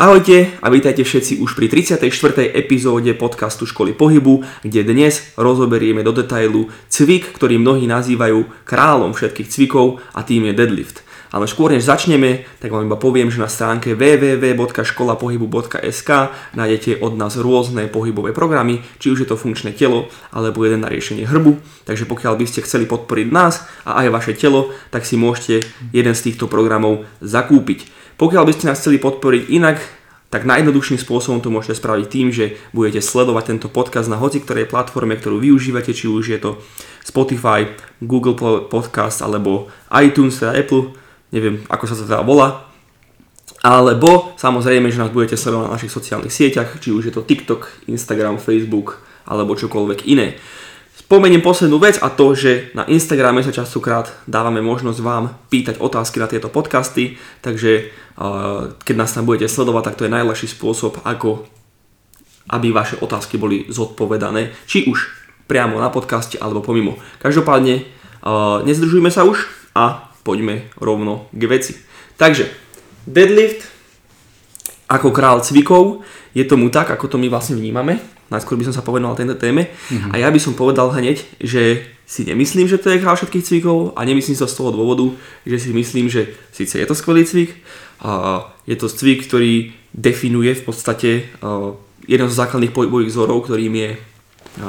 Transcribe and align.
Ahojte 0.00 0.56
a 0.64 0.72
vítajte 0.72 1.04
všetci 1.04 1.44
už 1.44 1.52
pri 1.52 1.68
34. 1.68 2.08
epizóde 2.56 3.12
podcastu 3.12 3.68
Školy 3.68 3.92
pohybu, 3.92 4.40
kde 4.64 4.80
dnes 4.80 5.36
rozoberieme 5.36 6.00
do 6.00 6.16
detailu 6.16 6.72
cvik, 6.88 7.36
ktorý 7.36 7.60
mnohí 7.60 7.84
nazývajú 7.84 8.64
kráľom 8.64 9.12
všetkých 9.12 9.52
cvikov 9.52 10.00
a 10.16 10.24
tým 10.24 10.48
je 10.48 10.56
deadlift. 10.56 11.04
Ale 11.36 11.44
skôr 11.44 11.76
než 11.76 11.84
začneme, 11.84 12.48
tak 12.64 12.72
vám 12.72 12.88
iba 12.88 12.96
poviem, 12.96 13.28
že 13.28 13.44
na 13.44 13.52
stránke 13.52 13.92
www.školapohybu.sk 13.92 16.10
nájdete 16.56 17.04
od 17.04 17.20
nás 17.20 17.36
rôzne 17.36 17.84
pohybové 17.92 18.32
programy, 18.32 18.80
či 18.96 19.12
už 19.12 19.20
je 19.22 19.28
to 19.28 19.36
funkčné 19.36 19.76
telo, 19.76 20.08
alebo 20.32 20.64
jeden 20.64 20.80
na 20.80 20.88
riešenie 20.88 21.28
hrbu. 21.28 21.60
Takže 21.84 22.08
pokiaľ 22.08 22.40
by 22.40 22.48
ste 22.48 22.64
chceli 22.64 22.88
podporiť 22.88 23.28
nás 23.28 23.68
a 23.84 24.00
aj 24.00 24.16
vaše 24.16 24.32
telo, 24.32 24.72
tak 24.88 25.04
si 25.04 25.20
môžete 25.20 25.60
jeden 25.92 26.16
z 26.16 26.32
týchto 26.32 26.48
programov 26.48 27.04
zakúpiť. 27.20 27.99
Pokiaľ 28.20 28.44
by 28.44 28.52
ste 28.52 28.68
nás 28.68 28.76
chceli 28.76 29.00
podporiť 29.00 29.48
inak, 29.48 29.80
tak 30.28 30.44
najjednoduchším 30.44 31.00
spôsobom 31.00 31.40
to 31.40 31.48
môžete 31.48 31.80
spraviť 31.80 32.06
tým, 32.06 32.28
že 32.28 32.60
budete 32.76 33.00
sledovať 33.00 33.56
tento 33.56 33.72
podcast 33.72 34.12
na 34.12 34.20
hoci 34.20 34.44
ktorej 34.44 34.68
platforme, 34.68 35.16
ktorú 35.16 35.40
využívate, 35.40 35.96
či 35.96 36.04
už 36.04 36.24
je 36.28 36.38
to 36.38 36.60
Spotify, 37.00 37.66
Google 38.04 38.36
Podcast 38.68 39.24
alebo 39.24 39.72
iTunes, 39.96 40.36
teda 40.36 40.52
Apple, 40.52 40.92
neviem 41.32 41.64
ako 41.66 41.84
sa 41.88 41.96
to 41.96 42.04
teda 42.04 42.20
volá. 42.20 42.68
Alebo 43.64 44.36
samozrejme, 44.36 44.92
že 44.92 45.00
nás 45.00 45.12
budete 45.12 45.40
sledovať 45.40 45.64
na 45.66 45.74
našich 45.80 45.92
sociálnych 45.92 46.32
sieťach, 46.32 46.76
či 46.76 46.92
už 46.92 47.08
je 47.08 47.14
to 47.16 47.24
TikTok, 47.24 47.88
Instagram, 47.88 48.36
Facebook 48.36 49.00
alebo 49.24 49.56
čokoľvek 49.56 50.06
iné. 50.06 50.36
Spomeniem 51.10 51.42
poslednú 51.42 51.82
vec 51.82 51.98
a 51.98 52.06
to, 52.06 52.38
že 52.38 52.70
na 52.70 52.86
Instagrame 52.86 53.42
sa 53.42 53.50
častokrát 53.50 54.06
dávame 54.30 54.62
možnosť 54.62 55.02
vám 55.02 55.42
pýtať 55.50 55.82
otázky 55.82 56.22
na 56.22 56.30
tieto 56.30 56.46
podcasty, 56.46 57.18
takže 57.42 57.90
keď 58.86 58.94
nás 58.94 59.10
tam 59.10 59.26
budete 59.26 59.50
sledovať, 59.50 59.90
tak 59.90 59.98
to 59.98 60.06
je 60.06 60.14
najľahší 60.14 60.46
spôsob, 60.46 61.02
ako 61.02 61.50
aby 62.54 62.70
vaše 62.70 62.94
otázky 63.02 63.42
boli 63.42 63.66
zodpovedané, 63.66 64.54
či 64.70 64.86
už 64.86 65.10
priamo 65.50 65.82
na 65.82 65.90
podcaste 65.90 66.38
alebo 66.38 66.62
pomimo. 66.62 66.94
Každopádne 67.18 67.90
nezdržujme 68.62 69.10
sa 69.10 69.26
už 69.26 69.50
a 69.74 70.14
poďme 70.22 70.70
rovno 70.78 71.26
k 71.34 71.42
veci. 71.50 71.74
Takže 72.22 72.46
deadlift 73.10 73.66
ako 74.90 75.14
král 75.14 75.38
cvikov 75.38 76.02
je 76.34 76.42
tomu 76.42 76.66
tak, 76.68 76.90
ako 76.90 77.06
to 77.06 77.16
my 77.16 77.30
vlastne 77.30 77.54
vnímame 77.54 78.02
najskôr 78.30 78.56
by 78.56 78.70
som 78.70 78.74
sa 78.74 78.86
povedal 78.86 79.12
tejto 79.18 79.36
téme. 79.36 79.66
Mm-hmm. 79.66 80.14
A 80.14 80.22
ja 80.22 80.30
by 80.30 80.38
som 80.38 80.54
povedal 80.54 80.88
hneď, 80.94 81.26
že 81.42 81.82
si 82.06 82.26
nemyslím, 82.26 82.66
že 82.70 82.78
to 82.78 82.90
je 82.90 83.02
král 83.02 83.18
všetkých 83.18 83.46
cvikov 83.46 83.94
a 83.94 84.00
nemyslím 84.06 84.38
to 84.38 84.46
z 84.46 84.56
toho 84.56 84.70
dôvodu, 84.74 85.06
že 85.46 85.58
si 85.58 85.70
myslím, 85.74 86.10
že 86.10 86.34
síce 86.54 86.78
je 86.78 86.86
to 86.86 86.94
skvelý 86.94 87.26
cvik, 87.26 87.54
a 88.00 88.42
je 88.66 88.74
to 88.78 88.88
cvik, 88.88 89.28
ktorý 89.28 89.76
definuje 89.92 90.56
v 90.56 90.62
podstate 90.64 91.10
jeden 92.08 92.26
zo 92.30 92.34
základných 92.34 92.74
pohybových 92.74 93.12
vzorov, 93.12 93.46
ktorým 93.46 93.74
je 93.76 93.90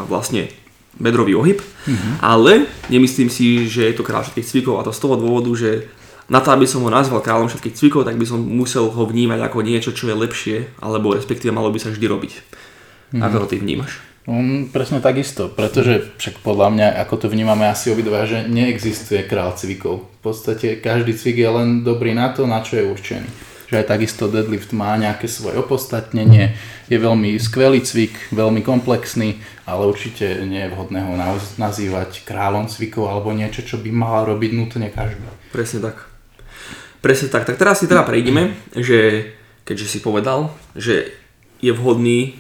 vlastne 0.06 0.52
bedrový 1.00 1.34
ohyb, 1.34 1.58
mm-hmm. 1.58 2.14
ale 2.22 2.70
nemyslím 2.92 3.32
si, 3.32 3.66
že 3.72 3.90
je 3.90 3.96
to 3.96 4.06
král 4.06 4.22
všetkých 4.22 4.46
cvikov 4.46 4.78
a 4.78 4.86
to 4.86 4.94
z 4.94 5.02
toho 5.02 5.16
dôvodu, 5.18 5.50
že 5.56 5.88
na 6.32 6.40
to, 6.40 6.56
aby 6.56 6.64
som 6.64 6.80
ho 6.80 6.88
nazval 6.88 7.20
kráľom 7.20 7.52
všetkých 7.52 7.76
cvikov, 7.76 8.08
tak 8.08 8.16
by 8.16 8.24
som 8.24 8.40
musel 8.40 8.88
ho 8.88 9.04
vnímať 9.04 9.40
ako 9.52 9.68
niečo, 9.68 9.92
čo 9.92 10.08
je 10.08 10.16
lepšie, 10.16 10.58
alebo 10.80 11.12
respektíve 11.12 11.52
malo 11.52 11.68
by 11.68 11.80
sa 11.84 11.92
vždy 11.92 12.06
robiť. 12.08 12.32
Mm-hmm. 12.32 13.20
Ako 13.20 13.36
to 13.44 13.48
ty 13.52 13.60
vnímaš? 13.60 14.00
Um, 14.24 14.70
presne 14.72 15.04
takisto, 15.04 15.52
pretože 15.52 16.14
však 16.16 16.40
podľa 16.40 16.72
mňa, 16.72 16.88
ako 17.04 17.26
to 17.26 17.28
vnímame 17.28 17.68
asi 17.68 17.92
obidva, 17.92 18.24
že 18.24 18.48
neexistuje 18.48 19.28
král 19.28 19.52
cvikov. 19.60 20.08
V 20.22 20.32
podstate 20.32 20.80
každý 20.80 21.12
cvik 21.18 21.42
je 21.42 21.50
len 21.52 21.70
dobrý 21.84 22.16
na 22.16 22.32
to, 22.32 22.48
na 22.48 22.64
čo 22.64 22.80
je 22.80 22.88
určený. 22.88 23.28
Že 23.68 23.82
aj 23.82 23.86
takisto 23.92 24.30
deadlift 24.32 24.72
má 24.78 24.96
nejaké 24.96 25.26
svoje 25.26 25.60
opodstatnenie, 25.60 26.56
je 26.88 26.98
veľmi 27.02 27.36
skvelý 27.42 27.82
cvik, 27.82 28.32
veľmi 28.32 28.62
komplexný, 28.62 29.42
ale 29.66 29.90
určite 29.90 30.48
nie 30.48 30.64
je 30.64 30.72
vhodné 30.72 31.02
ho 31.02 31.18
nazývať 31.60 32.24
kráľom 32.24 32.70
cvikov 32.70 33.10
alebo 33.10 33.34
niečo, 33.34 33.66
čo 33.66 33.82
by 33.82 33.90
mala 33.90 34.28
robiť 34.30 34.52
nutne 34.54 34.88
každý. 34.94 35.24
Presne 35.50 35.82
tak. 35.92 36.11
Presne 37.02 37.28
tak. 37.34 37.50
Tak 37.50 37.58
teraz 37.58 37.82
si 37.82 37.90
teda 37.90 38.06
prejdeme, 38.06 38.54
že 38.78 39.34
keďže 39.66 39.88
si 39.90 40.00
povedal, 40.06 40.54
že 40.78 41.10
je 41.58 41.74
vhodný 41.74 42.38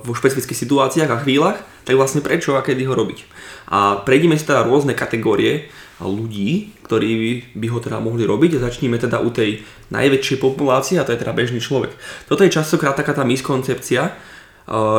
vo 0.00 0.12
špecifických 0.16 0.56
situáciách 0.56 1.10
a 1.12 1.20
chvíľach, 1.20 1.60
tak 1.84 2.00
vlastne 2.00 2.24
prečo 2.24 2.56
a 2.56 2.64
kedy 2.64 2.88
ho 2.88 2.96
robiť. 2.96 3.28
A 3.68 4.00
prejdeme 4.00 4.40
si 4.40 4.48
teda 4.48 4.64
rôzne 4.64 4.96
kategórie 4.96 5.68
ľudí, 6.00 6.72
ktorí 6.84 7.10
by, 7.16 7.32
by 7.60 7.66
ho 7.68 7.78
teda 7.80 8.00
mohli 8.00 8.24
robiť 8.24 8.56
a 8.56 8.64
začneme 8.68 8.96
teda 8.96 9.20
u 9.20 9.28
tej 9.28 9.60
najväčšej 9.92 10.40
populácie 10.40 10.96
a 10.96 11.04
to 11.04 11.12
je 11.12 11.20
teda 11.20 11.36
bežný 11.36 11.60
človek. 11.60 11.92
Toto 12.24 12.40
je 12.40 12.52
častokrát 12.52 12.96
taká 12.96 13.12
tá 13.12 13.24
miskoncepcia, 13.24 14.16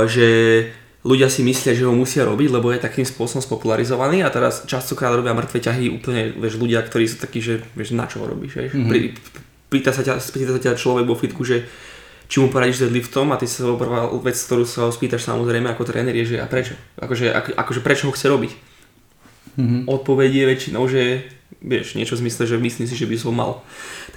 že 0.06 0.28
ľudia 1.05 1.29
si 1.29 1.45
myslia, 1.45 1.77
že 1.77 1.85
ho 1.85 1.93
musia 1.93 2.25
robiť, 2.25 2.49
lebo 2.49 2.73
je 2.73 2.81
takým 2.81 3.05
spôsobom 3.05 3.45
spopularizovaný 3.45 4.25
a 4.25 4.33
teraz 4.33 4.66
častokrát 4.66 5.13
robia 5.13 5.38
mŕtve 5.38 5.61
ťahy 5.61 5.93
úplne, 5.93 6.33
vieš, 6.33 6.57
ľudia, 6.57 6.81
ktorí 6.81 7.05
sú 7.05 7.21
takí, 7.21 7.45
že 7.45 7.61
vieš, 7.77 7.93
na 7.93 8.09
čo 8.09 8.25
ho 8.25 8.25
robíš, 8.25 8.57
vieš. 8.57 8.73
Mm-hmm. 8.73 8.89
Pri, 8.89 8.99
pýta, 9.69 9.94
sa 9.94 10.01
ťa, 10.01 10.17
pýta 10.17 10.51
sa 10.57 10.61
ťa 10.65 10.81
človek 10.81 11.05
vo 11.05 11.13
fitku, 11.13 11.45
že 11.45 11.69
či 12.25 12.41
mu 12.41 12.49
poradíš 12.49 12.81
deadliftom 12.81 13.29
a 13.29 13.38
ty 13.38 13.45
sa 13.45 13.69
prvá 13.77 14.09
vec, 14.25 14.33
ktorú 14.33 14.65
sa 14.65 14.89
ho 14.89 14.91
spýtaš 14.91 15.29
samozrejme 15.29 15.69
ako 15.69 15.85
tréner 15.85 16.17
je, 16.25 16.35
že 16.35 16.38
a 16.41 16.49
prečo? 16.49 16.73
Akože, 16.97 17.29
ako, 17.29 17.49
akože 17.53 17.81
prečo 17.85 18.09
ho 18.09 18.15
chce 18.17 18.25
robiť? 18.25 18.51
Mm-hmm. 19.61 19.81
Odpoveď 19.85 20.31
je 20.33 20.45
väčšinou, 20.49 20.83
že 20.89 21.29
vieš, 21.61 21.94
niečo 21.94 22.17
v 22.17 22.25
zmysle, 22.25 22.49
že 22.49 22.57
myslím 22.57 22.89
si, 22.89 22.97
že 22.97 23.05
by 23.05 23.13
som 23.13 23.38
mal. 23.38 23.61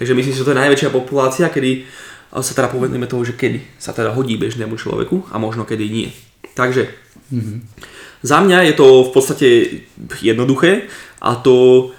Takže 0.01 0.17
myslím 0.17 0.33
si, 0.33 0.41
že 0.41 0.45
to 0.49 0.57
je 0.57 0.61
najväčšia 0.65 0.89
populácia, 0.89 1.53
kedy 1.53 1.85
sa 2.33 2.53
teda 2.57 2.69
povedeme 2.73 3.05
toho, 3.05 3.21
že 3.21 3.37
kedy 3.37 3.77
sa 3.77 3.93
teda 3.93 4.13
hodí 4.17 4.41
bežnému 4.41 4.73
človeku 4.73 5.29
a 5.29 5.37
možno 5.37 5.69
kedy 5.69 5.85
nie. 5.85 6.09
Takže 6.53 6.89
mm-hmm. 7.33 7.57
za 8.23 8.37
mňa 8.41 8.59
je 8.69 8.73
to 8.73 8.87
v 9.07 9.11
podstate 9.13 9.47
jednoduché 10.21 10.87
a 11.21 11.35
to 11.35 11.89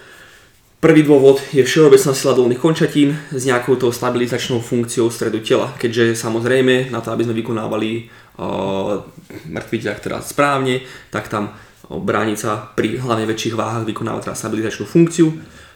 Prvý 0.80 1.04
dôvod 1.04 1.44
je 1.52 1.60
všeobecná 1.60 2.16
sila 2.16 2.32
dolných 2.32 2.56
končatín 2.56 3.12
s 3.28 3.44
nejakou 3.44 3.76
tou 3.76 3.92
stabilizačnou 3.92 4.64
funkciou 4.64 5.12
stredu 5.12 5.44
tela, 5.44 5.76
keďže 5.76 6.16
samozrejme 6.16 6.88
na 6.88 7.04
to, 7.04 7.12
aby 7.12 7.28
sme 7.28 7.36
vykonávali 7.36 8.08
uh, 8.40 9.04
mŕtvý 9.44 9.76
ťah 9.76 9.98
teda 10.00 10.24
správne, 10.24 10.80
tak 11.12 11.28
tam 11.28 11.52
uh, 11.52 12.00
bránica 12.00 12.72
pri 12.72 12.96
hlavne 12.96 13.28
väčších 13.28 13.60
váhach 13.60 13.84
vykonáva 13.84 14.24
teda 14.24 14.32
stabilizačnú 14.32 14.88
funkciu. 14.88 15.28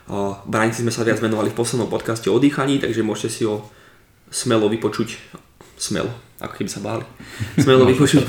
Uh, 0.09 0.41
bránici 0.49 0.81
sme 0.81 0.89
sa 0.89 1.05
viac 1.05 1.21
venovali 1.21 1.53
v 1.53 1.59
poslednom 1.61 1.93
podcaste 1.93 2.33
o 2.33 2.41
dýchaní, 2.41 2.81
takže 2.81 3.05
môžete 3.05 3.29
si 3.29 3.43
ho 3.45 3.61
smelo 4.33 4.73
vypočuť, 4.73 5.37
smelo, 5.91 6.09
ako 6.41 6.55
keby 6.57 6.71
sa 6.73 6.81
báli, 6.81 7.05
smelo 7.61 7.85
vypočuť, 7.85 8.25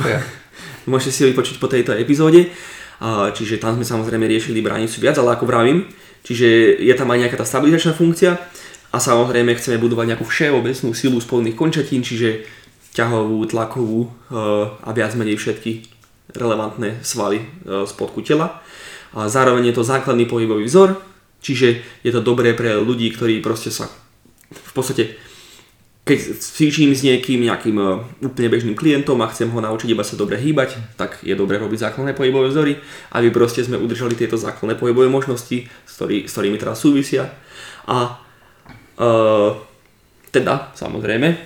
môžete 0.91 1.11
si 1.11 1.19
ho 1.23 1.31
vypočuť 1.31 1.55
po 1.57 1.71
tejto 1.71 1.95
epizóde. 1.95 2.51
Čiže 3.35 3.59
tam 3.59 3.75
sme 3.75 3.83
samozrejme 3.83 4.23
riešili 4.23 4.63
bránicu 4.63 5.03
viac, 5.03 5.19
ale 5.19 5.35
ako 5.35 5.47
vravím, 5.47 5.83
Čiže 6.25 6.81
je 6.81 6.93
tam 6.97 7.13
aj 7.13 7.21
nejaká 7.21 7.37
tá 7.37 7.45
stabilizačná 7.45 7.93
funkcia 7.93 8.33
a 8.89 8.97
samozrejme 8.97 9.53
chceme 9.61 9.77
budovať 9.77 10.05
nejakú 10.09 10.25
všeobecnú 10.25 10.89
silu 10.97 11.21
spolných 11.21 11.53
končatín, 11.53 12.01
čiže 12.01 12.49
ťahovú, 12.97 13.45
tlakovú 13.45 14.01
eh, 14.01 14.09
a 14.81 14.89
viac 14.89 15.13
menej 15.13 15.37
všetky 15.37 15.85
relevantné 16.33 17.05
svaly 17.05 17.45
eh, 17.45 17.85
spodku 17.85 18.25
tela. 18.25 18.65
A 19.13 19.29
zároveň 19.29 19.69
je 19.69 19.75
to 19.77 19.85
základný 19.85 20.25
pohybový 20.25 20.65
vzor, 20.65 20.97
čiže 21.45 21.85
je 22.01 22.11
to 22.11 22.25
dobré 22.25 22.57
pre 22.57 22.81
ľudí, 22.81 23.13
ktorí 23.13 23.39
proste 23.45 23.69
sa 23.69 23.85
v 24.49 24.71
podstate 24.73 25.21
keď 26.05 26.37
cvičím 26.37 26.93
s 26.93 27.01
niekým, 27.01 27.49
nejakým 27.49 27.77
uh, 27.81 28.05
úplne 28.21 28.53
bežným 28.53 28.77
klientom 28.77 29.17
a 29.25 29.31
chcem 29.33 29.49
ho 29.49 29.57
naučiť 29.57 29.89
iba 29.89 30.05
sa 30.05 30.13
dobre 30.13 30.37
hýbať, 30.37 30.77
tak 31.01 31.25
je 31.25 31.33
dobre 31.33 31.57
robiť 31.57 31.89
základné 31.89 32.13
pohybové 32.13 32.53
vzory, 32.53 32.77
aby 33.17 33.33
proste 33.33 33.65
sme 33.65 33.81
udržali 33.81 34.13
tieto 34.13 34.37
základné 34.37 34.77
pohybové 34.77 35.09
možnosti, 35.09 35.65
s, 35.65 35.91
ktorý, 35.97 36.29
s 36.29 36.31
ktorými 36.37 36.61
teraz 36.61 36.77
súvisia. 36.77 37.33
A 37.89 38.21
uh, 39.01 39.57
teda, 40.29 40.77
samozrejme, 40.77 41.41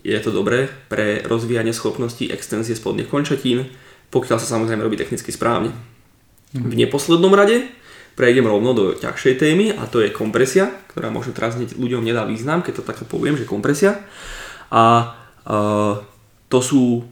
je 0.00 0.18
to 0.24 0.32
dobré 0.32 0.72
pre 0.88 1.20
rozvíjanie 1.28 1.76
schopností 1.76 2.32
extenzie 2.32 2.72
spodných 2.72 3.12
končatín, 3.12 3.68
pokiaľ 4.08 4.40
sa 4.40 4.56
samozrejme 4.56 4.80
robí 4.80 4.96
technicky 4.96 5.28
správne. 5.28 5.76
V 6.56 6.72
neposlednom 6.72 7.36
rade 7.36 7.68
prejdem 8.18 8.50
rovno 8.50 8.74
do 8.74 8.98
ťažšej 8.98 9.34
témy 9.38 9.70
a 9.78 9.86
to 9.86 10.02
je 10.02 10.10
kompresia, 10.10 10.66
ktorá 10.90 11.06
možno 11.06 11.30
teraz 11.30 11.54
ľuďom 11.54 12.02
nedá 12.02 12.26
význam, 12.26 12.66
keď 12.66 12.82
to 12.82 12.88
takto 12.90 13.06
poviem, 13.06 13.38
že 13.38 13.46
kompresia. 13.46 14.02
A 14.74 15.14
uh, 15.46 16.02
to 16.50 16.58
sú, 16.58 17.06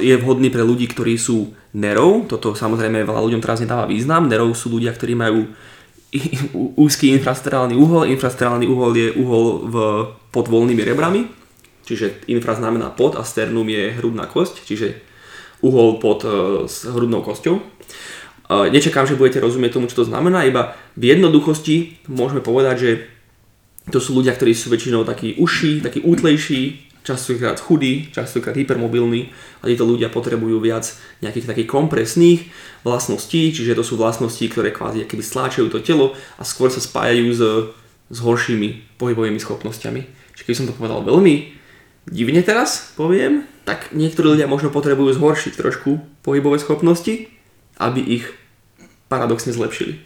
je 0.00 0.16
vhodný 0.16 0.48
pre 0.48 0.64
ľudí, 0.64 0.88
ktorí 0.88 1.20
sú 1.20 1.52
nerov, 1.76 2.32
toto 2.32 2.56
samozrejme 2.56 3.04
veľa 3.04 3.20
ľuďom 3.28 3.44
teraz 3.44 3.60
nedáva 3.60 3.84
význam, 3.84 4.24
nerov 4.24 4.56
sú 4.56 4.72
ľudia, 4.72 4.96
ktorí 4.96 5.12
majú 5.12 5.52
úzky 6.80 7.12
infrasterálny 7.12 7.76
uhol, 7.76 8.08
infrasterálny 8.08 8.64
uhol 8.68 8.92
je 8.96 9.08
uhol 9.16 9.44
v, 9.68 9.74
pod 10.32 10.48
voľnými 10.48 10.80
rebrami, 10.80 11.28
čiže 11.84 12.24
infra 12.32 12.56
znamená 12.56 12.88
pod 12.88 13.20
a 13.20 13.24
sternum 13.24 13.68
je 13.68 13.92
hrudná 14.00 14.24
kosť, 14.28 14.64
čiže 14.64 14.96
uhol 15.60 16.00
pod 16.00 16.24
uh, 16.24 16.64
hrudnou 16.68 17.20
kosťou. 17.20 17.60
Nečakám, 18.68 19.06
že 19.06 19.16
budete 19.16 19.38
rozumieť 19.38 19.78
tomu, 19.78 19.86
čo 19.86 20.02
to 20.02 20.08
znamená, 20.08 20.44
iba 20.44 20.74
v 20.98 21.14
jednoduchosti 21.14 22.04
môžeme 22.10 22.42
povedať, 22.42 22.76
že 22.78 22.90
to 23.90 23.98
sú 23.98 24.14
ľudia, 24.14 24.34
ktorí 24.34 24.54
sú 24.54 24.70
väčšinou 24.70 25.02
takí 25.02 25.38
uší, 25.38 25.82
takí 25.82 26.02
útlejší, 26.02 26.92
častokrát 27.02 27.58
chudí, 27.58 28.14
častokrát 28.14 28.54
hypermobilní 28.54 29.34
a 29.62 29.66
títo 29.66 29.82
ľudia 29.82 30.06
potrebujú 30.06 30.62
viac 30.62 30.86
nejakých 31.18 31.50
takých 31.50 31.68
kompresných 31.68 32.40
vlastností, 32.86 33.50
čiže 33.50 33.74
to 33.74 33.82
sú 33.82 33.98
vlastnosti, 33.98 34.42
ktoré 34.46 34.70
kvázi 34.70 35.06
keby 35.06 35.22
stláčajú 35.22 35.66
to 35.66 35.82
telo 35.82 36.14
a 36.38 36.46
skôr 36.46 36.70
sa 36.70 36.78
spájajú 36.78 37.26
s, 37.34 37.42
s 38.06 38.18
horšími 38.22 38.98
pohybovými 39.02 39.42
schopnosťami. 39.42 40.00
Čiže 40.38 40.46
keď 40.46 40.54
som 40.54 40.66
to 40.70 40.78
povedal 40.78 41.02
veľmi 41.02 41.58
divne 42.06 42.42
teraz, 42.42 42.94
poviem, 42.94 43.50
tak 43.66 43.90
niektorí 43.94 44.38
ľudia 44.38 44.50
možno 44.50 44.70
potrebujú 44.70 45.14
zhoršiť 45.18 45.58
trošku 45.58 46.22
pohybové 46.22 46.62
schopnosti, 46.62 47.30
aby 47.82 47.98
ich 47.98 48.26
paradoxne 49.12 49.52
zlepšili. 49.52 50.00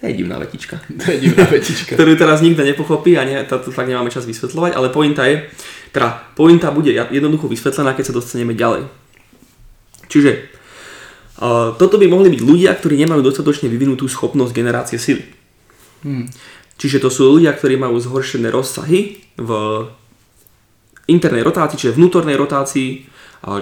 To 0.00 0.08
je 0.08 0.12
divná 0.18 0.42
vetička. 0.42 0.82
To 0.82 1.06
je 1.12 1.18
divná 1.30 1.46
vetička. 1.46 1.94
ktorú 1.96 2.18
teraz 2.18 2.42
nikto 2.42 2.66
nepochopí 2.66 3.14
a 3.14 3.22
ne, 3.22 3.46
to, 3.46 3.62
to 3.62 3.70
fakt 3.70 3.86
nemáme 3.86 4.10
čas 4.10 4.26
vysvetľovať, 4.26 4.72
ale 4.74 4.90
pointa 4.90 5.28
je, 5.30 5.46
teda 5.94 6.34
pointa 6.34 6.74
bude 6.74 6.90
jednoducho 6.90 7.46
vysvetlená, 7.46 7.94
keď 7.94 8.10
sa 8.10 8.16
dostaneme 8.16 8.56
ďalej. 8.56 8.88
Čiže 10.10 10.30
uh, 11.38 11.76
toto 11.78 12.00
by 12.00 12.10
mohli 12.10 12.32
byť 12.32 12.40
ľudia, 12.42 12.74
ktorí 12.74 12.98
nemajú 13.06 13.22
dostatočne 13.22 13.70
vyvinutú 13.70 14.10
schopnosť 14.10 14.56
generácie 14.56 14.98
sily. 14.98 15.22
Hmm. 16.02 16.26
Čiže 16.80 17.04
to 17.04 17.12
sú 17.12 17.28
ľudia, 17.36 17.52
ktorí 17.52 17.76
majú 17.76 18.00
zhoršené 18.00 18.48
rozsahy 18.48 19.20
v 19.36 19.50
internej 21.12 21.44
rotácii, 21.44 21.76
čiže 21.76 21.96
vnútornej 22.00 22.40
rotácii, 22.40 23.04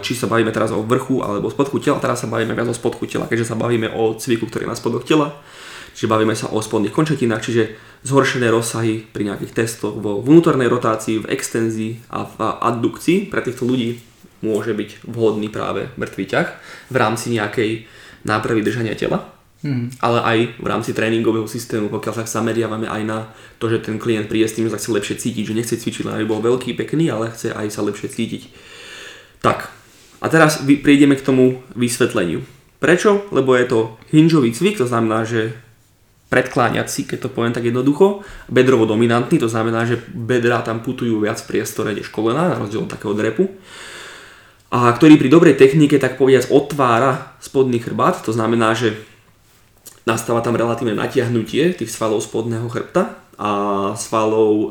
či 0.03 0.19
sa 0.19 0.27
bavíme 0.27 0.51
teraz 0.51 0.75
o 0.75 0.83
vrchu 0.83 1.23
alebo 1.23 1.51
spodku 1.51 1.79
tela, 1.79 2.03
teraz 2.03 2.23
sa 2.23 2.29
bavíme 2.31 2.55
viac 2.55 2.67
o 2.67 2.75
spodku 2.75 3.07
tela, 3.07 3.31
keďže 3.31 3.55
sa 3.55 3.57
bavíme 3.57 3.95
o 3.95 4.19
cviku, 4.19 4.51
ktorý 4.51 4.67
je 4.67 4.73
na 4.75 4.79
spodoch 4.79 5.07
tela, 5.07 5.39
čiže 5.95 6.11
bavíme 6.11 6.35
sa 6.35 6.51
o 6.51 6.59
spodných 6.59 6.91
končetinách, 6.91 7.43
čiže 7.43 7.63
zhoršené 8.03 8.51
rozsahy 8.51 9.07
pri 9.11 9.31
nejakých 9.31 9.55
testoch 9.55 9.95
vo 9.95 10.19
vnútornej 10.19 10.67
rotácii, 10.67 11.23
v 11.23 11.31
extenzii 11.31 12.03
a 12.11 12.27
v 12.27 12.35
addukcii. 12.39 13.31
Pre 13.31 13.43
týchto 13.43 13.67
ľudí 13.67 14.03
môže 14.43 14.75
byť 14.75 15.07
vhodný 15.07 15.51
práve 15.51 15.91
mŕtvý 15.99 16.25
ťah 16.27 16.49
v 16.91 16.97
rámci 16.99 17.35
nejakej 17.35 17.91
nápravy 18.23 18.63
držania 18.63 18.95
tela 18.95 19.39
Hmm. 19.59 19.91
Ale 19.99 20.23
aj 20.23 20.39
v 20.63 20.67
rámci 20.71 20.95
tréningového 20.95 21.51
systému, 21.51 21.91
pokiaľ 21.91 22.23
sa 22.23 22.39
zameriavame 22.39 22.87
aj 22.87 23.03
na 23.03 23.19
to, 23.59 23.67
že 23.67 23.83
ten 23.83 23.99
klient 23.99 24.31
príde 24.31 24.47
s 24.47 24.55
tým, 24.55 24.71
že 24.71 24.79
sa 24.79 24.79
chce 24.79 24.95
lepšie 24.95 25.17
cítiť, 25.19 25.51
že 25.51 25.57
nechce 25.59 25.75
cvičiť 25.75 26.07
len 26.07 26.15
aby 26.23 26.31
bol 26.31 26.39
veľký, 26.39 26.79
pekný, 26.79 27.11
ale 27.11 27.35
chce 27.35 27.51
aj 27.51 27.67
sa 27.75 27.83
lepšie 27.83 28.07
cítiť. 28.07 28.43
Tak, 29.39 29.71
a 30.19 30.27
teraz 30.27 30.63
prídeme 30.63 31.15
k 31.15 31.27
tomu 31.27 31.63
vysvetleniu. 31.79 32.43
Prečo? 32.79 33.27
Lebo 33.35 33.55
je 33.55 33.67
to 33.67 33.79
hinžový 34.15 34.55
cvik, 34.55 34.79
to 34.79 34.87
znamená, 34.87 35.27
že 35.27 35.55
predkláňací, 36.29 37.09
keď 37.09 37.27
to 37.27 37.33
poviem 37.33 37.57
tak 37.57 37.65
jednoducho, 37.65 38.23
bedrovo 38.53 38.85
dominantný, 38.85 39.41
to 39.41 39.49
znamená, 39.49 39.89
že 39.89 39.99
bedrá 40.13 40.61
tam 40.61 40.85
putujú 40.85 41.25
viac 41.25 41.41
v 41.41 41.57
priestore 41.57 41.97
než 41.97 42.13
kolena, 42.13 42.53
na 42.53 42.61
rozdiel 42.61 42.85
od 42.85 42.93
takého 42.93 43.17
drepu 43.17 43.49
a 44.69 44.93
ktorý 44.93 45.17
pri 45.17 45.33
dobrej 45.33 45.55
technike 45.57 45.97
tak 45.97 46.21
povediac 46.21 46.53
otvára 46.53 47.33
spodný 47.41 47.81
chrbát, 47.81 48.21
to 48.21 48.37
znamená, 48.37 48.77
že 48.77 49.01
nastáva 50.05 50.45
tam 50.45 50.57
relatívne 50.57 50.93
natiahnutie 50.93 51.73
tých 51.73 51.89
svalov 51.89 52.21
spodného 52.21 52.69
chrbta 52.69 53.17
a 53.41 53.51
svalov 53.97 54.53
e, 54.53 54.67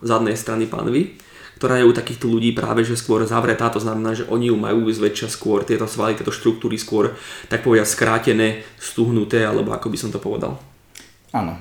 zadnej 0.00 0.36
strany 0.36 0.64
panvy, 0.64 1.20
ktorá 1.64 1.80
je 1.80 1.88
u 1.88 1.96
takýchto 1.96 2.28
ľudí 2.28 2.52
práve 2.52 2.84
že 2.84 2.92
skôr 2.92 3.24
zavretá, 3.24 3.72
to 3.72 3.80
znamená, 3.80 4.12
že 4.12 4.28
oni 4.28 4.52
ju 4.52 4.56
majú 4.60 4.84
zväčša 4.84 5.32
skôr, 5.32 5.64
tieto 5.64 5.88
svaly, 5.88 6.12
tieto 6.12 6.28
štruktúry 6.28 6.76
skôr, 6.76 7.16
tak 7.48 7.64
povedať, 7.64 7.88
skrátené, 7.88 8.68
stuhnuté, 8.76 9.48
alebo 9.48 9.72
ako 9.72 9.88
by 9.88 9.96
som 9.96 10.12
to 10.12 10.20
povedal. 10.20 10.60
Áno. 11.32 11.56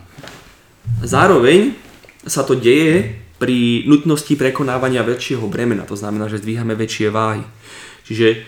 Zároveň 0.99 1.71
sa 2.27 2.43
to 2.43 2.59
deje 2.59 3.15
pri 3.39 3.87
nutnosti 3.87 4.35
prekonávania 4.35 5.07
väčšieho 5.07 5.47
bremena, 5.47 5.87
to 5.87 5.95
znamená, 5.95 6.27
že 6.27 6.43
zdvíhame 6.43 6.75
väčšie 6.75 7.07
váhy. 7.07 7.47
Čiže 8.03 8.43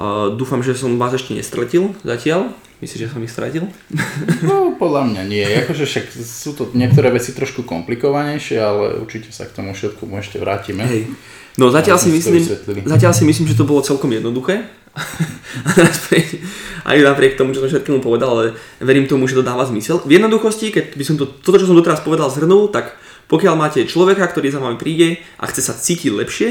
uh, 0.00 0.32
dúfam, 0.32 0.64
že 0.64 0.72
som 0.72 0.96
vás 0.96 1.12
ešte 1.12 1.36
nestratil 1.36 1.92
zatiaľ. 2.00 2.56
Myslíš, 2.84 3.08
že 3.08 3.12
som 3.16 3.24
ich 3.24 3.32
stratil? 3.32 3.64
No, 4.44 4.76
podľa 4.76 5.08
mňa 5.08 5.22
nie. 5.24 5.40
Akože 5.64 5.88
však 5.88 6.12
sú 6.20 6.52
to 6.52 6.68
niektoré 6.76 7.08
veci 7.08 7.32
trošku 7.32 7.64
komplikovanejšie, 7.64 8.60
ale 8.60 9.00
určite 9.00 9.32
sa 9.32 9.48
k 9.48 9.56
tomu 9.56 9.72
všetku 9.72 10.04
ešte 10.20 10.36
vrátime. 10.36 10.84
Hej. 10.84 11.08
No 11.56 11.72
zatiaľ 11.72 11.96
si, 11.96 12.12
myslím, 12.12 12.44
zatiaľ 12.84 13.16
si 13.16 13.24
myslím, 13.24 13.48
že 13.48 13.56
to 13.56 13.64
bolo 13.64 13.80
celkom 13.80 14.12
jednoduché. 14.12 14.68
aj 16.90 16.96
napriek 17.00 17.40
tomu, 17.40 17.56
čo 17.56 17.64
som 17.64 17.70
všetkému 17.72 18.04
povedal, 18.04 18.28
ale 18.36 18.44
verím 18.84 19.08
tomu, 19.08 19.24
že 19.24 19.38
to 19.38 19.46
dáva 19.46 19.64
zmysel. 19.64 20.04
V 20.04 20.20
jednoduchosti, 20.20 20.68
keď 20.74 20.92
by 20.92 21.04
som 21.06 21.16
to, 21.16 21.24
toto, 21.24 21.56
čo 21.56 21.70
som 21.70 21.78
doteraz 21.78 22.04
povedal, 22.04 22.28
zhrnul, 22.28 22.68
tak 22.68 22.98
pokiaľ 23.32 23.54
máte 23.56 23.80
človeka, 23.88 24.28
ktorý 24.28 24.52
za 24.52 24.60
vami 24.60 24.76
príde 24.76 25.24
a 25.40 25.48
chce 25.48 25.62
sa 25.64 25.72
cítiť 25.72 26.12
lepšie 26.12 26.50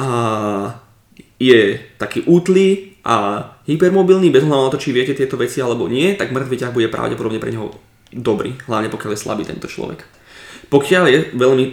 a 0.00 0.08
je 1.36 1.82
taký 1.98 2.24
útlý, 2.24 2.92
a 3.02 3.16
hypermobilný, 3.66 4.30
bez 4.30 4.42
hľadu 4.42 4.62
na 4.66 4.72
to, 4.72 4.80
či 4.80 4.94
viete 4.94 5.14
tieto 5.14 5.38
veci 5.38 5.62
alebo 5.62 5.86
nie, 5.86 6.14
tak 6.18 6.34
mŕtvy 6.34 6.56
ťah 6.58 6.74
bude 6.74 6.90
pravdepodobne 6.90 7.38
pre 7.38 7.54
neho 7.54 7.70
dobrý, 8.12 8.58
hlavne 8.68 8.92
pokiaľ 8.92 9.10
je 9.14 9.22
slabý 9.24 9.42
tento 9.46 9.70
človek. 9.70 10.04
Pokiaľ 10.72 11.04
je 11.04 11.18
veľmi 11.36 11.64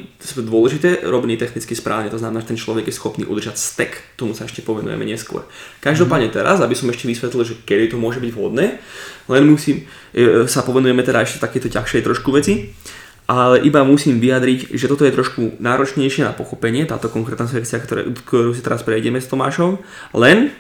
dôležité 0.43 1.07
robený 1.07 1.39
technicky 1.39 1.71
správne, 1.71 2.11
to 2.11 2.19
znamená, 2.19 2.43
že 2.43 2.51
ten 2.51 2.59
človek 2.59 2.91
je 2.91 2.99
schopný 2.99 3.23
udržať 3.23 3.55
stek, 3.55 3.95
tomu 4.19 4.35
sa 4.35 4.43
ešte 4.43 4.59
povenujeme 4.59 5.07
neskôr. 5.07 5.47
Každopádne 5.79 6.27
mhm. 6.27 6.35
teraz, 6.35 6.59
aby 6.59 6.75
som 6.75 6.91
ešte 6.91 7.07
vysvetlil, 7.07 7.47
že 7.47 7.55
kedy 7.63 7.95
to 7.95 7.97
môže 7.97 8.19
byť 8.19 8.31
vhodné, 8.35 8.83
len 9.31 9.43
musím, 9.47 9.87
e, 10.11 10.43
sa 10.51 10.67
povenujeme 10.67 10.99
teda 10.99 11.23
ešte 11.23 11.39
takéto 11.39 11.71
ťažšej 11.71 12.01
trošku 12.03 12.27
veci, 12.35 12.75
ale 13.29 13.61
iba 13.61 13.85
musím 13.85 14.17
vyjadriť, 14.19 14.73
že 14.73 14.89
toto 14.89 15.05
je 15.05 15.13
trošku 15.13 15.61
náročnejšie 15.61 16.25
na 16.25 16.33
pochopenie, 16.33 16.83
táto 16.89 17.13
konkrétna 17.13 17.45
sekcia, 17.45 17.79
ktorú 18.25 18.57
si 18.57 18.65
teraz 18.65 18.81
prejdeme 18.81 19.21
s 19.21 19.29
Tomášom, 19.29 19.79
len 20.17 20.51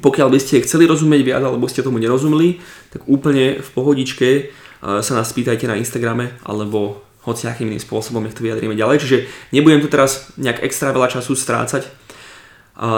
pokiaľ 0.00 0.28
by 0.28 0.38
ste 0.40 0.64
chceli 0.64 0.84
rozumieť 0.84 1.22
viac 1.24 1.42
alebo 1.42 1.64
ste 1.68 1.80
tomu 1.80 1.96
nerozumeli, 1.96 2.60
tak 2.92 3.04
úplne 3.08 3.60
v 3.60 3.68
pohodičke 3.72 4.28
e, 4.28 4.42
sa 4.80 5.12
nás 5.16 5.28
spýtajte 5.32 5.64
na 5.64 5.80
Instagrame 5.80 6.36
alebo 6.44 7.00
hociakým 7.24 7.66
iným 7.66 7.82
spôsobom, 7.82 8.22
nech 8.22 8.36
to 8.36 8.44
vyjadríme 8.46 8.78
ďalej. 8.78 9.02
Čiže 9.02 9.16
nebudem 9.50 9.82
tu 9.82 9.90
teraz 9.90 10.30
nejak 10.38 10.62
extra 10.62 10.94
veľa 10.94 11.10
času 11.10 11.32
strácať 11.32 11.82
e, 11.86 11.90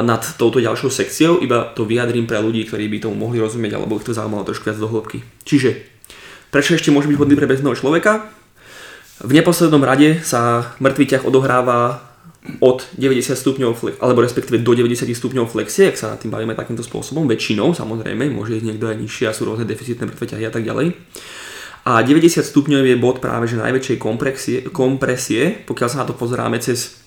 nad 0.02 0.22
touto 0.36 0.58
ďalšou 0.58 0.90
sekciou, 0.90 1.38
iba 1.38 1.70
to 1.72 1.86
vyjadrím 1.86 2.26
pre 2.26 2.42
ľudí, 2.42 2.66
ktorí 2.66 2.90
by 2.90 2.98
tomu 3.08 3.16
mohli 3.16 3.38
rozumieť 3.38 3.78
alebo 3.78 3.96
ich 3.96 4.06
to 4.06 4.16
zaujímalo 4.16 4.48
trošku 4.48 4.66
viac 4.66 4.78
do 4.78 4.90
hĺbky. 4.90 5.22
Čiže, 5.46 5.78
prečo 6.50 6.74
ešte 6.74 6.90
môže 6.90 7.06
byť 7.06 7.18
hodný 7.18 7.38
pre 7.38 7.46
bežného 7.46 7.78
človeka? 7.78 8.26
V 9.18 9.34
neposlednom 9.34 9.82
rade 9.82 10.22
sa 10.22 10.74
mŕtvý 10.78 11.04
ťah 11.10 11.22
odohráva 11.26 12.07
od 12.64 12.88
90 12.96 13.36
stupňov, 13.36 14.00
alebo 14.00 14.24
respektíve 14.24 14.64
do 14.64 14.72
90 14.72 15.04
stupňov 15.12 15.52
flexie, 15.52 15.92
ak 15.92 16.00
sa 16.00 16.16
nad 16.16 16.18
tým 16.18 16.32
bavíme 16.32 16.56
takýmto 16.56 16.80
spôsobom, 16.80 17.28
väčšinou 17.28 17.76
samozrejme, 17.76 18.32
môže 18.32 18.56
ísť 18.56 18.66
niekto 18.66 18.88
aj 18.88 18.96
nižšie 18.96 19.24
a 19.28 19.36
sú 19.36 19.44
rôzne 19.44 19.68
deficitné 19.68 20.08
mŕtve 20.08 20.26
ťahy 20.32 20.44
a 20.48 20.52
tak 20.52 20.64
ďalej. 20.64 20.96
A 21.88 22.04
90 22.04 22.44
stupňov 22.44 22.84
je 22.84 22.96
bod 23.00 23.20
práve 23.20 23.48
že 23.48 23.60
najväčšej 23.60 23.96
kompresie, 24.00 24.58
kompresie, 24.72 25.60
pokiaľ 25.64 25.88
sa 25.88 26.00
na 26.04 26.06
to 26.08 26.16
pozeráme 26.16 26.60
cez 26.60 27.00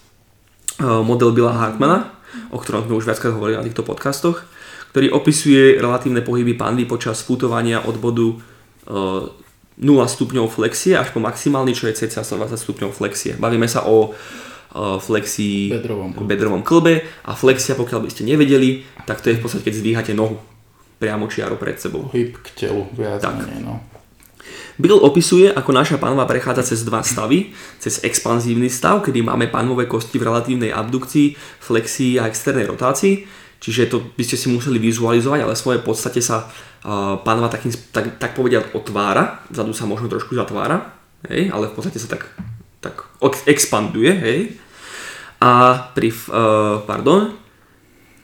e, 0.77 0.85
model 0.85 1.33
Billa 1.33 1.53
Hartmana, 1.53 2.17
o 2.53 2.57
ktorom 2.57 2.87
sme 2.87 2.97
už 2.97 3.05
viackrát 3.09 3.33
hovorili 3.35 3.61
na 3.61 3.65
týchto 3.67 3.85
podcastoch, 3.85 4.45
ktorý 4.95 5.13
opisuje 5.13 5.77
relatívne 5.77 6.25
pohyby 6.25 6.57
pandy 6.57 6.89
počas 6.89 7.21
futovania 7.21 7.83
od 7.85 7.95
bodu 8.01 8.41
0 8.89 9.29
e, 9.77 10.07
stupňov 10.09 10.49
flexie 10.49 10.97
až 10.97 11.13
po 11.13 11.21
maximálny, 11.21 11.77
čo 11.77 11.85
je 11.85 12.01
cca 12.01 12.25
120 12.25 12.57
stupňov 12.57 12.89
flexie. 12.89 13.37
Bavíme 13.37 13.69
sa 13.69 13.85
o 13.85 14.17
flexii 14.75 15.71
bedrovom, 15.71 16.15
bedrovom 16.15 16.63
klbe 16.63 17.03
a 17.27 17.35
flexia, 17.35 17.75
pokiaľ 17.75 17.99
by 18.07 18.09
ste 18.11 18.23
nevedeli, 18.23 18.87
tak 19.03 19.19
to 19.19 19.29
je 19.29 19.37
v 19.37 19.43
podstate, 19.43 19.67
keď 19.67 19.73
zdvíhate 19.83 20.13
nohu 20.15 20.39
priamo 21.01 21.25
čiaro 21.27 21.57
pred 21.57 21.81
sebou. 21.81 22.07
Hyb 22.13 22.37
k 22.39 22.47
telu, 22.55 22.85
viac 22.93 23.19
tak. 23.19 23.41
menej, 23.41 23.65
no. 23.65 23.81
Bill 24.81 24.97
opisuje, 24.97 25.49
ako 25.53 25.69
naša 25.73 25.97
panva 26.01 26.25
prechádza 26.25 26.73
cez 26.73 26.81
dva 26.81 27.05
stavy. 27.05 27.53
Cez 27.77 28.01
expanzívny 28.01 28.69
stav, 28.69 29.05
kedy 29.05 29.21
máme 29.21 29.49
panvové 29.49 29.85
kosti 29.85 30.17
v 30.17 30.25
relatívnej 30.25 30.73
abdukcii, 30.73 31.37
flexii 31.61 32.17
a 32.17 32.25
externej 32.25 32.65
rotácii. 32.65 33.25
Čiže 33.61 33.93
to 33.93 34.01
by 34.17 34.23
ste 34.25 34.41
si 34.41 34.49
museli 34.49 34.81
vizualizovať, 34.81 35.45
ale 35.45 35.53
v 35.53 35.61
svojej 35.61 35.81
podstate 35.85 36.17
sa 36.17 36.49
uh, 36.49 37.21
panva 37.21 37.45
takým, 37.45 37.69
tak, 37.93 38.17
tak 38.17 38.33
povediať 38.33 38.73
otvára. 38.73 39.45
Vzadu 39.53 39.77
sa 39.77 39.85
možno 39.85 40.09
trošku 40.09 40.33
zatvára, 40.33 40.97
hej, 41.29 41.53
ale 41.53 41.69
v 41.69 41.73
podstate 41.77 42.01
sa 42.01 42.09
tak 42.09 42.25
tak 42.81 43.05
expanduje, 43.45 44.11
hej. 44.11 44.39
A 45.41 45.77
pri, 45.93 46.09
uh, 46.11 46.81
pardon, 46.85 47.33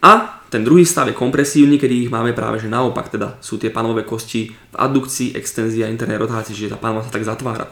a 0.01 0.41
ten 0.47 0.63
druhý 0.63 0.85
stav 0.85 1.09
je 1.09 1.17
kompresívny, 1.17 1.81
kedy 1.81 2.07
ich 2.07 2.13
máme 2.13 2.31
práve 2.31 2.61
že 2.61 2.71
naopak, 2.71 3.09
teda 3.09 3.41
sú 3.41 3.57
tie 3.57 3.73
panové 3.73 4.05
kosti 4.05 4.53
v 4.53 4.75
adukcii, 4.75 5.35
extenzii 5.35 5.83
a 5.83 5.91
internej 5.91 6.21
rotácii, 6.21 6.55
čiže 6.55 6.73
tá 6.73 6.77
panva 6.77 7.03
sa 7.03 7.11
tak 7.11 7.25
zatvára. 7.25 7.67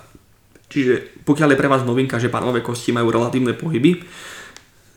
Čiže 0.67 1.23
pokiaľ 1.23 1.53
je 1.53 1.59
pre 1.61 1.69
vás 1.69 1.85
novinka, 1.85 2.19
že 2.19 2.33
panové 2.33 2.65
kosti 2.65 2.91
majú 2.91 3.13
relatívne 3.13 3.53
pohyby, 3.53 4.01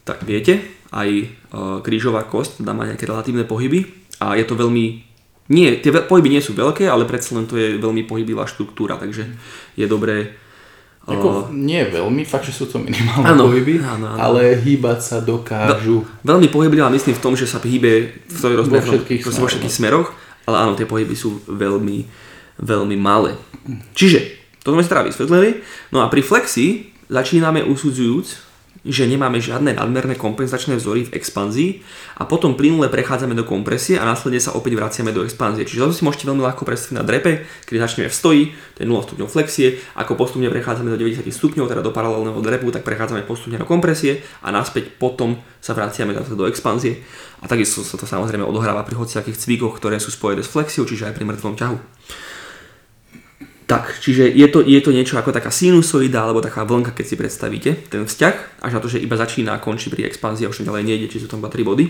tak 0.02 0.24
viete, 0.24 0.64
aj 0.90 1.08
uh, 1.52 1.78
krížová 1.84 2.24
kosť 2.24 2.64
teda 2.64 2.72
má 2.72 2.88
nejaké 2.88 3.04
relatívne 3.04 3.44
pohyby 3.44 3.84
a 4.24 4.34
je 4.34 4.44
to 4.48 4.56
veľmi 4.56 5.04
nie, 5.48 5.80
tie 5.80 5.92
pohyby 5.92 6.28
nie 6.28 6.44
sú 6.44 6.52
veľké, 6.52 6.84
ale 6.84 7.08
predsa 7.08 7.32
len 7.32 7.48
to 7.48 7.56
je 7.56 7.80
veľmi 7.80 8.04
pohybivá 8.04 8.44
štruktúra, 8.44 9.00
takže 9.00 9.24
je 9.80 9.86
dobré 9.88 10.36
Ako, 11.08 11.48
nie 11.56 11.80
veľmi, 11.88 12.22
fakt, 12.28 12.44
že 12.48 12.52
sú 12.52 12.68
to 12.68 12.76
minimálne 12.76 13.24
Áno, 13.32 13.48
pohyby, 13.48 13.80
áno, 13.80 14.12
áno. 14.12 14.18
ale 14.20 14.60
hýbať 14.60 14.98
sa 15.00 15.16
dokážu. 15.24 16.04
Veľmi 16.20 16.52
pohyblivá 16.52 16.92
myslím 16.92 17.16
v 17.16 17.22
tom, 17.24 17.32
že 17.32 17.48
sa 17.48 17.56
hýbe 17.60 18.12
v 18.28 18.36
tej 18.36 18.54
rozmernom, 18.60 18.92
všetkých 19.00 19.20
smeroch. 19.24 19.40
vo 19.40 19.46
všetkých 19.48 19.74
smeroch, 19.74 20.08
ale 20.44 20.56
áno, 20.68 20.72
tie 20.76 20.84
pohyby 20.84 21.16
sú 21.16 21.40
veľmi, 21.48 22.04
veľmi 22.60 22.96
malé. 23.00 23.36
Čiže, 23.96 24.20
to 24.60 24.76
sme 24.76 24.84
si 24.84 24.88
teda 24.92 25.04
vysvetlili. 25.08 25.64
No 25.92 26.04
a 26.04 26.12
pri 26.12 26.20
flexi 26.20 26.92
začíname 27.08 27.64
usudzujúc, 27.64 28.47
že 28.86 29.10
nemáme 29.10 29.42
žiadne 29.42 29.74
nadmerné 29.74 30.14
kompenzačné 30.14 30.78
vzory 30.78 31.08
v 31.08 31.14
expanzii 31.18 31.82
a 32.18 32.26
potom 32.26 32.54
plynule 32.54 32.86
prechádzame 32.86 33.34
do 33.34 33.42
kompresie 33.42 33.98
a 33.98 34.06
následne 34.06 34.38
sa 34.38 34.54
opäť 34.54 34.78
vraciame 34.78 35.10
do 35.10 35.26
expanzie. 35.26 35.66
Čiže 35.66 35.90
to 35.90 35.94
si 35.94 36.02
môžete 36.06 36.30
veľmi 36.30 36.42
ľahko 36.42 36.62
predstaviť 36.62 36.96
na 36.96 37.04
drepe, 37.04 37.46
keď 37.66 37.74
začneme 37.90 38.08
v 38.10 38.14
stoji, 38.14 38.42
to 38.78 38.78
je 38.82 38.86
0 38.86 39.02
stupňov 39.02 39.28
flexie, 39.28 39.82
ako 39.98 40.14
postupne 40.14 40.46
prechádzame 40.50 40.94
do 40.94 40.98
90 40.98 41.26
stupňov, 41.26 41.66
teda 41.66 41.82
do 41.82 41.90
paralelného 41.90 42.38
drepu, 42.38 42.70
tak 42.70 42.86
prechádzame 42.86 43.26
postupne 43.26 43.58
do 43.58 43.66
kompresie 43.66 44.22
a 44.42 44.54
naspäť 44.54 44.94
potom 44.94 45.38
sa 45.58 45.74
vraciame 45.74 46.14
zase 46.14 46.38
do 46.38 46.46
expanzie. 46.46 47.02
A 47.42 47.46
takisto 47.46 47.86
sa 47.86 47.94
to 47.94 48.06
samozrejme 48.06 48.42
odohráva 48.42 48.82
pri 48.82 48.98
hociakých 48.98 49.38
cvikoch, 49.38 49.78
ktoré 49.78 50.02
sú 50.02 50.10
spojené 50.10 50.42
s 50.42 50.50
flexiou, 50.50 50.86
čiže 50.86 51.06
aj 51.06 51.14
pri 51.14 51.24
mŕtvom 51.26 51.54
ťahu. 51.54 51.76
Tak, 53.68 54.00
čiže 54.00 54.32
je 54.32 54.48
to, 54.48 54.64
je 54.64 54.80
to 54.80 54.96
niečo 54.96 55.20
ako 55.20 55.28
taká 55.28 55.52
sinusoida 55.52 56.24
alebo 56.24 56.40
taká 56.40 56.64
vlnka, 56.64 56.96
keď 56.96 57.04
si 57.04 57.20
predstavíte 57.20 57.70
ten 57.92 58.08
vzťah, 58.08 58.64
až 58.64 58.72
na 58.72 58.80
to, 58.80 58.88
že 58.88 58.96
iba 58.96 59.12
začína 59.12 59.60
a 59.60 59.60
končí 59.60 59.92
pri 59.92 60.08
expanzii 60.08 60.48
a 60.48 60.52
už 60.52 60.64
ďalej 60.64 60.88
nejde, 60.88 61.12
či 61.12 61.20
sú 61.20 61.28
tam 61.28 61.44
iba 61.44 61.52
3 61.52 61.68
body. 61.68 61.84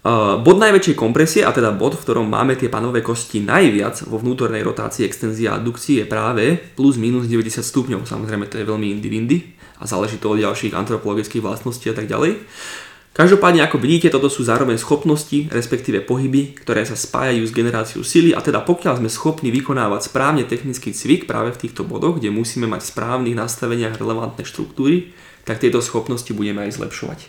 Uh, 0.00 0.36
bod 0.44 0.60
najväčšej 0.60 0.96
kompresie, 1.00 1.48
a 1.48 1.52
teda 1.52 1.72
bod, 1.72 1.96
v 1.96 2.04
ktorom 2.04 2.28
máme 2.28 2.60
tie 2.60 2.68
panové 2.68 3.00
kosti 3.00 3.40
najviac 3.40 4.04
vo 4.04 4.20
vnútornej 4.20 4.60
rotácii, 4.60 5.08
extenzii 5.08 5.48
a 5.48 5.56
adukcii 5.56 6.04
je 6.04 6.06
práve 6.08 6.60
plus 6.76 7.00
minus 7.00 7.24
90 7.24 7.64
stupňov. 7.64 8.04
Samozrejme 8.04 8.44
to 8.44 8.60
je 8.60 8.68
veľmi 8.68 8.92
indivindy 8.92 9.56
a 9.80 9.88
záleží 9.88 10.20
to 10.20 10.28
od 10.28 10.44
ďalších 10.44 10.76
antropologických 10.76 11.40
vlastností 11.40 11.88
a 11.88 11.96
tak 11.96 12.04
ďalej. 12.04 12.36
Každopádne, 13.20 13.60
ako 13.60 13.76
vidíte, 13.76 14.08
toto 14.08 14.32
sú 14.32 14.48
zároveň 14.48 14.80
schopnosti, 14.80 15.44
respektíve 15.52 16.00
pohyby, 16.00 16.56
ktoré 16.56 16.88
sa 16.88 16.96
spájajú 16.96 17.44
s 17.44 17.52
generáciou 17.52 18.00
sily 18.00 18.32
a 18.32 18.40
teda 18.40 18.64
pokiaľ 18.64 18.96
sme 18.96 19.12
schopní 19.12 19.52
vykonávať 19.52 20.08
správne 20.08 20.48
technický 20.48 20.96
cvik 20.96 21.28
práve 21.28 21.52
v 21.52 21.68
týchto 21.68 21.84
bodoch, 21.84 22.16
kde 22.16 22.32
musíme 22.32 22.64
mať 22.64 22.80
v 22.80 22.90
správnych 22.96 23.36
nastaveniach 23.36 24.00
relevantné 24.00 24.40
štruktúry, 24.48 25.12
tak 25.44 25.60
tieto 25.60 25.84
schopnosti 25.84 26.32
budeme 26.32 26.64
aj 26.64 26.80
zlepšovať. 26.80 27.20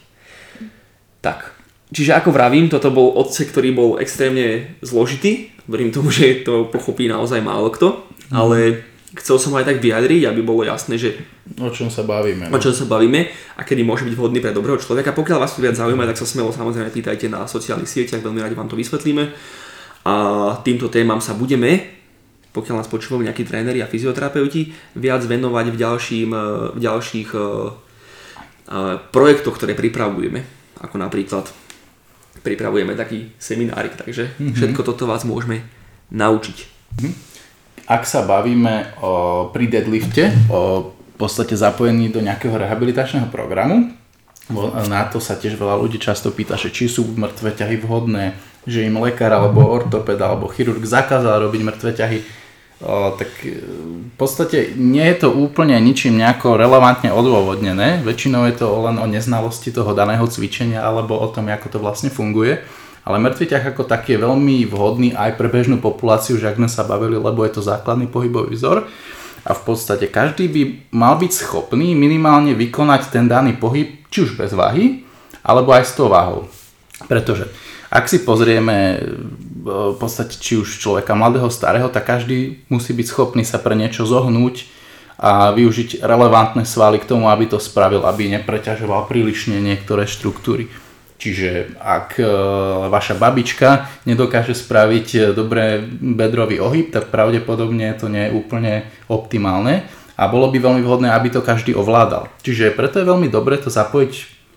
Tak, 1.20 1.60
čiže 1.92 2.16
ako 2.16 2.32
vravím, 2.32 2.72
toto 2.72 2.88
bol 2.88 3.12
odsek, 3.20 3.52
ktorý 3.52 3.76
bol 3.76 3.90
extrémne 4.00 4.80
zložitý, 4.80 5.52
verím 5.68 5.92
tomu, 5.92 6.08
že 6.08 6.48
to 6.48 6.72
pochopí 6.72 7.12
naozaj 7.12 7.44
málo 7.44 7.68
kto, 7.68 8.00
ale 8.32 8.88
chcel 9.18 9.38
som 9.40 9.52
aj 9.60 9.68
tak 9.68 9.78
vyjadriť, 9.84 10.24
aby 10.28 10.40
bolo 10.40 10.64
jasné, 10.64 10.96
že 10.96 11.20
O 11.60 11.68
čom 11.68 11.92
sa 11.92 12.08
bavíme. 12.08 12.48
o 12.48 12.58
čom 12.60 12.72
sa 12.72 12.88
bavíme 12.88 13.28
a 13.60 13.62
kedy 13.68 13.84
môže 13.84 14.08
byť 14.08 14.16
vhodný 14.16 14.40
pre 14.40 14.56
dobrého 14.56 14.80
človeka. 14.80 15.12
Pokiaľ 15.12 15.38
vás 15.44 15.52
to 15.52 15.60
viac 15.60 15.76
zaujíma, 15.76 16.08
tak 16.08 16.16
sa 16.16 16.24
smelo 16.24 16.56
samozrejme 16.56 16.88
pýtajte 16.96 17.28
na 17.28 17.44
sociálnych 17.44 17.92
sieťach, 17.92 18.24
veľmi 18.24 18.40
radi 18.40 18.56
vám 18.56 18.72
to 18.72 18.80
vysvetlíme. 18.80 19.28
A 20.08 20.14
týmto 20.64 20.88
témam 20.88 21.20
sa 21.20 21.36
budeme, 21.36 22.02
pokiaľ 22.56 22.84
nás 22.84 22.90
počúvajú 22.90 23.28
nejakí 23.28 23.44
tréneri 23.44 23.84
a 23.84 23.92
fyzioterapeuti, 23.92 24.96
viac 24.96 25.24
venovať 25.28 25.66
v, 25.72 25.76
ďalším, 25.76 26.30
eh, 26.32 26.44
v 26.76 26.80
ďalších 26.80 27.30
eh, 27.36 27.42
eh, 27.42 28.96
projektoch, 29.12 29.56
ktoré 29.60 29.76
pripravujeme. 29.76 30.40
Ako 30.82 30.98
napríklad 30.98 31.46
pripravujeme 32.42 32.98
taký 32.98 33.38
seminárik, 33.38 33.94
takže 33.94 34.34
všetko 34.58 34.82
toto 34.82 35.06
vás 35.06 35.22
môžeme 35.28 35.62
naučiť. 36.10 36.58
Ak 37.92 38.08
sa 38.08 38.24
bavíme 38.24 38.96
o, 39.04 39.52
pri 39.52 39.68
deadlifte, 39.68 40.32
o 40.48 40.96
v 40.96 41.16
podstate 41.20 41.60
zapojení 41.60 42.08
do 42.08 42.24
nejakého 42.24 42.56
rehabilitačného 42.56 43.28
programu, 43.28 43.92
na 44.88 45.04
to 45.12 45.20
sa 45.20 45.36
tiež 45.36 45.60
veľa 45.60 45.76
ľudí 45.80 46.00
často 46.00 46.32
pýta, 46.32 46.56
že 46.56 46.72
či 46.72 46.88
sú 46.88 47.04
mŕtve 47.14 47.52
ťahy 47.52 47.78
vhodné, 47.84 48.36
že 48.68 48.88
im 48.88 49.00
lekár 49.00 49.32
alebo 49.32 49.64
ortoped 49.68 50.18
alebo 50.18 50.52
chirurg 50.52 50.82
zakázal 50.82 51.46
robiť 51.46 51.62
mŕtve 51.62 51.92
ťahy, 51.94 52.20
o, 52.82 53.14
tak 53.16 53.32
e, 53.44 53.60
v 54.12 54.16
podstate 54.18 54.74
nie 54.80 55.04
je 55.14 55.28
to 55.28 55.30
úplne 55.30 55.78
ničím 55.84 56.18
nejako 56.18 56.58
relevantne 56.58 57.14
odôvodnené. 57.14 58.02
Väčšinou 58.02 58.50
je 58.50 58.56
to 58.58 58.68
len 58.86 58.98
o 58.98 59.06
neznalosti 59.06 59.70
toho 59.70 59.94
daného 59.94 60.26
cvičenia 60.26 60.82
alebo 60.82 61.20
o 61.20 61.28
tom, 61.30 61.50
ako 61.50 61.68
to 61.70 61.78
vlastne 61.78 62.10
funguje. 62.10 62.64
Ale 63.02 63.18
mŕtvy 63.18 63.46
ťah 63.50 63.74
ako 63.74 63.90
taký 63.90 64.14
je 64.14 64.24
veľmi 64.24 64.70
vhodný 64.70 65.18
aj 65.18 65.34
pre 65.38 65.50
bežnú 65.50 65.82
populáciu, 65.82 66.38
že 66.38 66.54
ak 66.54 66.62
sme 66.62 66.70
sa 66.70 66.86
bavili, 66.86 67.18
lebo 67.18 67.42
je 67.42 67.58
to 67.58 67.66
základný 67.66 68.06
pohybový 68.06 68.54
vzor. 68.54 68.86
A 69.42 69.52
v 69.58 69.62
podstate 69.66 70.06
každý 70.06 70.46
by 70.46 70.62
mal 70.94 71.18
byť 71.18 71.32
schopný 71.34 71.98
minimálne 71.98 72.54
vykonať 72.54 73.10
ten 73.10 73.26
daný 73.26 73.58
pohyb, 73.58 74.06
či 74.14 74.30
už 74.30 74.38
bez 74.38 74.54
váhy, 74.54 75.02
alebo 75.42 75.74
aj 75.74 75.90
s 75.90 75.98
tou 75.98 76.14
váhou. 76.14 76.46
Pretože 77.10 77.50
ak 77.90 78.06
si 78.06 78.22
pozrieme 78.22 78.78
e, 78.96 78.98
v 79.66 79.98
podstate 79.98 80.38
či 80.38 80.62
už 80.62 80.78
človeka 80.78 81.18
mladého, 81.18 81.50
starého, 81.50 81.90
tak 81.90 82.06
každý 82.06 82.62
musí 82.70 82.94
byť 82.94 83.08
schopný 83.10 83.42
sa 83.42 83.58
pre 83.58 83.74
niečo 83.74 84.06
zohnúť 84.06 84.70
a 85.22 85.54
využiť 85.54 86.02
relevantné 86.02 86.66
svaly 86.66 86.98
k 86.98 87.10
tomu, 87.10 87.30
aby 87.30 87.46
to 87.52 87.58
spravil, 87.62 88.06
aby 88.06 88.30
nepreťažoval 88.32 89.06
prílišne 89.10 89.58
niektoré 89.58 90.06
štruktúry. 90.06 90.72
Čiže 91.22 91.78
ak 91.78 92.18
e, 92.18 92.26
vaša 92.90 93.14
babička 93.14 93.86
nedokáže 94.10 94.58
spraviť 94.58 95.08
e, 95.14 95.20
dobré 95.38 95.78
bedrový 96.02 96.58
ohyb, 96.58 96.90
tak 96.90 97.14
pravdepodobne 97.14 97.94
to 97.94 98.10
nie 98.10 98.26
je 98.26 98.34
úplne 98.34 98.90
optimálne 99.06 99.86
a 100.18 100.26
bolo 100.26 100.50
by 100.50 100.58
veľmi 100.58 100.82
vhodné, 100.82 101.14
aby 101.14 101.30
to 101.30 101.46
každý 101.46 101.78
ovládal. 101.78 102.26
Čiže 102.42 102.74
preto 102.74 102.98
je 102.98 103.06
veľmi 103.06 103.30
dobre 103.30 103.62
to 103.62 103.70
zapojiť 103.70 104.14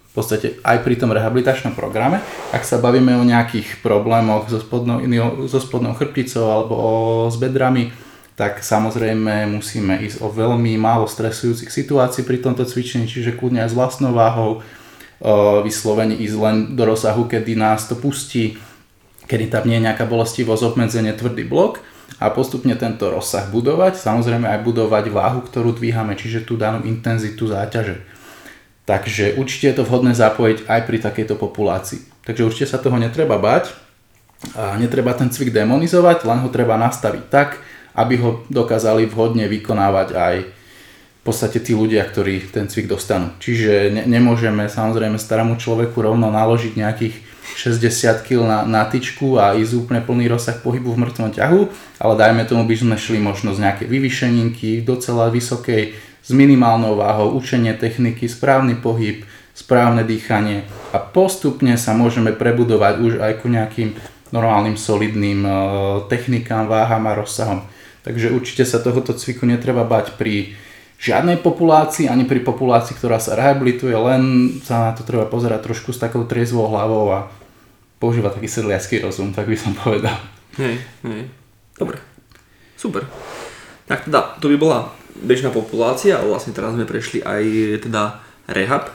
v 0.09 0.12
podstate 0.16 0.56
aj 0.64 0.80
pri 0.80 0.97
tom 0.97 1.12
rehabilitačnom 1.12 1.76
programe. 1.76 2.25
Ak 2.56 2.64
sa 2.64 2.80
bavíme 2.80 3.12
o 3.12 3.28
nejakých 3.28 3.85
problémoch 3.85 4.49
so 4.49 4.56
spodnou, 4.56 5.04
so 5.44 5.61
spodnou 5.61 5.92
chrbticou 5.92 6.49
alebo 6.49 6.75
o, 6.78 6.90
s 7.28 7.37
bedrami, 7.37 7.92
tak 8.40 8.64
samozrejme 8.64 9.47
musíme 9.52 10.00
ísť 10.00 10.25
o 10.25 10.33
veľmi 10.33 10.80
málo 10.80 11.04
stresujúcich 11.04 11.68
situácií 11.68 12.25
pri 12.25 12.40
tomto 12.40 12.64
cvičení, 12.64 13.04
čiže 13.04 13.37
kľudne 13.37 13.62
aj 13.66 13.71
s 13.71 13.78
vlastnou 13.78 14.16
váhou, 14.16 14.64
vyslovene 15.64 16.12
ísť 16.12 16.37
len 16.37 16.57
do 16.76 16.85
rozsahu, 16.85 17.25
kedy 17.25 17.57
nás 17.57 17.88
to 17.88 17.97
pustí, 17.97 18.61
kedy 19.25 19.49
tam 19.49 19.64
nie 19.64 19.81
je 19.81 19.87
nejaká 19.88 20.04
bolestivosť, 20.04 20.76
obmedzenie, 20.76 21.16
tvrdý 21.16 21.49
blok 21.49 21.81
a 22.21 22.28
postupne 22.28 22.76
tento 22.76 23.09
rozsah 23.09 23.49
budovať, 23.49 23.97
samozrejme 23.97 24.45
aj 24.45 24.61
budovať 24.61 25.09
váhu, 25.09 25.40
ktorú 25.40 25.73
dvíhame, 25.81 26.12
čiže 26.14 26.45
tú 26.45 26.61
danú 26.61 26.85
intenzitu 26.85 27.49
záťaže. 27.49 28.04
Takže 28.85 29.40
určite 29.40 29.73
je 29.73 29.76
to 29.81 29.88
vhodné 29.88 30.12
zapojiť 30.12 30.69
aj 30.69 30.81
pri 30.85 30.99
takejto 31.00 31.40
populácii. 31.40 32.04
Takže 32.28 32.45
určite 32.45 32.69
sa 32.69 32.76
toho 32.76 33.00
netreba 33.00 33.40
bať 33.40 33.73
a 34.52 34.76
netreba 34.76 35.16
ten 35.16 35.33
cvik 35.33 35.57
demonizovať, 35.57 36.28
len 36.28 36.45
ho 36.45 36.52
treba 36.52 36.76
nastaviť 36.76 37.25
tak, 37.33 37.64
aby 37.97 38.21
ho 38.21 38.45
dokázali 38.52 39.09
vhodne 39.09 39.49
vykonávať 39.49 40.09
aj 40.12 40.35
podstate 41.25 41.59
tí 41.59 41.73
ľudia, 41.73 42.04
ktorí 42.04 42.52
ten 42.52 42.69
cvik 42.69 42.87
dostanú. 42.87 43.33
Čiže 43.40 43.88
ne, 43.88 44.02
nemôžeme 44.04 44.69
samozrejme 44.69 45.16
starému 45.16 45.57
človeku 45.57 45.97
rovno 46.04 46.28
naložiť 46.28 46.76
nejakých 46.76 47.14
60 47.57 48.26
kg 48.28 48.45
na, 48.45 48.59
na 48.69 48.83
tyčku 48.85 49.40
a 49.40 49.57
ísť 49.57 49.73
úplne 49.78 50.00
plný 50.04 50.28
rozsah 50.28 50.61
pohybu 50.61 50.93
v 50.93 51.00
mŕtvom 51.07 51.31
ťahu, 51.33 51.61
ale 52.02 52.14
dajme 52.21 52.43
tomu 52.45 52.69
by 52.69 52.76
sme 52.76 52.97
šli 53.00 53.19
možno 53.25 53.57
z 53.57 53.64
nejakej 53.64 53.88
vyvyšeninky 53.88 54.85
docela 54.85 55.33
vysokej 55.33 55.97
s 56.25 56.31
minimálnou 56.33 56.97
váhou, 56.97 57.37
učenie 57.37 57.76
techniky, 57.76 58.28
správny 58.28 58.81
pohyb, 58.81 59.25
správne 59.54 60.02
dýchanie 60.02 60.66
a 60.90 60.99
postupne 60.99 61.78
sa 61.78 61.95
môžeme 61.95 62.35
prebudovať 62.35 62.95
už 63.00 63.12
aj 63.23 63.33
ku 63.45 63.47
nejakým 63.52 63.95
normálnym 64.35 64.75
solidným 64.75 65.47
e, 65.47 65.50
technikám, 66.11 66.66
váham 66.66 67.07
a 67.07 67.14
rozsahom. 67.14 67.62
Takže 68.02 68.35
určite 68.35 68.66
sa 68.66 68.83
tohoto 68.83 69.14
cviku 69.14 69.47
netreba 69.47 69.87
bať 69.87 70.19
pri 70.19 70.59
žiadnej 71.05 71.45
populácii, 71.45 72.09
ani 72.09 72.25
pri 72.25 72.41
populácii, 72.41 72.97
ktorá 72.97 73.21
sa 73.21 73.37
rehabilituje, 73.37 73.93
len 73.93 74.23
sa 74.65 74.89
na 74.89 74.93
to 74.97 75.05
treba 75.05 75.29
pozerať 75.29 75.69
trošku 75.69 75.93
s 75.93 76.01
takou 76.01 76.25
triezvou 76.25 76.65
hlavou 76.73 77.13
a 77.13 77.29
používať 78.01 78.41
taký 78.41 78.49
sedliacký 78.49 79.05
rozum, 79.05 79.37
tak 79.37 79.45
by 79.45 79.57
som 79.57 79.77
povedal. 79.85 80.17
Hej, 80.57 80.81
hej. 81.05 81.29
Dobre. 81.77 82.01
Super. 82.81 83.05
Tak 83.85 84.09
teda, 84.09 84.41
to 84.41 84.49
by 84.49 84.57
bola 84.57 84.97
bežná 85.13 85.53
populácia, 85.53 86.17
ale 86.17 86.33
vlastne 86.33 86.57
teraz 86.57 86.73
sme 86.73 86.89
prešli 86.89 87.21
aj 87.21 87.45
teda 87.85 88.25
rehab. 88.49 88.89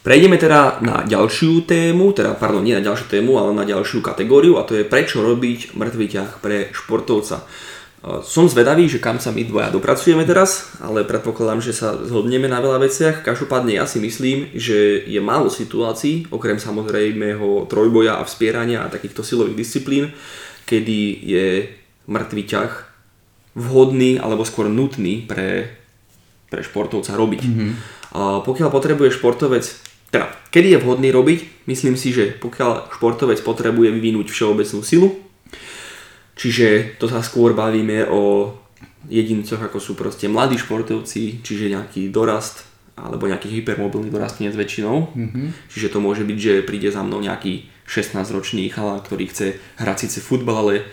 Prejdeme 0.00 0.40
teda 0.40 0.80
na 0.80 1.04
ďalšiu 1.04 1.68
tému, 1.68 2.16
teda 2.16 2.32
pardon, 2.36 2.64
nie 2.64 2.72
na 2.72 2.84
ďalšiu 2.84 3.20
tému, 3.20 3.36
ale 3.36 3.52
na 3.52 3.68
ďalšiu 3.68 4.00
kategóriu 4.00 4.56
a 4.56 4.64
to 4.64 4.76
je 4.76 4.88
prečo 4.88 5.20
robiť 5.20 5.76
mŕtvý 5.76 6.06
ťah 6.08 6.30
pre 6.40 6.72
športovca. 6.72 7.44
Som 8.24 8.48
zvedavý, 8.48 8.88
že 8.88 8.96
kam 8.96 9.20
sa 9.20 9.28
my 9.28 9.44
dvoja 9.44 9.68
dopracujeme 9.68 10.24
teraz, 10.24 10.72
ale 10.80 11.04
predpokladám, 11.04 11.60
že 11.60 11.76
sa 11.76 12.00
zhodneme 12.00 12.48
na 12.48 12.56
veľa 12.56 12.80
veciach. 12.80 13.20
Každopádne 13.20 13.76
ja 13.76 13.84
si 13.84 14.00
myslím, 14.00 14.48
že 14.56 15.04
je 15.04 15.20
málo 15.20 15.52
situácií, 15.52 16.32
okrem 16.32 16.56
samozrejmého 16.56 17.68
trojboja 17.68 18.16
a 18.16 18.24
vspierania 18.24 18.80
a 18.80 18.88
takýchto 18.88 19.20
silových 19.20 19.60
disciplín, 19.60 20.16
kedy 20.64 20.98
je 21.28 21.46
mŕtvý 22.08 22.42
ťah 22.48 22.72
vhodný 23.60 24.16
alebo 24.16 24.48
skôr 24.48 24.72
nutný 24.72 25.28
pre, 25.28 25.68
pre 26.48 26.64
športovca 26.64 27.12
robiť. 27.12 27.42
Mm-hmm. 27.44 27.70
Pokiaľ 28.48 28.68
potrebuje 28.72 29.12
športovec, 29.12 29.68
teda 30.08 30.32
kedy 30.48 30.72
je 30.72 30.82
vhodný 30.82 31.12
robiť, 31.12 31.68
myslím 31.68 32.00
si, 32.00 32.16
že 32.16 32.32
pokiaľ 32.32 32.96
športovec 32.96 33.44
potrebuje 33.44 33.92
vyvinúť 33.92 34.32
všeobecnú 34.32 34.80
silu, 34.80 35.20
čiže 36.40 36.96
to 36.96 37.04
sa 37.04 37.20
skôr 37.20 37.52
bavíme 37.52 38.08
o 38.08 38.56
jedincoch, 39.12 39.60
ako 39.60 39.76
sú 39.76 39.92
proste 39.92 40.24
mladí 40.24 40.56
športovci, 40.56 41.44
čiže 41.44 41.72
nejaký 41.76 42.08
dorast 42.08 42.64
alebo 42.96 43.28
nejaký 43.28 43.48
hypermobilný 43.60 44.12
dorastenec 44.12 44.52
väčšinou. 44.52 45.16
Mm-hmm. 45.16 45.46
Čiže 45.72 45.88
to 45.92 45.98
môže 46.04 46.24
byť, 46.24 46.36
že 46.36 46.54
príde 46.68 46.92
za 46.92 47.00
mnou 47.00 47.20
nejaký 47.24 47.64
16-ročný 47.88 48.68
chalán, 48.68 49.00
ktorý 49.00 49.24
chce 49.32 49.56
hrať 49.80 49.96
síce 50.04 50.20
futbal, 50.20 50.56
ale 50.68 50.74
e, 50.76 50.84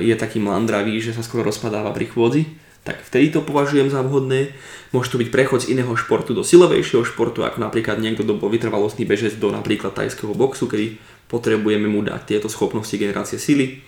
je 0.00 0.14
taký 0.16 0.40
mlandravý, 0.40 0.96
že 0.96 1.12
sa 1.12 1.20
skoro 1.20 1.44
rozpadáva 1.44 1.92
pri 1.92 2.08
chôdzi. 2.08 2.42
Tak 2.88 3.04
vtedy 3.04 3.34
to 3.34 3.44
považujem 3.44 3.92
za 3.92 4.00
vhodné. 4.00 4.56
Môže 4.96 5.12
to 5.12 5.20
byť 5.20 5.28
prechod 5.28 5.60
z 5.66 5.76
iného 5.76 5.92
športu 5.92 6.32
do 6.32 6.40
silovejšieho 6.40 7.04
športu, 7.04 7.44
ako 7.44 7.60
napríklad 7.60 8.00
niekto, 8.00 8.24
kto 8.24 8.38
bol 8.40 8.48
vytrvalostný 8.48 9.04
bežec 9.04 9.36
do 9.36 9.52
napríklad 9.52 9.92
tajského 9.92 10.32
boxu, 10.32 10.70
kedy 10.70 10.96
potrebujeme 11.26 11.90
mu 11.90 12.00
dať 12.00 12.22
tieto 12.24 12.48
schopnosti 12.48 12.94
generácie 12.94 13.36
sily 13.36 13.82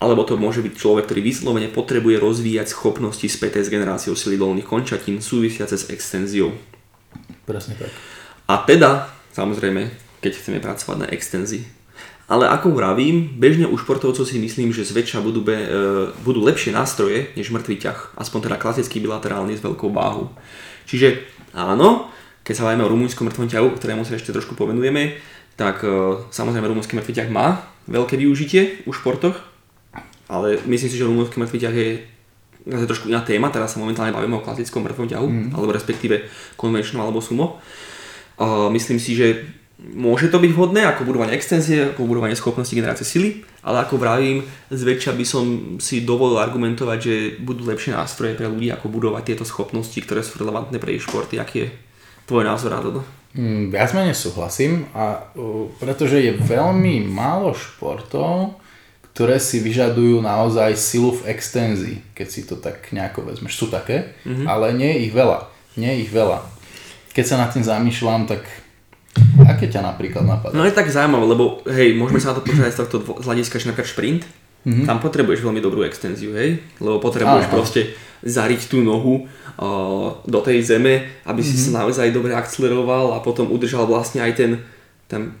alebo 0.00 0.24
to 0.24 0.40
môže 0.40 0.64
byť 0.64 0.74
človek, 0.80 1.04
ktorý 1.04 1.20
vyslovene 1.20 1.68
potrebuje 1.68 2.16
rozvíjať 2.24 2.72
schopnosti 2.72 3.28
späté 3.28 3.60
s 3.60 3.68
generáciou 3.68 4.16
sily 4.16 4.40
dolných 4.40 4.64
končatín 4.64 5.20
súvisiace 5.20 5.76
s 5.76 5.92
extenziou. 5.92 6.56
Presne 7.44 7.76
tak. 7.76 7.92
A 8.48 8.64
teda, 8.64 9.12
samozrejme, 9.36 9.92
keď 10.24 10.32
chceme 10.40 10.58
pracovať 10.64 10.96
na 11.04 11.08
extenzii. 11.12 11.68
Ale 12.30 12.46
ako 12.46 12.72
vravím, 12.72 13.36
bežne 13.36 13.66
u 13.66 13.74
športovcov 13.74 14.22
si 14.22 14.38
myslím, 14.38 14.70
že 14.70 14.86
zväčša 14.86 15.18
budú, 15.20 15.42
be, 15.42 15.58
e, 15.58 15.68
budú 16.22 16.46
lepšie 16.46 16.70
nástroje 16.70 17.34
než 17.34 17.50
mŕtvý 17.50 17.76
ťah. 17.82 17.98
Aspoň 18.16 18.46
teda 18.46 18.56
klasický 18.56 19.02
bilaterálny 19.02 19.58
s 19.58 19.64
veľkou 19.66 19.90
váhu. 19.90 20.30
Čiže 20.86 21.26
áno, 21.52 22.06
keď 22.46 22.54
sa 22.54 22.64
bavíme 22.70 22.86
o 22.86 22.92
rumúnskom 22.94 23.26
mŕtvom 23.26 23.50
ťahu, 23.50 23.68
ktorému 23.74 24.06
sa 24.06 24.14
ešte 24.14 24.30
trošku 24.30 24.54
povenujeme, 24.54 25.18
tak 25.58 25.82
e, 25.82 26.22
samozrejme 26.30 26.70
rumúnsky 26.70 26.94
mŕtvý 26.94 27.12
ťah 27.18 27.28
má 27.34 27.66
veľké 27.90 28.14
využitie 28.14 28.86
u 28.86 28.94
športoch, 28.94 29.50
ale 30.30 30.62
myslím 30.70 30.90
si, 30.90 30.96
že 30.96 31.08
rumúnsky 31.10 31.42
mŕtvý 31.42 31.58
ťah 31.58 31.74
je 31.74 31.90
zase 32.70 32.86
trošku 32.86 33.08
iná 33.10 33.24
téma, 33.24 33.50
teraz 33.50 33.74
sa 33.74 33.82
momentálne 33.82 34.14
bavíme 34.14 34.38
o 34.38 34.44
klasickom 34.44 34.84
mŕtvom 34.84 35.08
ťahu, 35.10 35.26
mm. 35.26 35.48
alebo 35.56 35.74
respektíve 35.74 36.28
konvenčnom 36.54 37.02
alebo 37.02 37.18
sumo. 37.18 37.58
Uh, 38.36 38.68
myslím 38.72 39.00
si, 39.00 39.16
že 39.16 39.48
môže 39.80 40.28
to 40.28 40.36
byť 40.36 40.52
vhodné 40.52 40.84
ako 40.84 41.08
budovanie 41.08 41.32
extenzie, 41.32 41.96
ako 41.96 42.04
budovanie 42.04 42.36
schopnosti 42.36 42.72
generácie 42.76 43.04
sily, 43.04 43.40
ale 43.64 43.80
ako 43.80 43.96
vravím, 43.96 44.44
zväčša 44.68 45.16
by 45.16 45.24
som 45.24 45.44
si 45.80 46.04
dovolil 46.04 46.36
argumentovať, 46.36 46.98
že 47.00 47.14
budú 47.40 47.64
lepšie 47.64 47.96
nástroje 47.96 48.36
pre 48.36 48.48
ľudí, 48.48 48.68
ako 48.68 48.92
budovať 48.92 49.32
tieto 49.32 49.44
schopnosti, 49.48 49.96
ktoré 49.96 50.20
sú 50.20 50.36
relevantné 50.36 50.76
pre 50.76 50.96
ich 50.96 51.04
športy. 51.04 51.40
Aký 51.40 51.64
je 51.64 51.68
tvoj 52.28 52.44
názor 52.44 52.76
na 52.76 52.84
toto? 52.84 53.00
Mm, 53.32 53.72
viac 53.72 53.96
menej 53.96 54.16
súhlasím, 54.18 54.84
a, 54.92 55.32
uh, 55.32 55.70
pretože 55.80 56.20
je 56.20 56.36
veľmi 56.36 57.08
málo 57.08 57.56
športov, 57.56 58.59
ktoré 59.20 59.36
si 59.36 59.60
vyžadujú 59.60 60.24
naozaj 60.24 60.80
silu 60.80 61.12
v 61.12 61.28
extenzii, 61.36 62.00
keď 62.16 62.26
si 62.32 62.48
to 62.48 62.56
tak 62.56 62.88
nejako 62.88 63.28
vezmeš. 63.28 63.52
Sú 63.52 63.68
také, 63.68 64.16
mm-hmm. 64.24 64.48
ale 64.48 64.72
nie 64.72 64.88
je 64.96 64.98
ich 65.04 65.12
veľa. 65.12 65.44
Nie 65.76 65.92
je 65.92 66.08
ich 66.08 66.12
veľa. 66.16 66.40
Keď 67.12 67.24
sa 67.28 67.36
nad 67.36 67.52
tým 67.52 67.60
zamýšľam, 67.60 68.24
tak 68.24 68.48
aké 69.44 69.68
ťa 69.68 69.84
napríklad 69.84 70.24
napadá? 70.24 70.56
No 70.56 70.64
je 70.64 70.72
tak 70.72 70.88
zaujímavé, 70.88 71.36
lebo 71.36 71.60
hej, 71.68 72.00
môžeme 72.00 72.16
sa 72.16 72.32
na 72.32 72.40
to 72.40 72.48
pozrieť 72.48 72.72
z 72.72 72.78
tohto 72.80 72.96
z 73.20 73.24
hľadiska, 73.28 73.60
že 73.60 73.68
napríklad 73.68 73.92
šprint, 73.92 74.22
mm-hmm. 74.24 74.88
tam 74.88 75.04
potrebuješ 75.04 75.44
veľmi 75.44 75.60
dobrú 75.60 75.84
extenziu, 75.84 76.32
hej? 76.32 76.64
Lebo 76.80 76.96
potrebuješ 77.04 77.44
Aha. 77.44 77.52
proste 77.52 77.92
zariť 78.24 78.72
tú 78.72 78.80
nohu 78.80 79.28
uh, 79.60 80.16
do 80.24 80.40
tej 80.40 80.64
zeme, 80.64 81.12
aby 81.28 81.44
si 81.44 81.60
mm-hmm. 81.60 81.76
sa 81.76 81.84
naozaj 81.84 82.08
dobre 82.08 82.32
akceleroval 82.32 83.12
a 83.12 83.20
potom 83.20 83.52
udržal 83.52 83.84
vlastne 83.84 84.24
aj 84.24 84.32
ten, 84.32 84.50
ten 85.12 85.36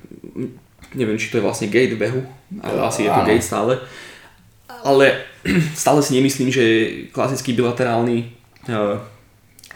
neviem, 0.94 1.18
či 1.18 1.30
to 1.30 1.38
je 1.38 1.46
vlastne 1.46 1.70
gate 1.70 1.94
behu, 1.94 2.22
ale 2.62 2.78
asi 2.82 3.06
je 3.06 3.10
to 3.10 3.22
gate 3.26 3.44
stále. 3.44 3.78
Ale 4.80 5.26
stále 5.78 6.00
si 6.02 6.16
nemyslím, 6.16 6.50
že 6.50 6.64
klasický 7.14 7.54
bilaterálny 7.54 8.32
uh, 8.70 8.98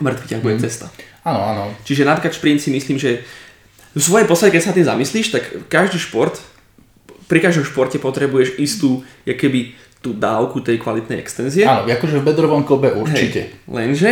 mŕtvy 0.00 0.26
ťah 0.26 0.42
bude 0.42 0.56
mm. 0.58 0.64
cesta. 0.64 0.86
Áno, 1.24 1.40
áno. 1.40 1.62
Čiže 1.86 2.04
napríklad 2.04 2.36
šprint 2.36 2.60
si 2.60 2.70
myslím, 2.74 3.00
že 3.00 3.24
v 3.94 4.02
svojej 4.02 4.26
podstate, 4.26 4.58
keď 4.58 4.62
sa 4.62 4.74
tým 4.74 4.84
zamyslíš, 4.84 5.30
tak 5.30 5.44
každý 5.70 6.02
šport, 6.02 6.36
pri 7.30 7.40
každom 7.40 7.64
športe 7.64 7.96
potrebuješ 7.96 8.58
istú, 8.60 9.06
keby 9.24 9.72
tú 10.04 10.12
dávku 10.12 10.60
tej 10.60 10.76
kvalitnej 10.82 11.16
extenzie. 11.16 11.64
Áno, 11.64 11.88
akože 11.88 12.20
v 12.20 12.26
bedrovom 12.28 12.66
klobe 12.68 12.92
určite. 12.92 13.48
Hej, 13.48 13.64
lenže, 13.64 14.10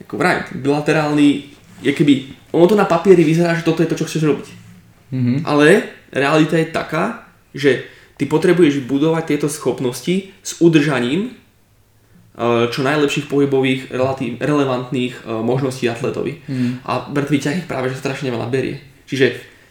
ako 0.00 0.16
vraj, 0.16 0.48
bilaterálny, 0.56 1.52
je 1.84 1.92
keby, 1.92 2.32
ono 2.56 2.64
to 2.64 2.78
na 2.78 2.88
papieri 2.88 3.26
vyzerá, 3.26 3.52
že 3.52 3.66
toto 3.66 3.84
je 3.84 3.90
to, 3.92 3.98
čo 4.00 4.08
chceš 4.08 4.24
robiť. 4.24 4.48
Mm-hmm. 5.12 5.36
Ale 5.44 5.97
realita 6.12 6.56
je 6.58 6.68
taká, 6.68 7.28
že 7.54 7.84
ty 8.18 8.26
potrebuješ 8.26 8.84
budovať 8.84 9.24
tieto 9.34 9.48
schopnosti 9.48 10.34
s 10.42 10.50
udržaním 10.58 11.32
eh, 11.32 12.66
čo 12.68 12.80
najlepších 12.82 13.30
pohybových 13.30 13.94
relatív, 13.94 14.42
relevantných 14.42 15.14
eh, 15.14 15.42
možností 15.42 15.86
atletovi. 15.86 16.42
Mm. 16.44 16.82
A 16.84 17.08
mŕtvý 17.08 17.38
ťah 17.38 17.58
ich 17.64 17.70
práve 17.70 17.88
že 17.88 18.00
strašne 18.00 18.28
veľa 18.28 18.50
berie. 18.50 18.82
Čiže 19.08 19.26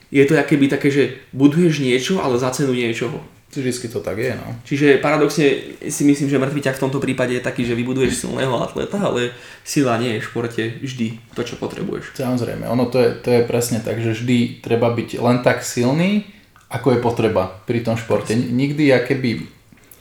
je 0.07 0.23
to 0.23 0.39
keby 0.39 0.71
také, 0.71 0.87
že 0.87 1.19
buduješ 1.35 1.83
niečo, 1.83 2.23
ale 2.23 2.39
za 2.39 2.49
cenu 2.55 2.71
niečoho. 2.71 3.19
Vždycky 3.47 3.87
to 3.87 4.03
tak 4.03 4.19
je, 4.19 4.35
no. 4.35 4.53
Čiže 4.67 4.99
paradoxne 4.99 5.79
si 5.87 6.03
myslím, 6.03 6.27
že 6.29 6.37
mŕtvý 6.37 6.61
ťah 6.67 6.77
v 6.77 6.83
tomto 6.83 6.99
prípade 6.99 7.31
je 7.33 7.41
taký, 7.41 7.63
že 7.63 7.79
vybuduješ 7.79 8.27
silného 8.27 8.53
atleta, 8.59 8.99
ale 8.99 9.33
sila 9.63 9.97
nie 9.97 10.19
je 10.19 10.21
v 10.21 10.27
športe 10.27 10.63
vždy 10.83 11.07
to, 11.33 11.41
čo 11.47 11.55
potrebuješ. 11.55 12.13
Samozrejme, 12.13 12.67
ono 12.67 12.91
to 12.91 12.99
je, 13.01 13.09
to 13.17 13.29
je 13.33 13.47
presne 13.47 13.79
tak, 13.81 14.03
že 14.03 14.13
vždy 14.13 14.61
treba 14.61 14.91
byť 14.91 15.17
len 15.17 15.41
tak 15.41 15.63
silný, 15.63 16.27
ako 16.67 16.99
je 16.99 16.99
potreba 16.99 17.63
pri 17.63 17.81
tom 17.81 17.95
športe. 17.95 18.35
Nikdy 18.35 18.91
keby 19.07 19.47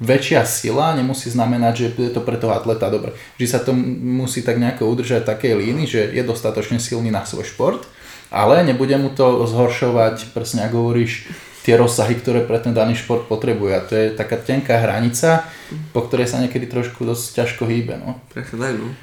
väčšia 0.02 0.44
sila 0.44 0.92
nemusí 0.92 1.30
znamenať, 1.32 1.74
že 1.78 1.86
je 1.96 2.12
to 2.12 2.20
pre 2.20 2.36
toho 2.36 2.52
atleta 2.52 2.90
dobre. 2.92 3.16
Vždy 3.40 3.46
sa 3.46 3.62
to 3.62 3.72
musí 3.72 4.44
tak 4.44 4.60
nejako 4.60 4.90
udržať 4.90 5.24
takej 5.24 5.56
líny, 5.56 5.88
že 5.88 6.12
je 6.12 6.22
dostatočne 6.26 6.76
silný 6.82 7.08
na 7.08 7.24
svoj 7.24 7.48
šport, 7.48 7.88
ale 8.28 8.60
nebude 8.66 8.98
mu 8.98 9.08
to 9.08 9.46
zhoršovať, 9.46 10.34
presne 10.36 10.66
ako 10.68 10.90
hovoríš, 10.90 11.30
tie 11.66 11.74
rozsahy, 11.74 12.14
ktoré 12.14 12.46
pre 12.46 12.62
ten 12.62 12.70
daný 12.70 12.94
šport 12.94 13.26
potrebuje. 13.26 13.72
A 13.74 13.82
to 13.82 13.92
je 13.98 14.06
taká 14.14 14.38
tenká 14.38 14.78
hranica, 14.78 15.42
po 15.90 16.06
ktorej 16.06 16.30
sa 16.30 16.38
niekedy 16.38 16.70
trošku 16.70 17.02
dosť 17.02 17.42
ťažko 17.42 17.66
hýbe. 17.66 17.98
No. 17.98 18.22
Presne 18.30 18.62
tak, 18.62 18.78
no. 18.78 18.94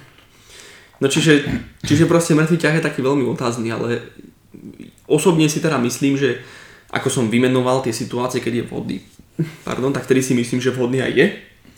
No 1.03 1.11
čiže, 1.11 1.43
čiže 1.83 2.07
proste 2.07 2.31
mŕtvý 2.31 2.55
ťah 2.55 2.79
je 2.79 2.87
taký 2.87 3.03
veľmi 3.03 3.27
otázny, 3.27 3.67
ale 3.67 3.99
osobne 5.03 5.51
si 5.51 5.59
teda 5.59 5.75
myslím, 5.83 6.15
že 6.15 6.39
ako 6.87 7.11
som 7.11 7.27
vymenoval 7.27 7.83
tie 7.83 7.91
situácie, 7.91 8.39
keď 8.39 8.63
je 8.63 8.67
vhodný, 8.71 8.97
pardon, 9.67 9.91
tak 9.91 10.07
vtedy 10.07 10.23
si 10.23 10.31
myslím, 10.31 10.63
že 10.63 10.71
vhodný 10.71 11.03
aj 11.03 11.11
je. 11.11 11.27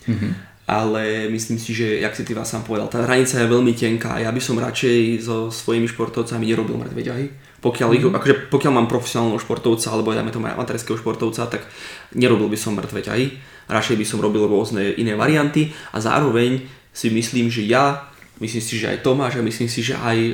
Mm-hmm. 0.06 0.32
Ale 0.66 1.30
myslím 1.30 1.58
si, 1.58 1.74
že, 1.74 2.02
jak 2.02 2.14
si 2.14 2.22
ty 2.22 2.34
vás 2.34 2.50
sám 2.50 2.62
povedal, 2.62 2.86
tá 2.86 3.02
hranica 3.02 3.38
je 3.38 3.50
veľmi 3.50 3.74
tenká. 3.74 4.22
Ja 4.22 4.30
by 4.30 4.38
som 4.38 4.58
radšej 4.58 5.26
so 5.26 5.50
svojimi 5.50 5.90
športovcami 5.90 6.46
nerobil 6.46 6.78
mŕtve 6.78 7.02
ťahy 7.02 7.26
pokiaľ, 7.66 7.88
mm. 7.90 7.96
ich, 7.98 8.04
akože 8.06 8.34
pokiaľ 8.54 8.72
mám 8.78 8.86
profesionálneho 8.86 9.42
športovca 9.42 9.90
alebo 9.90 10.14
dajme 10.14 10.30
to 10.30 10.38
amatérskeho 10.38 10.94
športovca, 10.94 11.50
tak 11.50 11.66
nerobil 12.14 12.46
by 12.46 12.54
som 12.54 12.78
mŕtve 12.78 13.02
ťahy. 13.02 13.34
Radšej 13.66 13.98
by 13.98 14.06
som 14.06 14.22
robil 14.22 14.46
rôzne 14.46 14.94
iné 14.94 15.18
varianty 15.18 15.74
a 15.90 15.98
zároveň 15.98 16.62
si 16.94 17.10
myslím, 17.10 17.50
že 17.50 17.66
ja, 17.66 18.06
myslím 18.38 18.62
si, 18.62 18.78
že 18.78 18.94
aj 18.94 19.02
Tomáš 19.02 19.42
a 19.42 19.42
myslím 19.42 19.66
si, 19.66 19.82
že 19.82 19.98
aj 19.98 20.18
e, 20.22 20.32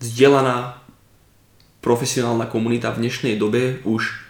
vzdelaná 0.00 0.80
profesionálna 1.84 2.48
komunita 2.48 2.88
v 2.96 3.04
dnešnej 3.04 3.36
dobe 3.36 3.84
už 3.84 4.24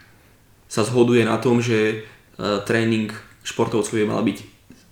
sa 0.66 0.82
zhoduje 0.82 1.22
na 1.22 1.38
tom, 1.38 1.62
že 1.62 1.78
e, 1.78 1.96
tréning 2.66 3.14
športovcov 3.46 3.94
je 3.94 4.02
mal 4.02 4.26
byť 4.26 4.38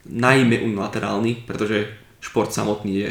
najmä 0.06 0.62
unilaterálny, 0.62 1.42
pretože 1.42 1.90
šport 2.22 2.54
samotný 2.54 2.92
je 2.94 3.10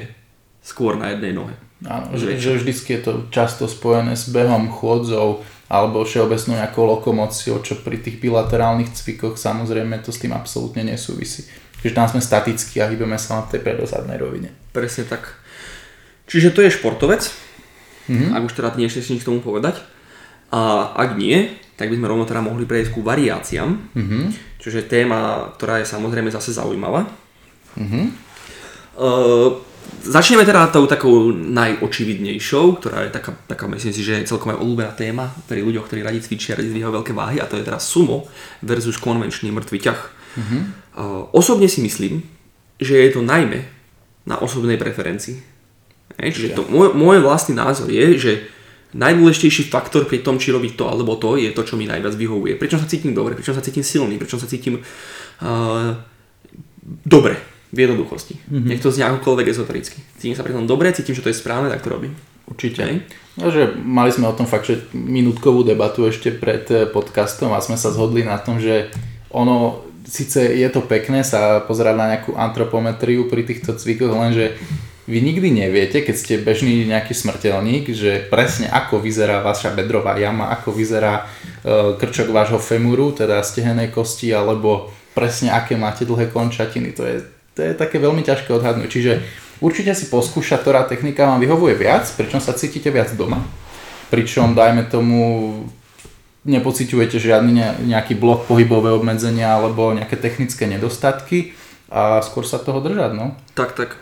skôr 0.63 0.95
na 0.95 1.11
jednej 1.11 1.35
nohe. 1.35 1.70
Áno, 1.81 2.13
že, 2.13 2.37
že 2.37 2.61
vždycky 2.61 2.93
je 2.97 3.01
to 3.01 3.13
často 3.33 3.65
spojené 3.65 4.13
s 4.13 4.29
behom, 4.29 4.69
chôdzou 4.69 5.41
alebo 5.71 6.03
všeobecnou 6.03 6.59
nejakou 6.59 6.83
lokomóciou, 6.83 7.63
čo 7.63 7.79
pri 7.79 7.97
tých 8.03 8.19
bilaterálnych 8.19 8.91
cvikoch 8.91 9.39
samozrejme 9.39 10.03
to 10.03 10.11
s 10.11 10.19
tým 10.19 10.35
absolútne 10.35 10.83
nesúvisí. 10.83 11.47
Čiže 11.81 11.97
tam 11.97 12.05
sme 12.11 12.21
statickí 12.21 12.77
a 12.83 12.91
hýbeme 12.91 13.17
sa 13.17 13.41
na 13.41 13.43
tej 13.49 13.63
predozadnej 13.65 14.19
rovine. 14.19 14.53
Presne 14.75 15.09
tak. 15.09 15.41
Čiže 16.29 16.53
to 16.53 16.61
je 16.61 16.75
športovec, 16.75 17.23
mm-hmm. 18.11 18.29
ak 18.35 18.41
už 18.45 18.53
teda 18.53 18.69
nie 18.77 18.85
ešte 18.85 19.15
nič 19.15 19.25
k 19.25 19.29
tomu 19.31 19.41
povedať. 19.41 19.81
A 20.51 20.91
ak 20.93 21.15
nie, 21.15 21.49
tak 21.79 21.89
by 21.89 21.97
sme 21.97 22.11
rovno 22.11 22.27
teda 22.27 22.43
mohli 22.43 22.67
prejsť 22.67 22.91
ku 22.93 23.01
variáciám, 23.01 23.71
mm-hmm. 23.95 24.23
čiže 24.61 24.85
téma, 24.85 25.49
ktorá 25.57 25.81
je 25.81 25.89
samozrejme 25.89 26.29
zase 26.29 26.53
zaujímavá. 26.53 27.07
Mm-hmm. 27.79 28.05
Uh, 28.99 29.70
Začneme 29.91 30.47
teda 30.47 30.71
tou 30.71 30.87
takou 30.87 31.29
najočividnejšou, 31.29 32.81
ktorá 32.81 33.05
je 33.05 33.11
taká, 33.13 33.35
taká 33.45 33.69
myslím 33.69 33.93
si, 33.93 34.01
že 34.01 34.23
je 34.23 34.29
celkom 34.31 34.55
aj 34.55 34.63
obľúbená 34.63 34.91
téma 34.97 35.29
pri 35.45 35.61
ľuďoch, 35.61 35.85
ktorí 35.85 36.01
radi 36.01 36.23
cvičia, 36.23 36.57
radi 36.57 36.71
zdvíhajú 36.71 36.95
veľké 36.95 37.13
váhy 37.13 37.37
a 37.37 37.45
to 37.45 37.59
je 37.59 37.67
teda 37.67 37.77
sumo 37.77 38.25
versus 38.65 38.97
konvenčný 38.97 39.53
mŕtvy 39.53 39.77
ťah. 39.77 40.01
Mm-hmm. 40.01 40.61
Uh, 40.95 41.29
osobne 41.35 41.67
si 41.67 41.83
myslím, 41.83 42.23
že 42.81 42.97
je 42.97 43.09
to 43.13 43.21
najmä 43.21 43.67
na 44.25 44.41
osobnej 44.41 44.79
preferencii. 44.79 45.37
Hej, 46.17 46.29
čiže 46.39 46.47
to, 46.57 46.65
môj, 46.71 46.97
môj 46.97 47.21
vlastný 47.21 47.53
názor 47.53 47.91
je, 47.91 48.17
že 48.17 48.33
najdôležitejší 48.97 49.69
faktor 49.69 50.09
pri 50.09 50.23
tom, 50.25 50.39
či 50.39 50.55
robiť 50.55 50.81
to 50.81 50.89
alebo 50.89 51.19
to, 51.19 51.35
je 51.35 51.51
to, 51.53 51.61
čo 51.61 51.77
mi 51.77 51.85
najviac 51.85 52.15
vyhovuje. 52.15 52.57
Pričom 52.57 52.79
sa 52.79 52.87
cítim 52.87 53.11
dobre, 53.11 53.35
pričom 53.35 53.53
sa 53.53 53.63
cítim 53.63 53.83
silný, 53.85 54.17
pričom 54.17 54.39
sa 54.39 54.47
cítim 54.47 54.81
uh, 54.81 55.93
dobre 57.05 57.50
v 57.71 57.77
jednoduchosti. 57.87 58.35
Mm-hmm. 58.35 58.67
Nech 58.67 58.83
to 58.83 58.91
znie 58.91 59.07
akokoľvek 59.07 59.47
ezotericky. 59.47 59.99
Cítim 60.19 60.35
sa 60.35 60.43
pri 60.43 60.53
tom 60.53 60.67
dobre, 60.67 60.91
cítim, 60.91 61.15
že 61.15 61.23
to 61.23 61.31
je 61.31 61.39
správne, 61.39 61.71
tak 61.71 61.81
to 61.81 61.89
robím. 61.89 62.13
Určite. 62.45 62.83
Hej. 62.83 62.95
No, 63.39 63.47
že 63.47 63.71
mali 63.79 64.11
sme 64.11 64.27
o 64.27 64.35
tom 64.35 64.43
fakt, 64.43 64.67
že 64.67 64.83
minútkovú 64.91 65.63
debatu 65.63 66.03
ešte 66.03 66.35
pred 66.35 66.67
eh, 66.67 66.83
podcastom 66.83 67.55
a 67.55 67.63
sme 67.63 67.79
sa 67.79 67.95
zhodli 67.95 68.27
na 68.27 68.35
tom, 68.43 68.59
že 68.59 68.91
ono, 69.31 69.87
síce 70.03 70.43
je 70.43 70.67
to 70.67 70.83
pekné 70.83 71.23
sa 71.23 71.63
pozerať 71.63 71.95
na 71.95 72.05
nejakú 72.11 72.35
antropometriu 72.35 73.31
pri 73.31 73.47
týchto 73.47 73.79
cvikoch, 73.79 74.11
lenže 74.11 74.59
vy 75.09 75.17
nikdy 75.19 75.49
neviete, 75.51 76.05
keď 76.05 76.15
ste 76.15 76.43
bežný 76.43 76.85
nejaký 76.85 77.11
smrteľník, 77.17 77.89
že 77.91 78.29
presne 78.29 78.69
ako 78.69 79.01
vyzerá 79.01 79.41
vaša 79.41 79.73
bedrová 79.73 80.13
jama, 80.15 80.53
ako 80.53 80.71
vyzerá 80.71 81.25
e, 81.65 81.97
krčok 81.97 82.29
vášho 82.29 82.61
femuru, 82.61 83.09
teda 83.09 83.41
stehenej 83.41 83.89
kosti, 83.89 84.29
alebo 84.29 84.93
presne 85.17 85.49
aké 85.49 85.73
máte 85.73 86.05
dlhé 86.05 86.29
končatiny. 86.29 86.93
To 86.95 87.03
je, 87.03 87.27
to 87.55 87.59
je 87.61 87.73
také 87.75 87.99
veľmi 87.99 88.23
ťažké 88.23 88.49
odhadnúť. 88.51 88.89
Čiže 88.89 89.11
určite 89.59 89.91
si 89.93 90.07
poskúšať, 90.07 90.63
ktorá 90.63 90.87
technika 90.87 91.27
vám 91.27 91.43
vyhovuje 91.43 91.75
viac, 91.75 92.07
pričom 92.15 92.39
sa 92.39 92.55
cítite 92.55 92.87
viac 92.89 93.11
doma. 93.15 93.43
Pričom, 94.11 94.55
dajme 94.55 94.91
tomu, 94.91 95.21
nepociťujete 96.43 97.21
žiadny 97.21 97.85
nejaký 97.85 98.17
blok 98.17 98.49
pohybové 98.49 98.89
obmedzenia 98.91 99.61
alebo 99.61 99.93
nejaké 99.93 100.17
technické 100.17 100.65
nedostatky 100.65 101.53
a 101.91 102.23
skôr 102.25 102.47
sa 102.47 102.57
toho 102.57 102.81
držať, 102.81 103.13
no. 103.13 103.37
Tak, 103.53 103.77
tak 103.77 103.99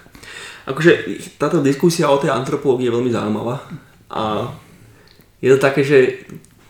akože 0.69 1.19
táto 1.41 1.59
diskusia 1.59 2.07
o 2.07 2.21
tej 2.21 2.31
antropológii 2.31 2.88
je 2.88 2.95
veľmi 2.95 3.12
zaujímavá 3.12 3.65
a 4.07 4.53
je 5.41 5.49
to 5.51 5.59
také, 5.59 5.81
že 5.83 5.97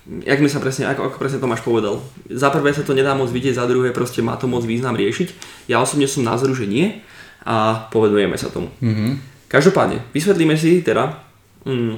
jak 0.05 0.39
mi 0.39 0.49
sa 0.49 0.63
presne, 0.63 0.87
ako, 0.87 1.11
ako 1.11 1.17
presne 1.19 1.39
Tomáš 1.43 1.61
povedal, 1.61 1.99
za 2.29 2.49
prvé 2.49 2.71
sa 2.71 2.85
to 2.85 2.95
nedá 2.95 3.13
moc 3.13 3.29
vidieť, 3.29 3.59
za 3.59 3.65
druhé 3.67 3.91
proste 3.91 4.23
má 4.23 4.39
to 4.39 4.47
moc 4.47 4.63
význam 4.63 4.95
riešiť. 4.95 5.33
Ja 5.67 5.83
osobne 5.83 6.07
som 6.07 6.25
názoru, 6.25 6.55
že 6.55 6.65
nie 6.65 7.03
a 7.45 7.87
povedujeme 7.93 8.35
sa 8.39 8.51
tomu. 8.51 8.71
Mm-hmm. 8.81 9.11
Každopádne, 9.49 10.05
vysvetlíme 10.13 10.53
si 10.55 10.85
teda 10.85 11.19
mm, 11.65 11.93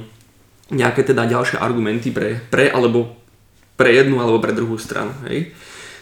nejaké 0.72 1.04
teda 1.04 1.28
ďalšie 1.28 1.60
argumenty 1.60 2.10
pre, 2.10 2.40
pre 2.48 2.72
alebo 2.72 3.16
pre 3.76 3.92
jednu 3.92 4.20
alebo 4.20 4.40
pre 4.40 4.56
druhú 4.56 4.80
stranu. 4.80 5.12
Hej? 5.28 5.52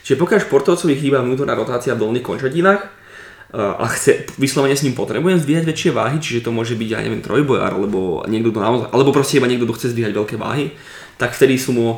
Čiže 0.07 0.21
pokiaľ 0.21 0.39
športovcovi 0.47 0.95
chýba 0.99 1.23
vnútorná 1.23 1.55
rotácia 1.55 1.95
v 1.95 2.03
dolných 2.07 2.27
končatinách, 2.27 3.01
a 3.51 3.83
chce, 3.91 4.31
vyslovene 4.39 4.79
s 4.79 4.87
ním 4.87 4.95
potrebujem 4.95 5.43
zdvíhať 5.43 5.67
väčšie 5.67 5.91
váhy, 5.91 6.23
čiže 6.23 6.47
to 6.47 6.55
môže 6.55 6.79
byť, 6.79 6.89
ja 6.95 7.03
neviem, 7.03 7.19
trojbojár, 7.19 7.75
alebo 7.75 8.23
niekto 8.31 8.55
to 8.55 8.63
naozaj, 8.63 8.87
alebo 8.95 9.11
proste 9.11 9.43
iba 9.43 9.51
niekto, 9.51 9.67
kto 9.67 9.75
chce 9.75 9.89
zdvíhať 9.91 10.13
veľké 10.15 10.37
váhy, 10.39 10.71
tak 11.21 11.37
vtedy 11.37 11.61
sú 11.61 11.77
mu 11.77 11.89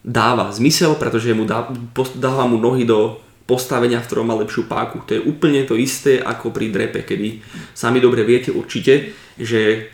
dáva 0.00 0.48
zmysel, 0.54 0.96
pretože 0.96 1.36
mu 1.36 1.44
dá, 1.44 1.68
dáva 2.16 2.48
mu 2.48 2.56
nohy 2.56 2.88
do 2.88 3.20
postavenia, 3.44 4.00
v 4.00 4.06
ktorom 4.08 4.26
má 4.26 4.34
lepšiu 4.40 4.64
páku. 4.64 5.04
To 5.04 5.12
je 5.12 5.22
úplne 5.22 5.62
to 5.68 5.76
isté 5.76 6.18
ako 6.18 6.50
pri 6.50 6.72
drepe, 6.72 7.04
kedy 7.04 7.44
sami 7.76 8.00
dobre 8.00 8.24
viete 8.24 8.50
určite, 8.50 9.12
že 9.36 9.92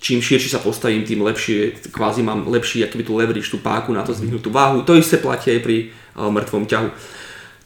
čím 0.00 0.18
širšie 0.18 0.50
sa 0.50 0.58
postavím, 0.58 1.06
tým 1.06 1.22
lepšie, 1.22 1.86
kvázi 1.94 2.26
mám 2.26 2.48
lepší, 2.50 2.82
aký 2.82 2.98
by 2.98 3.04
tu 3.06 3.14
leverage, 3.14 3.50
tú 3.52 3.62
páku 3.62 3.94
na 3.94 4.02
to 4.02 4.10
zdvihnutú 4.10 4.50
váhu. 4.50 4.82
To 4.82 4.98
isté 4.98 5.22
platí 5.22 5.54
aj 5.54 5.60
pri 5.62 5.76
mŕtvom 6.18 6.66
ťahu. 6.66 6.88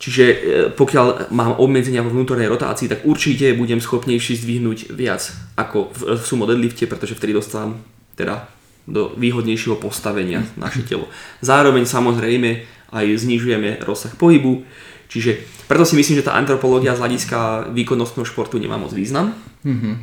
Čiže 0.01 0.25
e, 0.25 0.37
pokiaľ 0.73 1.29
mám 1.29 1.61
obmedzenia 1.61 2.01
vo 2.01 2.09
vnútornej 2.09 2.49
rotácii, 2.49 2.89
tak 2.89 3.05
určite 3.05 3.53
budem 3.53 3.85
schopnejší 3.85 4.33
zdvihnúť 4.41 4.97
viac 4.97 5.29
ako 5.61 5.93
v, 5.93 6.01
v 6.17 6.23
sumo 6.25 6.49
deadlifte, 6.49 6.89
pretože 6.89 7.21
vtedy 7.21 7.37
dostávam 7.37 7.77
teda 8.17 8.49
do 8.87 9.13
výhodnejšieho 9.17 9.77
postavenia 9.81 10.45
naše 10.61 10.85
telo. 10.87 11.09
Zároveň 11.45 11.85
samozrejme 11.85 12.65
aj 12.91 13.07
znižujeme 13.23 13.85
rozsah 13.87 14.13
pohybu, 14.19 14.67
čiže 15.07 15.43
preto 15.71 15.87
si 15.87 15.95
myslím, 15.95 16.19
že 16.19 16.27
tá 16.27 16.35
antropológia 16.35 16.99
z 16.99 17.03
hľadiska 17.07 17.71
výkonnostného 17.71 18.27
športu 18.27 18.59
nemá 18.59 18.75
moc 18.75 18.91
význam, 18.91 19.31
mm-hmm. 19.63 19.95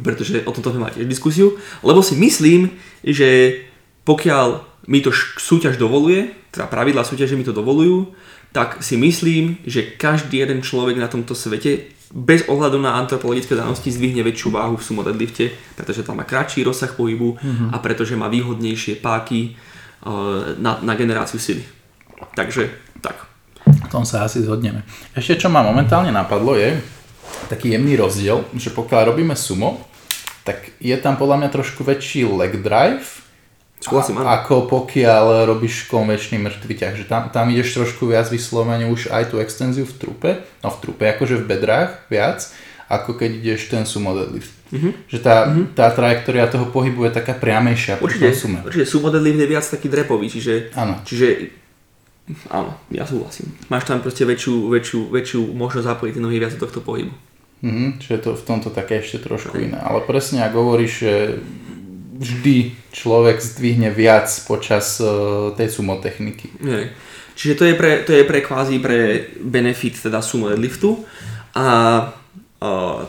pretože 0.00 0.40
o 0.48 0.52
tomto 0.52 0.72
sme 0.72 0.88
mali 0.88 0.96
tiež 0.96 1.08
diskusiu, 1.08 1.60
lebo 1.84 2.00
si 2.00 2.16
myslím, 2.16 2.72
že 3.04 3.60
pokiaľ 4.08 4.48
mi 4.88 5.00
to 5.04 5.12
súťaž 5.40 5.76
dovoluje, 5.76 6.32
teda 6.52 6.68
pravidla 6.68 7.04
súťaže 7.04 7.36
mi 7.36 7.44
to 7.44 7.56
dovolujú, 7.56 8.12
tak 8.54 8.80
si 8.86 8.94
myslím, 8.94 9.58
že 9.66 9.98
každý 9.98 10.38
jeden 10.38 10.62
človek 10.62 10.94
na 10.94 11.10
tomto 11.10 11.34
svete 11.34 11.93
bez 12.14 12.46
ohľadu 12.46 12.78
na 12.78 12.94
antropologické 12.94 13.58
danosti 13.58 13.90
zdvihne 13.90 14.22
väčšiu 14.22 14.54
váhu 14.54 14.78
v 14.78 14.86
sumo 14.86 15.02
deadlifte, 15.02 15.50
pretože 15.74 16.06
tam 16.06 16.22
má 16.22 16.24
kratší 16.24 16.62
rozsah 16.62 16.94
pohybu 16.94 17.34
mm-hmm. 17.34 17.74
a 17.74 17.76
pretože 17.82 18.14
má 18.14 18.30
výhodnejšie 18.30 19.02
páky 19.02 19.58
uh, 20.06 20.54
na, 20.62 20.78
na 20.78 20.94
generáciu 20.94 21.42
sily. 21.42 21.66
Takže 22.38 22.70
tak. 23.02 23.26
V 23.66 23.90
tom 23.90 24.06
sa 24.06 24.22
asi 24.22 24.46
zhodneme. 24.46 24.86
Ešte 25.10 25.42
čo 25.42 25.48
ma 25.50 25.66
momentálne 25.66 26.14
napadlo 26.14 26.54
je 26.54 26.78
taký 27.50 27.74
jemný 27.74 27.98
rozdiel, 27.98 28.46
že 28.54 28.70
pokiaľ 28.70 29.10
robíme 29.10 29.34
sumo, 29.34 29.82
tak 30.46 30.70
je 30.78 30.94
tam 31.02 31.18
podľa 31.18 31.42
mňa 31.42 31.48
trošku 31.50 31.82
väčší 31.82 32.30
leg 32.30 32.62
drive 32.62 33.24
Súhlasím, 33.84 34.24
áno. 34.24 34.32
Ako 34.32 34.64
pokiaľ 34.64 35.44
robíš 35.44 35.84
konvenčný 35.92 36.40
mŕtvy 36.40 36.74
ťah, 36.80 36.94
že 36.96 37.04
tam, 37.04 37.28
tam 37.28 37.52
ideš 37.52 37.76
trošku 37.76 38.08
viac 38.08 38.24
vyslovene 38.32 38.88
už 38.88 39.12
aj 39.12 39.28
tú 39.28 39.36
extenziu 39.44 39.84
v 39.84 39.92
trupe, 40.00 40.30
no 40.64 40.72
v 40.72 40.78
trupe, 40.80 41.04
akože 41.04 41.36
v 41.36 41.44
bedrách 41.44 42.08
viac, 42.08 42.48
ako 42.88 43.12
keď 43.12 43.30
ideš 43.44 43.68
ten 43.68 43.84
sumo 43.84 44.16
deadlift. 44.16 44.48
Mm-hmm. 44.72 44.92
Že 45.04 45.18
tá, 45.20 45.36
mm-hmm. 45.44 45.66
tá 45.76 45.86
trajektória 45.92 46.48
toho 46.48 46.72
pohybu 46.72 47.04
je 47.04 47.12
taká 47.12 47.36
priamejšia. 47.36 48.00
Určite, 48.00 48.32
sume. 48.32 48.64
určite 48.64 48.88
sumo 48.88 49.12
deadlift 49.12 49.36
je 49.44 49.48
viac 49.52 49.64
taký 49.68 49.92
drepový, 49.92 50.26
čiže, 50.32 50.72
áno. 50.72 51.04
čiže 51.04 51.52
áno, 52.48 52.72
ja 52.88 53.04
súhlasím. 53.04 53.52
Máš 53.68 53.84
tam 53.84 54.00
proste 54.00 54.24
väčšiu, 54.24 54.72
väčšiu, 54.72 55.00
väčšiu 55.12 55.40
možnosť 55.52 55.86
zapojiť 55.92 56.12
tie 56.16 56.22
nohy 56.24 56.40
viac 56.40 56.56
do 56.56 56.64
tohto 56.64 56.80
pohybu. 56.80 57.12
Mm-hmm, 57.64 57.88
čiže 58.00 58.16
to 58.20 58.30
v 58.36 58.44
tomto 58.44 58.68
také 58.72 59.00
ešte 59.00 59.24
trošku 59.24 59.56
okay. 59.56 59.72
iné. 59.72 59.80
Ale 59.80 60.04
presne 60.04 60.44
ak 60.44 60.52
hovoríš, 60.52 60.92
že 61.00 61.12
vždy 62.14 62.72
človek 62.94 63.42
zdvihne 63.42 63.90
viac 63.90 64.30
počas 64.46 65.02
uh, 65.02 65.50
tej 65.58 65.68
sumotechniky. 65.68 66.62
Nie. 66.62 66.94
Čiže 67.34 67.54
to 67.58 67.64
je 67.66 67.74
pre, 67.74 67.92
to 68.06 68.14
je 68.14 68.22
pre 68.22 68.38
kvázi 68.38 68.78
pre 68.78 69.26
benefit 69.42 69.98
teda 69.98 70.22
sumo 70.22 70.46
deadliftu 70.46 71.02
a 71.58 71.66
uh, 72.62 73.02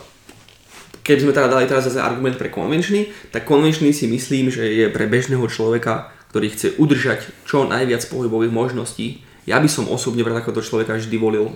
keď 1.06 1.18
sme 1.22 1.38
teda 1.38 1.46
dali 1.46 1.70
teraz 1.70 1.86
zase 1.86 2.02
argument 2.02 2.34
pre 2.34 2.50
konvenčný, 2.50 3.14
tak 3.30 3.46
konvenčný 3.46 3.94
si 3.94 4.10
myslím, 4.10 4.50
že 4.50 4.66
je 4.66 4.90
pre 4.90 5.06
bežného 5.06 5.46
človeka, 5.46 6.10
ktorý 6.34 6.50
chce 6.50 6.68
udržať 6.82 7.46
čo 7.46 7.70
najviac 7.70 8.02
pohybových 8.10 8.50
možností. 8.50 9.22
Ja 9.46 9.62
by 9.62 9.70
som 9.70 9.86
osobne 9.86 10.26
pre 10.26 10.34
takéhoto 10.34 10.66
človeka 10.66 10.98
vždy 10.98 11.18
volil 11.22 11.54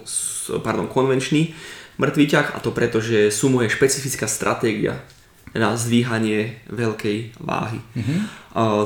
pardon, 0.61 0.85
konvenčný 0.85 1.57
mŕtvý 1.97 2.25
ťah 2.29 2.47
a 2.55 2.57
to 2.61 2.69
preto, 2.69 3.01
že 3.01 3.33
sumo 3.33 3.65
je 3.65 3.73
špecifická 3.73 4.29
stratégia 4.29 5.01
na 5.53 5.73
zdvíhanie 5.73 6.61
veľkej 6.69 7.41
váhy. 7.41 7.79
Mm-hmm. 7.97 8.19
Uh, 8.53 8.85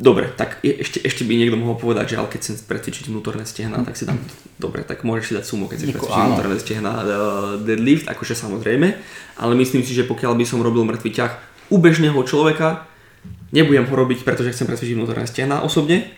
dobre, 0.00 0.32
tak 0.32 0.60
ešte, 0.64 1.00
ešte 1.04 1.22
by 1.24 1.36
niekto 1.36 1.60
mohol 1.60 1.76
povedať, 1.76 2.14
že 2.14 2.18
ale 2.20 2.28
keď 2.32 2.40
chcem 2.40 2.56
precvičiť 2.64 3.04
vnútorné 3.12 3.44
stehna, 3.44 3.84
tak 3.84 3.96
si 3.96 4.04
dám, 4.08 4.20
dobre, 4.56 4.84
tak 4.84 5.04
môžeš 5.04 5.24
si 5.24 5.32
dať 5.36 5.44
sumo, 5.44 5.68
keď 5.68 5.76
chceš 5.80 5.92
precvičiť 5.96 6.24
vnútorné 6.24 6.56
stehna 6.60 6.92
uh, 6.92 7.04
deadlift, 7.60 8.08
akože 8.08 8.36
samozrejme, 8.36 8.88
ale 9.40 9.52
myslím 9.56 9.84
si, 9.84 9.92
že 9.92 10.08
pokiaľ 10.08 10.36
by 10.36 10.44
som 10.48 10.64
robil 10.64 10.84
mŕtvy 10.88 11.10
ťah 11.12 11.32
u 11.70 11.76
bežného 11.76 12.18
človeka, 12.24 12.88
nebudem 13.52 13.86
ho 13.86 13.94
robiť, 13.94 14.24
pretože 14.24 14.56
chcem 14.56 14.66
precvičiť 14.66 14.96
vnútorné 14.96 15.26
stehna 15.28 15.62
osobne 15.62 16.08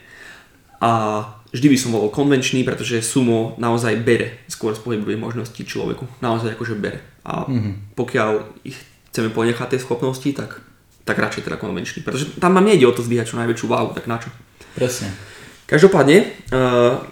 a 0.82 1.22
vždy 1.52 1.66
by 1.68 1.78
som 1.78 1.90
bol 1.94 2.08
konvenčný, 2.08 2.64
pretože 2.64 3.04
sumo 3.04 3.54
naozaj 3.60 4.00
bere 4.02 4.42
skôr 4.48 4.72
z 4.74 4.82
pohybovej 4.82 5.20
možnosti 5.20 5.60
človeku. 5.62 6.08
Naozaj 6.24 6.56
akože 6.56 6.74
bere. 6.74 7.04
A 7.22 7.46
mm-hmm. 7.46 7.94
pokiaľ 7.94 8.30
ich 8.66 8.76
chceme 9.12 9.28
ponechať 9.28 9.76
tie 9.76 9.80
schopnosti, 9.84 10.30
tak, 10.32 10.64
tak 11.04 11.20
radšej 11.20 11.44
teda 11.44 11.60
konvenčný. 11.60 12.00
Pretože 12.00 12.40
tam 12.40 12.56
mám 12.56 12.64
nejde 12.64 12.88
o 12.88 12.96
to 12.96 13.04
zdvíhať 13.04 13.28
čo 13.28 13.36
najväčšiu 13.36 13.66
váhu, 13.68 13.92
tak 13.92 14.08
na 14.08 14.16
čo? 14.16 14.32
Presne. 14.72 15.12
Každopádne 15.68 16.32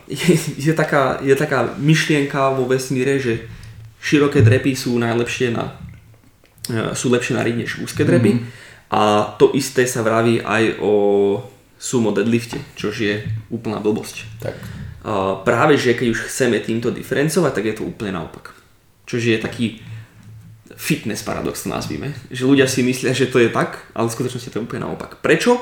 je, 0.08 0.34
je, 0.68 0.72
taká, 0.72 1.20
je 1.20 1.36
taká 1.36 1.76
myšlienka 1.76 2.56
vo 2.56 2.64
vesmíre, 2.64 3.20
že 3.20 3.44
široké 4.00 4.40
drepy 4.40 4.72
sú 4.72 4.96
najlepšie 4.96 5.52
na 5.52 5.76
uh, 6.72 6.96
sú 6.96 7.12
lepšie 7.12 7.36
na 7.36 7.44
než 7.44 7.80
úzke 7.84 8.04
drepy 8.04 8.32
mm-hmm. 8.40 8.92
a 8.96 9.32
to 9.36 9.52
isté 9.52 9.84
sa 9.84 10.00
vraví 10.00 10.40
aj 10.40 10.80
o 10.80 10.92
sumo 11.80 12.12
deadlifte, 12.12 12.60
čo 12.76 12.92
je 12.92 13.24
úplná 13.48 13.80
blbosť. 13.80 14.28
Tak. 14.40 14.56
Uh, 15.00 15.40
práve, 15.44 15.80
že 15.80 15.96
keď 15.96 16.12
už 16.12 16.28
chceme 16.28 16.60
týmto 16.60 16.92
diferencovať, 16.92 17.52
tak 17.56 17.64
je 17.64 17.74
to 17.80 17.88
úplne 17.88 18.20
naopak. 18.20 18.52
Čože 19.08 19.36
je 19.36 19.40
taký 19.40 19.66
fitness 20.80 21.20
paradox 21.20 21.62
to 21.62 21.68
nazvime. 21.68 22.16
Že 22.32 22.48
ľudia 22.48 22.64
si 22.64 22.80
myslia, 22.80 23.12
že 23.12 23.28
to 23.28 23.36
je 23.36 23.52
tak, 23.52 23.84
ale 23.92 24.08
v 24.08 24.16
skutočnosti 24.16 24.48
to 24.48 24.56
je 24.56 24.64
úplne 24.64 24.88
naopak. 24.88 25.20
Prečo? 25.20 25.60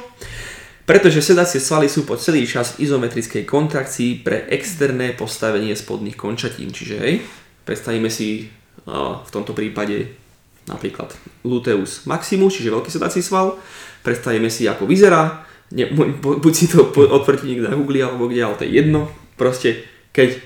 Pretože 0.87 1.21
sedacie 1.21 1.59
svaly 1.59 1.91
sú 1.91 2.07
po 2.07 2.15
celý 2.15 2.47
čas 2.47 2.79
izometrickej 2.79 3.45
kontrakcii 3.45 4.23
pre 4.23 4.47
externé 4.49 5.13
postavenie 5.13 5.75
spodných 5.75 6.17
končatín. 6.17 6.73
Čiže 6.73 6.97
hej, 6.97 7.21
Predstavíme 7.69 8.09
si 8.09 8.49
uh, 8.89 9.21
v 9.21 9.29
tomto 9.29 9.53
prípade 9.53 10.17
napríklad 10.65 11.13
luteus 11.45 12.09
maximus, 12.09 12.57
čiže 12.57 12.73
veľký 12.73 12.89
sedací 12.89 13.21
sval. 13.21 13.61
Predstavíme 14.01 14.49
si, 14.49 14.65
ako 14.65 14.89
vyzerá. 14.89 15.45
Ne, 15.77 15.85
buď 15.93 16.53
si 16.57 16.73
to 16.73 16.89
odvrti 16.89 17.45
niekde 17.45 17.69
na 17.69 17.77
Google 17.77 18.09
alebo 18.09 18.25
kde, 18.25 18.41
ale 18.41 18.57
to 18.57 18.65
je 18.65 18.73
jedno. 18.73 19.13
Proste, 19.37 19.85
keď 20.17 20.41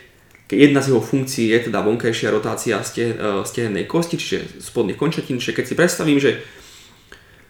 jedna 0.57 0.85
z 0.85 0.93
jeho 0.93 1.03
funkcií 1.03 1.51
je 1.53 1.71
teda 1.71 1.81
vonkajšia 1.81 2.29
rotácia 2.31 2.79
ste, 2.85 3.17
stehennej 3.45 3.89
kosti, 3.89 4.17
čiže 4.21 4.61
spodných 4.61 5.01
končatín, 5.01 5.41
čiže 5.41 5.57
keď 5.57 5.65
si 5.65 5.75
predstavím, 5.79 6.19
že 6.21 6.45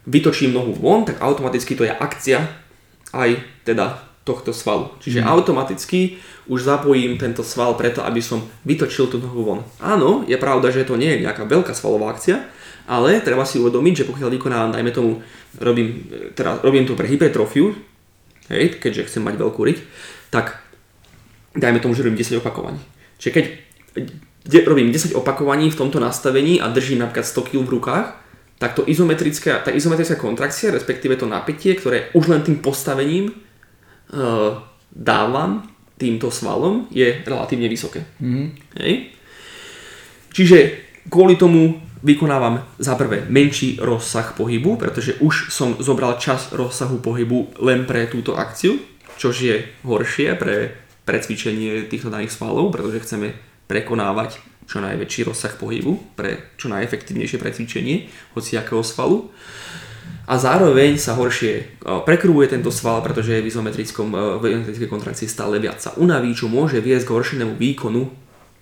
vytočím 0.06 0.50
nohu 0.50 0.74
von, 0.74 1.06
tak 1.06 1.22
automaticky 1.22 1.78
to 1.78 1.86
je 1.86 1.92
akcia 1.94 2.42
aj 3.14 3.38
teda 3.62 4.02
tohto 4.22 4.54
svalu. 4.54 4.94
Čiže 5.02 5.22
mm. 5.22 5.26
automaticky 5.26 6.18
už 6.46 6.62
zapojím 6.62 7.18
tento 7.18 7.42
sval 7.42 7.74
preto, 7.74 8.06
aby 8.06 8.22
som 8.22 8.42
vytočil 8.62 9.10
tú 9.10 9.18
nohu 9.18 9.42
von. 9.42 9.60
Áno, 9.82 10.22
je 10.26 10.38
pravda, 10.38 10.70
že 10.70 10.86
to 10.86 10.98
nie 10.98 11.18
je 11.18 11.22
nejaká 11.26 11.46
veľká 11.46 11.74
svalová 11.74 12.14
akcia, 12.14 12.38
ale 12.86 13.22
treba 13.22 13.46
si 13.46 13.62
uvedomiť, 13.62 14.02
že 14.02 14.08
pokiaľ 14.10 14.28
vykonávam, 14.38 14.74
dajme 14.74 14.90
tomu, 14.94 15.22
robím, 15.58 16.06
teda 16.34 16.62
robím 16.62 16.86
to 16.86 16.98
pre 16.98 17.06
hypertrofiu, 17.06 17.74
hej, 18.50 18.78
keďže 18.78 19.10
chcem 19.10 19.22
mať 19.22 19.38
veľkú 19.38 19.60
riť, 19.62 19.78
tak 20.34 20.61
dajme 21.56 21.80
tomu, 21.80 21.94
že 21.94 22.02
robím 22.02 22.18
10 22.18 22.40
opakovaní. 22.40 22.80
Čiže 23.18 23.32
keď 23.32 23.44
robím 24.66 24.90
10 24.90 25.14
opakovaní 25.14 25.70
v 25.70 25.78
tomto 25.78 26.00
nastavení 26.00 26.58
a 26.58 26.68
držím 26.68 27.04
napríklad 27.04 27.26
100 27.26 27.48
kg 27.52 27.62
v 27.62 27.72
rukách, 27.78 28.06
tak 28.58 28.78
to 28.78 28.86
izometrická, 28.86 29.58
tá 29.66 29.74
izometrická 29.74 30.14
kontrakcia, 30.14 30.70
respektíve 30.70 31.18
to 31.18 31.26
napätie, 31.26 31.74
ktoré 31.74 32.14
už 32.14 32.30
len 32.30 32.46
tým 32.46 32.62
postavením 32.62 33.34
uh, 33.34 34.62
dávam 34.94 35.66
týmto 35.98 36.30
svalom, 36.30 36.86
je 36.90 37.22
relatívne 37.26 37.66
vysoké. 37.66 38.06
Mm-hmm. 38.22 38.46
Hej? 38.82 38.92
Čiže 40.30 40.58
kvôli 41.10 41.34
tomu 41.34 41.78
vykonávam 42.02 42.66
za 42.82 42.98
prvé 42.98 43.26
menší 43.30 43.78
rozsah 43.78 44.34
pohybu, 44.34 44.74
pretože 44.78 45.18
už 45.22 45.54
som 45.54 45.78
zobral 45.78 46.18
čas 46.18 46.50
rozsahu 46.50 46.98
pohybu 46.98 47.62
len 47.62 47.86
pre 47.86 48.10
túto 48.10 48.34
akciu, 48.34 48.78
čo 49.18 49.30
je 49.30 49.62
horšie 49.86 50.34
pre 50.34 50.81
precvičenie 51.02 51.90
týchto 51.90 52.08
daných 52.08 52.34
svalov, 52.34 52.70
pretože 52.70 53.02
chceme 53.02 53.34
prekonávať 53.66 54.38
čo 54.66 54.78
najväčší 54.78 55.26
rozsah 55.26 55.54
pohybu 55.58 56.14
pre 56.14 56.54
čo 56.56 56.70
najefektívnejšie 56.70 57.38
precvičenie 57.38 58.08
hociakého 58.38 58.82
svalu. 58.86 59.30
A 60.22 60.38
zároveň 60.38 61.02
sa 61.02 61.18
horšie 61.18 61.52
e, 61.58 61.62
prekrúuje 62.06 62.54
tento 62.54 62.70
sval, 62.70 63.02
pretože 63.02 63.42
v, 63.42 63.46
izometrickom, 63.50 64.08
e, 64.14 64.18
v 64.38 64.42
izometrickej 64.54 64.90
kontrakcii 64.90 65.26
stále 65.26 65.58
viac 65.58 65.82
sa 65.82 65.98
unaví, 65.98 66.30
čo 66.30 66.46
môže 66.46 66.78
viesť 66.78 67.10
k 67.10 67.14
horšenému 67.14 67.58
výkonu 67.58 68.06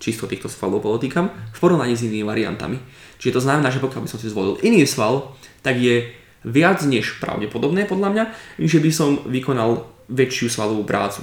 čisto 0.00 0.24
týchto 0.24 0.48
svalov 0.48 0.80
podotýkam 0.80 1.28
v 1.28 1.58
porovnaní 1.60 1.92
s 1.92 2.08
inými 2.08 2.24
variantami. 2.24 2.80
Čiže 3.20 3.36
to 3.36 3.44
znamená, 3.44 3.68
že 3.68 3.84
pokiaľ 3.84 4.08
by 4.08 4.08
som 4.08 4.16
si 4.16 4.32
zvolil 4.32 4.56
iný 4.64 4.88
sval, 4.88 5.36
tak 5.60 5.76
je 5.76 6.08
viac 6.48 6.80
než 6.88 7.20
pravdepodobné 7.20 7.84
podľa 7.84 8.08
mňa, 8.08 8.24
že 8.64 8.80
by 8.80 8.90
som 8.90 9.20
vykonal 9.28 9.84
väčšiu 10.08 10.48
svalovú 10.48 10.88
prácu. 10.88 11.20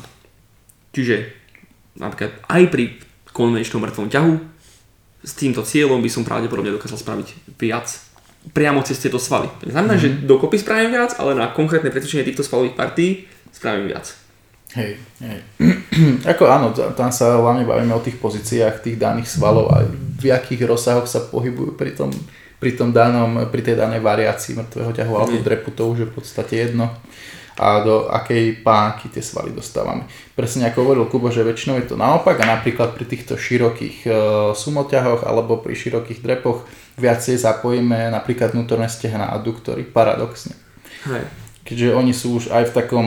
Čiže 0.98 1.30
napríklad 2.02 2.42
aj 2.50 2.64
pri 2.74 2.98
konvenčnom 3.30 3.86
mŕtvom 3.86 4.10
ťahu 4.10 4.34
s 5.22 5.32
týmto 5.38 5.62
cieľom 5.62 6.02
by 6.02 6.10
som 6.10 6.26
pravdepodobne 6.26 6.74
dokázal 6.74 6.98
spraviť 6.98 7.54
viac 7.62 7.86
priamo 8.50 8.82
cez 8.82 8.98
tieto 8.98 9.22
svaly. 9.22 9.46
To 9.62 9.70
znamená, 9.70 9.94
mm-hmm. 10.00 10.24
že 10.24 10.26
dokopy 10.26 10.58
spravím 10.58 10.98
viac, 10.98 11.14
ale 11.22 11.38
na 11.38 11.54
konkrétne 11.54 11.94
pretečenie 11.94 12.26
týchto 12.26 12.42
svalových 12.42 12.74
partí 12.74 13.08
spravím 13.54 13.94
viac. 13.94 14.10
Hej, 14.74 14.98
hej. 15.22 15.40
Ako 16.34 16.50
áno, 16.50 16.74
tam 16.74 17.12
sa 17.14 17.38
hlavne 17.38 17.68
bavíme 17.68 17.94
o 17.94 18.02
tých 18.02 18.18
pozíciách 18.18 18.82
tých 18.82 18.98
daných 18.98 19.30
svalov 19.30 19.70
a 19.70 19.86
v 20.18 20.34
akých 20.34 20.66
rozsahoch 20.66 21.06
sa 21.06 21.24
pohybujú 21.30 21.78
pri 21.78 21.94
tom, 21.94 22.10
pri 22.58 22.74
tom 22.74 22.90
danom, 22.90 23.48
pri 23.54 23.62
tej 23.62 23.76
danej 23.78 24.02
variácii 24.02 24.58
mŕtvého 24.58 24.92
ťahu 24.98 25.14
alebo 25.14 25.38
drepu, 25.46 25.70
to 25.76 25.84
už 25.94 25.98
je 26.04 26.08
v 26.10 26.14
podstate 26.14 26.54
jedno 26.58 26.90
a 27.58 27.82
do 27.82 28.06
akej 28.06 28.62
pánky 28.62 29.10
tie 29.10 29.26
svaly 29.26 29.50
dostávame. 29.50 30.06
Presne 30.38 30.70
ako 30.70 30.78
hovoril 30.86 31.06
Kubo, 31.10 31.34
že 31.34 31.42
väčšinou 31.42 31.82
je 31.82 31.90
to 31.90 31.98
naopak 31.98 32.38
a 32.38 32.46
napríklad 32.46 32.94
pri 32.94 33.10
týchto 33.10 33.34
širokých 33.34 33.98
e, 34.06 34.10
sumoťahoch 34.54 35.26
alebo 35.26 35.58
pri 35.58 35.74
širokých 35.74 36.22
drepoch 36.22 36.70
viacej 37.02 37.42
zapojíme 37.42 38.14
napríklad 38.14 38.54
vnútorné 38.54 38.86
stehna 38.86 39.34
a 39.34 39.42
duktory, 39.42 39.82
paradoxne. 39.86 40.54
Hej. 41.10 41.26
Keďže 41.66 41.88
oni 41.98 42.14
sú 42.14 42.38
už 42.38 42.54
aj 42.54 42.72
v 42.72 42.76
takom 42.78 43.06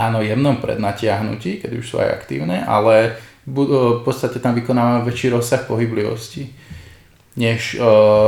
áno, 0.00 0.18
jemnom 0.24 0.58
prednatiahnutí, 0.58 1.60
keď 1.62 1.70
už 1.76 1.84
sú 1.84 1.96
aj 2.00 2.24
aktívne, 2.24 2.64
ale 2.64 3.20
v 3.48 4.04
podstate 4.04 4.40
tam 4.40 4.52
vykonávame 4.56 5.08
väčší 5.08 5.32
rozsah 5.32 5.64
pohyblivosti 5.64 6.52
než 7.38 7.76
e, 7.76 7.84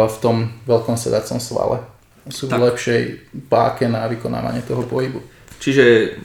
v 0.06 0.16
tom 0.22 0.52
veľkom 0.68 0.94
sedacom 0.94 1.42
svale 1.42 1.89
sú 2.28 2.50
tak. 2.50 2.60
v 2.60 2.68
lepšej 2.68 3.02
páke 3.48 3.88
na 3.88 4.04
vykonávanie 4.10 4.60
toho 4.66 4.84
pohybu. 4.84 5.22
Čiže 5.60 6.16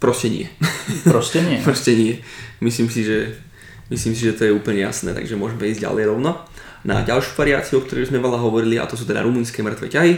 proste 0.00 0.32
nie. 0.32 0.46
Proste 1.04 1.44
nie? 1.44 1.58
proste 1.66 1.92
nie. 1.92 2.14
Myslím 2.64 2.88
si, 2.88 3.04
že, 3.04 3.36
myslím 3.92 4.16
si, 4.16 4.24
že 4.24 4.36
to 4.36 4.48
je 4.48 4.56
úplne 4.56 4.80
jasné, 4.80 5.12
takže 5.12 5.36
môžeme 5.36 5.68
ísť 5.68 5.84
ďalej 5.84 6.04
rovno. 6.16 6.40
Na 6.80 7.04
ďalšiu 7.04 7.36
variáciu, 7.36 7.80
o 7.80 7.84
ktorej 7.84 8.08
sme 8.08 8.24
veľa 8.24 8.40
hovorili, 8.40 8.80
a 8.80 8.88
to 8.88 8.96
sú 8.96 9.04
teda 9.04 9.20
rumunské 9.20 9.60
mŕtve 9.60 9.92
ťahy. 9.92 10.16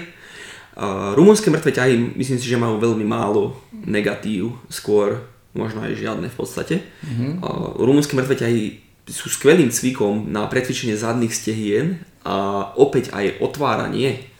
Uh, 0.72 1.12
rumunské 1.18 1.50
mŕtve 1.50 1.74
ťahy, 1.74 2.14
myslím 2.14 2.38
si, 2.38 2.46
že 2.46 2.56
majú 2.56 2.78
veľmi 2.78 3.02
málo 3.02 3.58
negatív, 3.74 4.54
skôr 4.70 5.26
možno 5.52 5.84
aj 5.84 5.98
žiadne 5.98 6.30
v 6.30 6.36
podstate. 6.38 6.86
Mm-hmm. 7.02 7.30
Uh, 7.42 7.82
rumunské 7.82 8.14
mŕtve 8.14 8.38
ťahy 8.38 8.62
sú 9.10 9.26
skvelým 9.28 9.68
cvikom 9.74 10.30
na 10.30 10.46
pretvičenie 10.46 10.94
zadných 10.94 11.34
stehien 11.34 12.06
a 12.22 12.70
opäť 12.78 13.10
aj 13.10 13.42
otváranie 13.42 14.31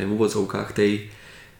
je 0.00 0.08
v 0.08 0.14
úvodzovkách 0.14 0.70
tej 0.74 1.10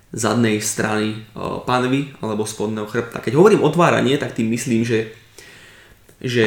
zadnej 0.09 0.62
strany 0.64 1.29
panvy 1.68 2.16
alebo 2.24 2.48
spodného 2.48 2.88
chrbta. 2.88 3.20
Keď 3.20 3.37
hovorím 3.37 3.66
otváranie, 3.66 4.16
tak 4.16 4.33
tým 4.33 4.48
myslím, 4.57 4.81
že, 4.87 5.12
že 6.22 6.46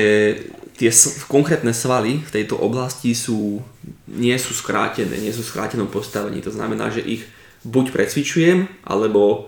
tie 0.81 0.89
konkrétne 1.29 1.69
svaly 1.69 2.25
v 2.25 2.33
tejto 2.33 2.57
oblasti 2.57 3.13
sú, 3.13 3.61
nie 4.09 4.33
sú 4.41 4.57
skrátené, 4.57 5.13
nie 5.21 5.29
sú 5.29 5.45
v 5.45 5.51
skrátenom 5.53 5.93
postavení. 5.93 6.41
To 6.41 6.49
znamená, 6.49 6.89
že 6.89 7.05
ich 7.05 7.29
buď 7.61 7.93
precvičujem, 7.93 8.65
alebo 8.81 9.45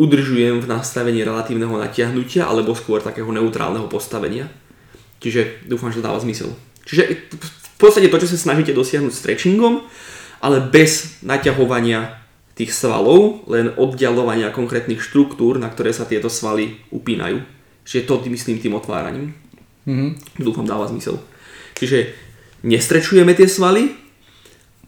udržujem 0.00 0.64
v 0.64 0.70
nastavení 0.72 1.20
relatívneho 1.20 1.76
natiahnutia, 1.76 2.48
alebo 2.48 2.72
skôr 2.72 3.04
takého 3.04 3.28
neutrálneho 3.28 3.84
postavenia. 3.92 4.48
Čiže 5.20 5.68
dúfam, 5.68 5.92
že 5.92 6.00
to 6.00 6.08
dáva 6.08 6.16
zmysel. 6.16 6.56
Čiže 6.88 7.28
v 7.36 7.76
podstate 7.76 8.08
to, 8.08 8.16
čo 8.24 8.32
sa 8.32 8.40
snažíte 8.40 8.72
dosiahnuť 8.72 9.12
stretchingom, 9.12 9.84
ale 10.40 10.64
bez 10.64 11.20
naťahovania 11.20 12.20
tých 12.56 12.76
svalov, 12.76 13.48
len 13.48 13.72
oddialovania 13.76 14.52
konkrétnych 14.52 15.00
štruktúr, 15.00 15.56
na 15.56 15.72
ktoré 15.72 15.96
sa 15.96 16.04
tieto 16.04 16.28
svaly 16.28 16.76
upínajú. 16.92 17.40
Čiže 17.88 18.04
to 18.04 18.20
myslím 18.28 18.60
tým 18.60 18.76
otváraním. 18.76 19.32
Mm-hmm. 19.88 20.40
Dúfam 20.44 20.68
dáva 20.68 20.84
zmysel. 20.88 21.16
Čiže 21.76 22.12
nestrečujeme 22.60 23.32
tie 23.32 23.48
svaly, 23.48 23.96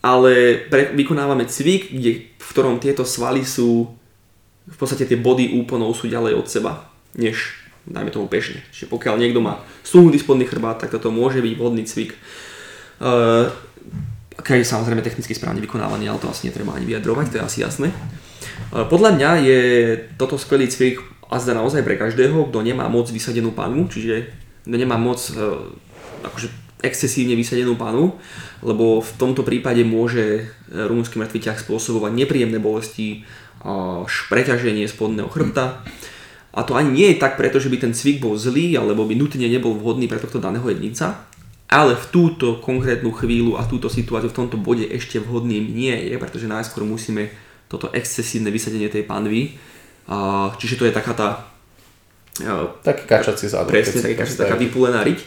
ale 0.05 0.61
pre, 0.69 0.93
vykonávame 0.93 1.49
cvik, 1.49 1.97
kde, 1.97 2.13
v 2.37 2.47
ktorom 2.53 2.77
tieto 2.83 3.09
svaly 3.09 3.47
sú 3.47 3.89
v 4.63 4.77
podstate 4.79 5.09
tie 5.09 5.19
body 5.19 5.59
úponov 5.59 5.97
sú 5.99 6.07
ďalej 6.07 6.39
od 6.39 6.47
seba, 6.47 6.87
než 7.19 7.59
dajme 7.83 8.15
tomu 8.15 8.31
bežne. 8.31 8.63
Čiže 8.71 8.87
pokiaľ 8.95 9.19
niekto 9.19 9.43
má 9.43 9.59
stuhnutý 9.83 10.23
spodný 10.23 10.47
chrbát, 10.47 10.79
tak 10.79 10.95
toto 10.95 11.11
môže 11.11 11.43
byť 11.43 11.55
vhodný 11.59 11.83
cvik. 11.83 12.15
Uh, 13.03 13.51
keď 14.39 14.65
je 14.65 14.73
samozrejme 14.73 15.05
technicky 15.05 15.37
správne 15.37 15.61
vykonávaný, 15.61 16.09
ale 16.09 16.23
to 16.23 16.31
asi 16.33 16.49
netreba 16.49 16.73
ani 16.73 16.89
vyjadrovať, 16.89 17.27
to 17.29 17.37
je 17.39 17.45
asi 17.45 17.59
jasné. 17.61 17.89
E, 17.91 17.97
podľa 18.89 19.11
mňa 19.19 19.31
je 19.45 19.61
toto 20.17 20.41
skvelý 20.41 20.73
cvik 20.73 21.05
a 21.29 21.37
zda 21.37 21.57
naozaj 21.57 21.85
pre 21.85 22.01
každého, 22.01 22.49
kto 22.49 22.59
nemá 22.65 22.89
moc 22.89 23.09
vysadenú 23.13 23.53
panu, 23.53 23.89
čiže 23.89 24.33
kto 24.65 24.77
nemá 24.77 24.97
moc 24.97 25.21
e, 25.29 25.37
akože 26.25 26.49
excesívne 26.83 27.39
vysadenú 27.39 27.79
panu, 27.79 28.19
lebo 28.65 28.99
v 29.05 29.13
tomto 29.21 29.45
prípade 29.45 29.85
môže 29.85 30.25
e, 30.25 30.43
rumúnsky 30.73 31.21
mŕtvy 31.21 31.39
ťah 31.53 31.59
spôsobovať 31.61 32.13
nepríjemné 32.17 32.57
bolesti, 32.59 33.25
preťaženie 34.27 34.91
spodného 34.91 35.31
chrbta. 35.31 35.87
A 36.51 36.61
to 36.67 36.75
ani 36.75 36.91
nie 36.91 37.09
je 37.15 37.23
tak 37.23 37.39
preto, 37.39 37.63
že 37.63 37.71
by 37.71 37.79
ten 37.79 37.95
cvik 37.95 38.19
bol 38.19 38.35
zlý, 38.35 38.75
alebo 38.75 39.07
by 39.07 39.15
nutne 39.15 39.47
nebol 39.47 39.73
vhodný 39.79 40.11
pre 40.11 40.19
tohto 40.19 40.43
daného 40.43 40.67
jedinca, 40.67 41.31
ale 41.73 41.97
v 41.97 42.07
túto 42.13 42.61
konkrétnu 42.61 43.09
chvíľu 43.17 43.57
a 43.57 43.65
túto 43.65 43.89
situáciu 43.89 44.29
v 44.29 44.37
tomto 44.45 44.61
bode 44.61 44.85
ešte 44.85 45.17
vhodným 45.17 45.73
nie 45.73 45.97
je, 46.13 46.21
pretože 46.21 46.45
najskôr 46.45 46.85
musíme 46.85 47.33
toto 47.73 47.89
excesívne 47.97 48.53
vysadenie 48.53 48.93
tej 48.93 49.09
panvy, 49.09 49.57
čiže 50.61 50.77
to 50.77 50.85
je 50.85 50.93
taká 50.93 51.17
tá 51.17 51.29
taký 52.85 53.09
kačací 53.09 53.49
zádok. 53.49 53.73
Presne, 53.73 54.05
taký 54.05 54.17
kačací, 54.21 54.37
taká 54.45 54.61
vypulená 54.61 55.01
riť. 55.01 55.25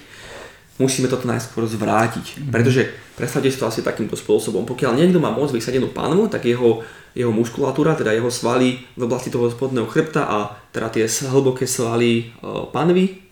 Musíme 0.78 1.08
toto 1.10 1.26
najskôr 1.26 1.66
zvrátiť, 1.66 2.26
mm-hmm. 2.36 2.52
pretože 2.52 2.84
predstavte 3.16 3.48
si 3.48 3.56
to 3.56 3.66
asi 3.66 3.80
takýmto 3.80 4.20
spôsobom. 4.20 4.68
Pokiaľ 4.68 5.00
niekto 5.00 5.24
má 5.24 5.32
moc 5.32 5.48
vysadenú 5.50 5.90
panvu, 5.96 6.28
tak 6.28 6.44
jeho, 6.44 6.84
jeho 7.16 7.32
muskulatúra, 7.32 7.96
teda 7.96 8.12
jeho 8.12 8.28
svaly 8.28 8.84
v 8.94 9.02
oblasti 9.08 9.32
toho 9.32 9.48
spodného 9.48 9.88
chrbta 9.88 10.28
a 10.28 10.38
teda 10.76 10.92
tie 10.92 11.08
hlboké 11.08 11.64
svaly 11.64 12.36
panvy 12.76 13.25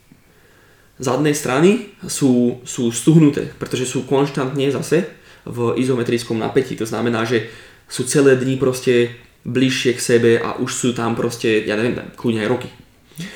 zadnej 1.02 1.34
strany 1.34 1.94
sú, 2.06 2.62
sú 2.66 2.94
stuhnuté, 2.94 3.50
pretože 3.58 3.90
sú 3.90 4.06
konštantne 4.06 4.70
zase 4.70 5.10
v 5.44 5.76
izometrickom 5.80 6.38
napätí. 6.38 6.78
To 6.80 6.88
znamená, 6.88 7.26
že 7.26 7.50
sú 7.90 8.06
celé 8.06 8.38
dni 8.40 8.56
proste 8.58 9.14
bližšie 9.44 9.92
k 9.98 10.02
sebe 10.02 10.32
a 10.40 10.56
už 10.58 10.72
sú 10.72 10.90
tam 10.96 11.18
proste, 11.20 11.68
ja 11.68 11.76
neviem, 11.76 12.00
kľudne 12.16 12.48
aj 12.48 12.50
roky. 12.50 12.70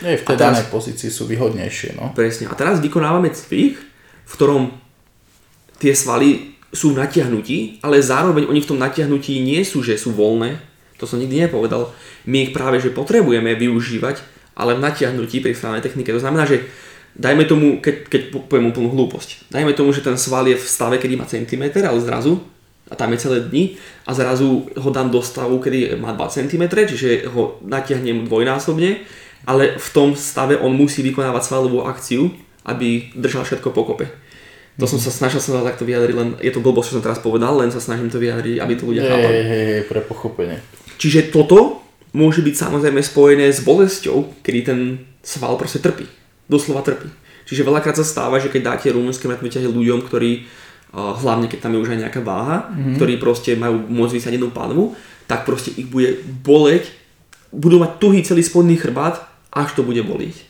Aj 0.01 0.17
v 0.17 0.23
tej 0.25 0.37
danej 0.39 0.65
pozícii 0.73 1.11
sú 1.13 1.29
výhodnejšie, 1.29 1.99
no. 1.99 2.09
Presne. 2.15 2.49
A 2.49 2.57
teraz 2.57 2.81
vykonávame 2.81 3.29
cvik, 3.29 3.77
v 4.25 4.33
ktorom 4.33 4.73
tie 5.77 5.93
svaly 5.93 6.57
sú 6.73 6.95
v 6.95 6.99
natiahnutí, 7.03 7.83
ale 7.85 8.01
zároveň 8.01 8.49
oni 8.49 8.59
v 8.63 8.69
tom 8.69 8.79
natiahnutí 8.81 9.37
nie 9.43 9.61
sú, 9.61 9.85
že 9.85 9.99
sú 9.99 10.15
voľné. 10.15 10.57
To 10.97 11.05
som 11.05 11.21
nikdy 11.21 11.45
nepovedal. 11.45 11.93
My 12.25 12.49
ich 12.49 12.55
práve, 12.55 12.81
že 12.81 12.89
potrebujeme 12.89 13.53
využívať, 13.53 14.17
ale 14.57 14.73
v 14.73 14.83
natiahnutí 14.83 15.45
pri 15.45 15.53
správnej 15.53 15.85
technike. 15.85 16.09
To 16.09 16.23
znamená, 16.23 16.49
že 16.49 16.65
dajme 17.17 17.43
tomu, 17.49 17.82
keď, 17.82 17.95
keď 18.08 18.21
poviem 18.45 18.69
úplnú 18.69 18.93
hlúposť, 18.93 19.49
dajme 19.49 19.73
tomu, 19.73 19.89
že 19.89 20.06
ten 20.06 20.15
sval 20.15 20.45
je 20.45 20.56
v 20.56 20.65
stave, 20.65 21.01
kedy 21.01 21.17
má 21.17 21.25
centimeter, 21.25 21.82
ale 21.84 21.97
zrazu, 21.99 22.38
a 22.88 22.95
tam 22.95 23.12
je 23.12 23.19
celé 23.19 23.38
dni, 23.43 23.75
a 24.06 24.13
zrazu 24.13 24.69
ho 24.69 24.89
dám 24.93 25.10
do 25.10 25.19
stavu, 25.19 25.60
kedy 25.60 25.97
má 25.97 26.13
2 26.13 26.30
cm, 26.30 26.63
čiže 26.69 27.27
ho 27.34 27.60
natiahnem 27.65 28.30
dvojnásobne, 28.30 29.03
ale 29.43 29.75
v 29.75 29.89
tom 29.91 30.13
stave 30.15 30.56
on 30.62 30.71
musí 30.77 31.03
vykonávať 31.03 31.43
svalovú 31.43 31.84
akciu, 31.84 32.32
aby 32.63 33.12
držal 33.17 33.43
všetko 33.43 33.73
pokope. 33.73 34.08
To 34.77 34.86
som 34.86 35.01
sa 35.01 35.10
snažil 35.10 35.41
som 35.41 35.58
sa 35.58 35.65
takto 35.65 35.89
vyjadriť, 35.89 36.15
len 36.15 36.30
je 36.38 36.53
to 36.53 36.62
blbosť, 36.62 36.93
čo 36.93 36.95
som 37.01 37.06
teraz 37.06 37.17
povedal, 37.17 37.58
len 37.58 37.73
sa 37.73 37.82
snažím 37.82 38.13
to 38.13 38.21
vyjadriť, 38.21 38.62
aby 38.62 38.73
to 38.77 38.86
ľudia 38.86 39.10
chápali. 39.10 39.34
Hej, 39.34 39.45
hej, 39.49 39.63
hej, 39.65 39.84
pre 39.89 39.99
pochopenie. 40.06 40.62
Čiže 41.01 41.34
toto 41.34 41.82
môže 42.13 42.45
byť 42.45 42.56
samozrejme 42.56 43.01
spojené 43.01 43.49
s 43.49 43.65
bolesťou, 43.65 44.45
kedy 44.45 44.60
ten 44.62 44.80
sval 45.25 45.58
proste 45.58 45.82
trpí 45.82 46.06
doslova 46.47 46.83
trpí. 46.83 47.07
Čiže 47.47 47.63
veľakrát 47.63 47.95
sa 47.95 48.03
stáva, 48.03 48.43
že 48.43 48.51
keď 48.51 48.75
dáte 48.75 48.91
rumunské 48.91 49.27
mŕtve 49.31 49.47
ťahy 49.47 49.71
ľuďom, 49.71 50.03
ktorí, 50.03 50.43
hlavne 50.91 51.47
keď 51.47 51.60
tam 51.63 51.75
je 51.75 51.83
už 51.83 51.95
aj 51.95 51.99
nejaká 52.03 52.19
váha, 52.19 52.67
mm-hmm. 52.67 52.95
ktorí 52.99 53.13
proste 53.23 53.55
majú 53.55 53.88
môcť 53.88 54.13
vysať 54.19 54.31
jednu 54.36 54.51
pánvu, 54.51 54.95
tak 55.31 55.47
proste 55.47 55.71
ich 55.75 55.88
bude 55.88 56.19
boleť, 56.43 56.91
budú 57.55 57.79
mať 57.79 57.91
tuhý 58.03 58.19
celý 58.27 58.43
spodný 58.43 58.75
chrbát, 58.75 59.23
až 59.51 59.79
to 59.79 59.83
bude 59.83 60.03
bolieť. 60.03 60.43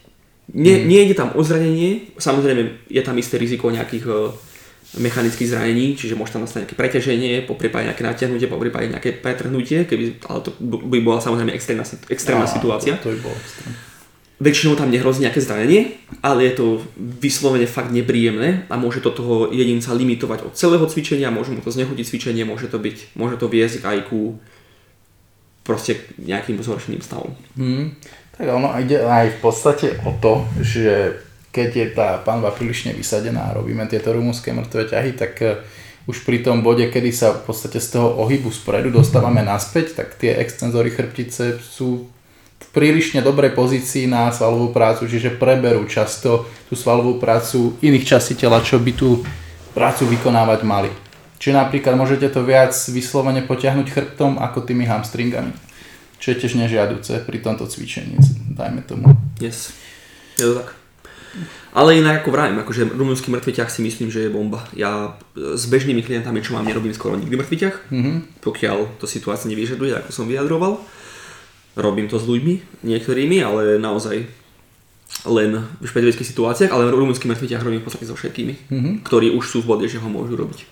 Nie, 0.47 0.79
mm. 0.79 0.83
nie 0.87 0.99
ide 1.05 1.15
tam 1.17 1.35
o 1.35 1.41
zranenie, 1.43 2.15
samozrejme 2.17 2.87
je 2.87 3.01
tam 3.03 3.19
isté 3.19 3.35
riziko 3.35 3.67
nejakých 3.67 4.05
uh, 4.07 4.31
mechanických 4.95 5.51
zranení, 5.51 5.93
čiže 5.99 6.15
môže 6.15 6.31
tam 6.31 6.47
nastať 6.47 6.63
nejaké 6.63 6.77
preťaženie, 6.79 7.43
po 7.43 7.59
prípade 7.59 7.91
nejaké 7.91 8.07
natiahnutie, 8.07 8.47
po 8.47 8.55
prípade 8.55 8.87
nejaké 8.87 9.19
pretrhnutie, 9.19 9.83
keby, 9.83 10.23
ale 10.31 10.39
to 10.47 10.55
by 10.63 11.03
bola 11.03 11.19
samozrejme 11.19 11.51
extrémna, 11.51 11.83
extrémna 12.07 12.47
no, 12.47 12.53
situácia. 12.55 12.95
To, 13.03 13.11
to 13.11 13.19
by 13.19 13.19
bolo 13.27 13.35
extrém. 13.35 13.71
Väčšinou 14.37 14.77
tam 14.77 14.93
nehrozí 14.93 15.25
nejaké 15.25 15.41
zranenie, 15.41 15.97
ale 16.21 16.45
je 16.45 16.61
to 16.61 16.65
vyslovene 16.97 17.65
fakt 17.65 17.89
nepríjemné 17.89 18.69
a 18.69 18.77
môže 18.77 19.01
to 19.01 19.09
toho 19.09 19.49
jedinca 19.49 19.89
limitovať 19.97 20.45
od 20.45 20.53
celého 20.53 20.85
cvičenia, 20.85 21.33
môže 21.33 21.57
mu 21.57 21.61
to 21.65 21.73
znechutiť 21.73 22.05
cvičenie, 22.05 22.45
môže 22.45 22.69
to 22.69 22.77
byť, 22.77 23.17
môže 23.17 23.41
to 23.41 23.49
viesť 23.49 23.81
aj 23.81 24.13
ku 24.13 24.37
proste 25.65 25.97
nejakým 26.21 26.61
zhoršeným 26.61 27.01
stavom. 27.01 27.33
Hmm. 27.57 27.97
Tak 28.37 28.45
ono 28.45 28.77
ide 28.77 29.01
aj 29.01 29.35
v 29.35 29.39
podstate 29.41 29.87
o 30.05 30.13
to, 30.21 30.45
že 30.61 31.17
keď 31.49 31.69
je 31.73 31.87
tá 31.97 32.09
panva 32.21 32.53
prílišne 32.53 32.93
vysadená 32.93 33.49
a 33.49 33.55
robíme 33.57 33.89
tieto 33.89 34.13
rumúnske 34.13 34.53
mŕtve 34.53 34.85
ťahy, 34.93 35.17
tak 35.17 35.33
eh, 35.41 35.57
už 36.05 36.21
pri 36.23 36.45
tom 36.45 36.61
bode, 36.61 36.85
kedy 36.87 37.09
sa 37.09 37.33
v 37.33 37.49
podstate 37.49 37.81
z 37.81 37.97
toho 37.97 38.21
ohybu 38.21 38.53
spredu 38.53 38.93
dostávame 38.93 39.41
naspäť, 39.41 39.97
tak 39.97 40.15
tie 40.15 40.37
extenzory 40.37 40.93
chrbtice 40.93 41.57
sú 41.59 42.07
prílišne 42.73 43.25
dobrej 43.25 43.57
pozícii 43.57 44.05
na 44.05 44.29
svalovú 44.29 44.69
prácu, 44.69 45.09
čiže 45.09 45.37
preberú 45.37 45.89
často 45.89 46.45
tú 46.69 46.73
svalovú 46.77 47.17
prácu 47.17 47.73
iných 47.81 48.05
častí 48.05 48.37
tela, 48.37 48.61
čo 48.61 48.77
by 48.77 48.91
tú 48.93 49.25
prácu 49.73 50.05
vykonávať 50.09 50.61
mali. 50.61 50.91
Čiže 51.37 51.57
napríklad 51.57 51.93
môžete 51.93 52.33
to 52.33 52.41
viac 52.41 52.73
vyslovene 52.73 53.45
potiahnuť 53.45 53.87
chrbtom 53.93 54.41
ako 54.41 54.65
tými 54.65 54.89
hamstringami. 54.89 55.53
Čo 56.17 56.33
je 56.33 56.39
tiež 56.41 56.57
nežiaduce 56.57 57.21
pri 57.29 57.37
tomto 57.45 57.69
cvičení, 57.69 58.17
dajme 58.57 58.81
tomu. 58.81 59.13
Yes, 59.37 59.69
je 60.37 60.49
to 60.49 60.65
tak. 60.65 60.73
Ale 61.77 61.93
inak 61.93 62.25
ako 62.25 62.33
vravím, 62.33 62.57
akože 62.65 62.89
rumúnsky 62.89 63.29
mŕtvy 63.29 63.61
ťah 63.61 63.69
si 63.69 63.85
myslím, 63.85 64.09
že 64.09 64.25
je 64.25 64.33
bomba. 64.33 64.65
Ja 64.73 65.13
s 65.37 65.69
bežnými 65.69 66.01
klientami, 66.01 66.41
čo 66.41 66.57
mám, 66.57 66.65
nerobím 66.65 66.97
skoro 66.97 67.13
nikdy 67.13 67.37
mŕtvy 67.37 67.57
ťah, 67.61 67.75
mm-hmm. 67.93 68.15
pokiaľ 68.41 68.97
to 68.97 69.05
situácia 69.05 69.45
nevyžaduje, 69.45 69.93
ako 69.93 70.09
som 70.09 70.25
vyjadroval. 70.25 70.81
Robím 71.77 72.09
to 72.09 72.17
s 72.17 72.25
ľuďmi, 72.25 72.81
niektorými, 72.81 73.37
ale 73.45 73.77
naozaj 73.77 74.25
len 75.29 75.61
v 75.77 75.85
špecifických 75.85 76.29
situáciách, 76.33 76.71
ale 76.73 76.89
rumúnsky 76.89 77.29
mŕtvy 77.29 77.53
ťah 77.53 77.61
robím 77.61 77.81
v 77.81 77.85
podstate 77.85 78.09
so 78.09 78.17
všetkými, 78.17 78.53
mm-hmm. 78.69 78.93
ktorí 79.05 79.33
už 79.37 79.45
sú 79.45 79.57
v 79.61 79.69
bode, 79.69 79.85
že 79.85 80.01
ho 80.01 80.09
môžu 80.09 80.33
robiť. 80.33 80.65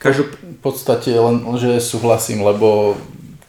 Každop... 0.00 0.28
V 0.56 0.60
podstate 0.64 1.12
len, 1.12 1.44
že 1.60 1.80
súhlasím, 1.84 2.40
lebo 2.44 2.96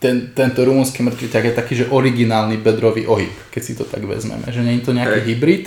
ten, 0.03 0.35
tento 0.35 0.61
rumúnsky 0.67 1.01
mŕtvy 1.01 1.27
ťah 1.31 1.45
je 1.47 1.53
taký, 1.55 1.73
že 1.79 1.89
originálny 1.89 2.59
bedrový 2.59 3.07
ohyb, 3.07 3.31
keď 3.49 3.61
si 3.63 3.73
to 3.73 3.87
tak 3.87 4.03
vezmeme. 4.03 4.45
Že 4.47 4.63
nie 4.67 4.75
je 4.79 4.85
to 4.85 4.95
nejaký 4.95 5.19
hey. 5.23 5.27
hybrid 5.33 5.65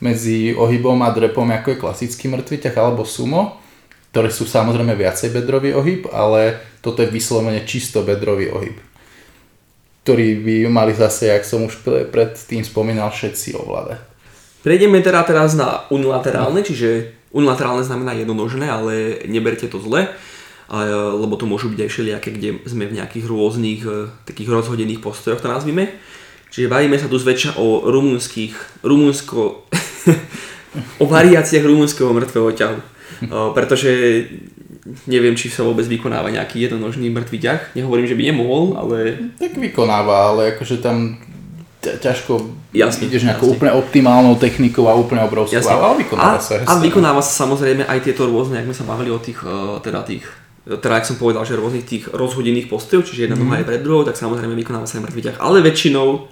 medzi 0.00 0.56
ohybom 0.56 1.04
a 1.04 1.12
drepom, 1.12 1.48
ako 1.52 1.74
je 1.74 1.82
klasický 1.82 2.26
mŕtvy 2.32 2.56
ťah 2.64 2.76
alebo 2.76 3.04
sumo, 3.04 3.60
ktoré 4.10 4.32
sú 4.32 4.48
samozrejme 4.48 4.96
viacej 4.96 5.30
bedrový 5.30 5.76
ohyb, 5.76 6.08
ale 6.10 6.58
toto 6.80 7.04
je 7.04 7.12
vyslovene 7.12 7.62
čisto 7.68 8.00
bedrový 8.00 8.48
ohyb 8.48 8.78
ktorý 10.08 10.40
by 10.40 10.56
mali 10.72 10.96
zase, 10.96 11.28
jak 11.28 11.44
som 11.44 11.68
už 11.68 11.84
predtým 12.08 12.64
spomínal, 12.64 13.12
všetci 13.12 13.60
ovládať. 13.60 14.00
Prejdeme 14.64 15.04
teda 15.04 15.20
teraz 15.20 15.52
na 15.52 15.84
unilaterálne, 15.92 16.64
čiže 16.64 17.12
unilaterálne 17.36 17.84
znamená 17.84 18.16
jednonožné, 18.16 18.72
ale 18.72 19.20
neberte 19.28 19.68
to 19.68 19.76
zle, 19.76 20.08
lebo 21.12 21.36
to 21.36 21.44
môžu 21.44 21.68
byť 21.68 21.80
aj 21.84 21.90
všelijaké, 21.92 22.28
kde 22.32 22.48
sme 22.64 22.88
v 22.88 22.96
nejakých 22.96 23.28
rôznych 23.28 23.80
e, 23.84 24.08
takých 24.24 24.48
rozhodených 24.48 25.04
postojoch, 25.04 25.44
to 25.44 25.52
nazvime. 25.52 25.92
Čiže 26.48 26.72
bavíme 26.72 26.96
sa 26.96 27.12
tu 27.12 27.20
zväčša 27.20 27.60
o 27.60 27.92
rumúnskych, 27.92 28.80
rumúnsko, 28.80 29.68
o 31.02 31.04
variáciách 31.04 31.68
rumúnskeho 31.68 32.16
mŕtvého 32.16 32.50
ťahu. 32.56 32.78
Pretože 33.52 34.24
neviem, 35.06 35.34
či 35.34 35.50
sa 35.50 35.66
vôbec 35.66 35.84
vykonáva 35.84 36.30
nejaký 36.30 36.68
jednonožný 36.68 37.10
mŕtvý 37.10 37.38
ťah. 37.38 37.60
Nehovorím, 37.74 38.06
že 38.06 38.16
by 38.18 38.22
nemohol, 38.28 38.64
ale... 38.78 38.96
Tak 39.38 39.58
vykonáva, 39.58 40.34
ale 40.34 40.56
akože 40.56 40.82
tam 40.82 41.18
ťažko 41.78 42.42
jasne, 42.74 43.06
ideš 43.06 43.22
nejakou 43.22 43.54
jasne. 43.54 43.56
úplne 43.56 43.72
optimálnou 43.78 44.34
technikou 44.34 44.90
a 44.90 44.98
úplne 44.98 45.22
obrovskou, 45.22 45.62
jasne. 45.62 45.78
ale 45.78 46.02
vykonáva 46.02 46.38
a, 46.38 46.42
sa. 46.42 46.58
A 46.66 46.72
vykonáva 46.82 47.22
sa 47.22 47.46
samozrejme 47.46 47.86
aj 47.86 47.98
tieto 48.02 48.26
rôzne, 48.26 48.58
ak 48.58 48.66
sme 48.66 48.76
sa 48.76 48.84
bavili 48.84 49.14
o 49.14 49.22
tých, 49.22 49.38
e, 49.46 49.78
teda 49.82 50.02
tých 50.02 50.26
teda 50.68 51.00
ak 51.00 51.08
som 51.08 51.16
povedal, 51.16 51.48
že 51.48 51.56
rôznych 51.56 51.88
tých 51.88 52.12
rozhodených 52.12 52.68
postojov, 52.68 53.08
čiže 53.08 53.24
jedna 53.24 53.40
mm. 53.40 53.64
je 53.64 53.68
pred 53.72 53.80
druhou, 53.80 54.04
tak 54.04 54.20
samozrejme 54.20 54.52
vykonáva 54.52 54.84
sa 54.84 55.00
aj 55.00 55.08
mŕtvy 55.08 55.22
ťah, 55.24 55.36
ale 55.40 55.64
väčšinou 55.64 56.28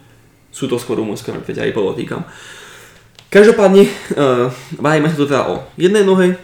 sú 0.52 0.68
to 0.68 0.76
skôr 0.76 1.00
rumúnske 1.00 1.32
mŕtve 1.32 1.56
ťahy, 1.56 1.72
podotýkam. 1.72 2.20
Každopádne, 3.32 3.88
uh, 4.12 4.52
bavíme 4.76 5.08
sa 5.08 5.16
tu 5.16 5.24
teda 5.24 5.48
o 5.48 5.64
jednej 5.80 6.04
nohe, 6.04 6.36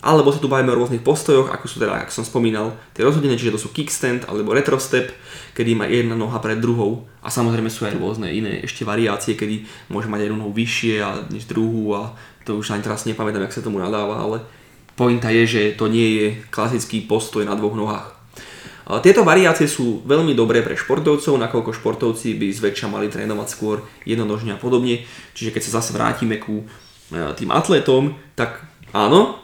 alebo 0.00 0.32
sa 0.32 0.40
tu 0.40 0.48
bavíme 0.48 0.72
o 0.72 0.80
rôznych 0.80 1.04
postojoch, 1.04 1.52
ako 1.52 1.64
sú 1.68 1.76
teda, 1.76 2.00
ako 2.04 2.12
som 2.12 2.24
spomínal, 2.24 2.72
tie 2.96 3.04
rozhodené, 3.04 3.36
čiže 3.36 3.52
to 3.52 3.60
sú 3.60 3.68
kickstand 3.68 4.24
alebo 4.24 4.56
retrostep, 4.56 5.12
kedy 5.52 5.76
má 5.76 5.84
jedna 5.84 6.16
noha 6.16 6.40
pred 6.40 6.56
druhou 6.56 7.04
a 7.20 7.28
samozrejme 7.28 7.68
sú 7.68 7.84
aj 7.84 8.00
rôzne 8.00 8.32
iné 8.32 8.64
ešte 8.64 8.88
variácie, 8.88 9.36
kedy 9.36 9.68
môže 9.92 10.08
mať 10.08 10.28
jednu 10.28 10.40
nohu 10.40 10.52
vyššie 10.56 10.94
a, 11.04 11.28
než 11.28 11.44
druhú 11.44 11.92
a 11.92 12.16
to 12.48 12.56
už 12.56 12.72
ani 12.72 12.80
teraz 12.80 13.04
nepamätám, 13.04 13.44
jak 13.44 13.56
sa 13.60 13.66
tomu 13.66 13.76
nadáva, 13.76 14.24
ale 14.24 14.40
pointa 14.96 15.28
je, 15.28 15.44
že 15.44 15.62
to 15.76 15.92
nie 15.92 16.08
je 16.16 16.26
klasický 16.48 17.04
postoj 17.04 17.44
na 17.44 17.52
dvoch 17.52 17.76
nohách. 17.76 18.20
Tieto 18.98 19.22
variácie 19.22 19.70
sú 19.70 20.02
veľmi 20.02 20.34
dobré 20.34 20.66
pre 20.66 20.74
športovcov, 20.74 21.38
nakoľko 21.38 21.70
športovci 21.78 22.34
by 22.34 22.50
zväčša 22.50 22.90
mali 22.90 23.06
trénovať 23.06 23.46
skôr 23.46 23.86
jednonožne 24.02 24.56
a 24.56 24.58
podobne. 24.58 25.06
Čiže 25.38 25.54
keď 25.54 25.62
sa 25.62 25.78
zase 25.78 25.94
vrátime 25.94 26.42
ku 26.42 26.66
e, 26.66 26.66
tým 27.38 27.54
atletom, 27.54 28.18
tak 28.34 28.66
áno, 28.90 29.38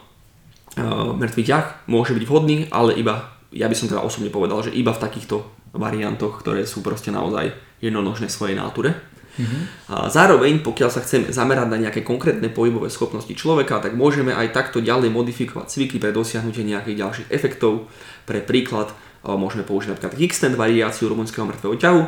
uh, 0.77 1.11
mŕtvý 1.17 1.43
ťah 1.43 1.65
môže 1.89 2.13
byť 2.13 2.23
vhodný, 2.23 2.69
ale 2.69 2.93
iba, 2.95 3.33
ja 3.51 3.65
by 3.65 3.75
som 3.75 3.89
teda 3.89 4.05
osobne 4.05 4.29
povedal, 4.29 4.61
že 4.61 4.71
iba 4.71 4.93
v 4.93 5.01
takýchto 5.01 5.43
variantoch, 5.75 6.39
ktoré 6.45 6.63
sú 6.63 6.85
proste 6.85 7.11
naozaj 7.11 7.51
jednonožné 7.83 8.29
svojej 8.29 8.55
náture. 8.55 8.93
Mm-hmm. 9.37 9.93
A 9.93 10.09
zároveň, 10.09 10.65
pokiaľ 10.65 10.89
sa 10.89 11.05
chceme 11.05 11.29
zamerať 11.29 11.69
na 11.69 11.77
nejaké 11.77 12.01
konkrétne 12.01 12.49
pohybové 12.49 12.89
schopnosti 12.89 13.29
človeka, 13.29 13.77
tak 13.77 13.93
môžeme 13.93 14.33
aj 14.33 14.49
takto 14.49 14.81
ďalej 14.81 15.13
modifikovať 15.13 15.69
cviky 15.69 16.01
pre 16.01 16.09
dosiahnutie 16.09 16.65
nejakých 16.65 16.97
ďalších 16.97 17.27
efektov. 17.29 17.85
Pre 18.25 18.41
príklad 18.41 18.89
môžeme 19.21 19.61
použiť 19.61 19.93
napríklad 19.93 20.17
kickstand 20.17 20.57
variáciu 20.57 21.13
rumunského 21.13 21.45
mŕtvého 21.45 21.75
ťahu. 21.77 22.01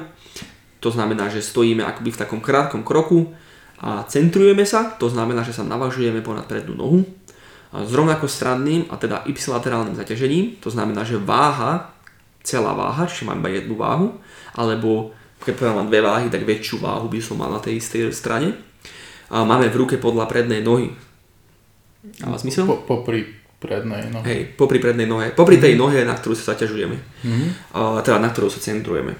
To 0.82 0.89
znamená, 0.89 1.30
že 1.30 1.45
stojíme 1.45 1.86
akoby 1.86 2.09
v 2.15 2.22
takom 2.24 2.41
krátkom 2.41 2.82
kroku 2.82 3.30
a 3.78 4.09
centrujeme 4.09 4.65
sa, 4.65 4.97
to 4.97 5.11
znamená, 5.11 5.45
že 5.45 5.53
sa 5.53 5.61
navažujeme 5.61 6.26
ponad 6.26 6.49
prednú 6.49 6.74
nohu 6.74 6.99
s 7.70 7.91
rovnako 7.93 8.26
stranným 8.26 8.89
a 8.89 8.97
teda 8.97 9.30
y-laterálnym 9.30 9.93
zaťažením, 9.93 10.57
to 10.57 10.74
znamená, 10.74 11.05
že 11.05 11.22
váha, 11.22 11.93
celá 12.41 12.74
váha, 12.74 13.05
čiže 13.05 13.30
mám 13.30 13.45
iba 13.45 13.53
jednu 13.53 13.78
váhu, 13.78 14.17
alebo 14.57 15.13
keď 15.39 15.53
poviem 15.55 15.76
mám 15.78 15.89
dve 15.89 16.01
váhy, 16.01 16.28
tak 16.34 16.43
väčšiu 16.43 16.82
váhu 16.82 17.07
by 17.07 17.20
som 17.22 17.39
mal 17.39 17.53
na 17.53 17.61
tej 17.61 17.80
istej 17.80 18.11
strane. 18.11 18.57
a 19.30 19.45
máme 19.45 19.70
v 19.70 19.86
ruke 19.86 19.95
podľa 20.01 20.26
prednej 20.26 20.65
nohy. 20.65 20.89
Dáva 22.17 22.41
zmysel? 22.41 22.65
Po, 22.65 22.82
popri 22.82 23.39
prednej 23.61 24.09
nohe. 24.09 24.26
Hej, 24.26 24.41
popri 24.57 24.82
prednej 24.82 25.05
nohe. 25.05 25.30
Popri 25.36 25.61
tej 25.61 25.78
nohe, 25.78 26.01
na 26.01 26.17
ktorú 26.17 26.34
sa 26.34 26.57
zaťažujeme. 26.57 26.97
Mhm. 27.24 27.45
A, 27.78 28.01
teda 28.01 28.17
na 28.17 28.34
ktorú 28.34 28.49
sa 28.49 28.57
centrujeme. 28.57 29.13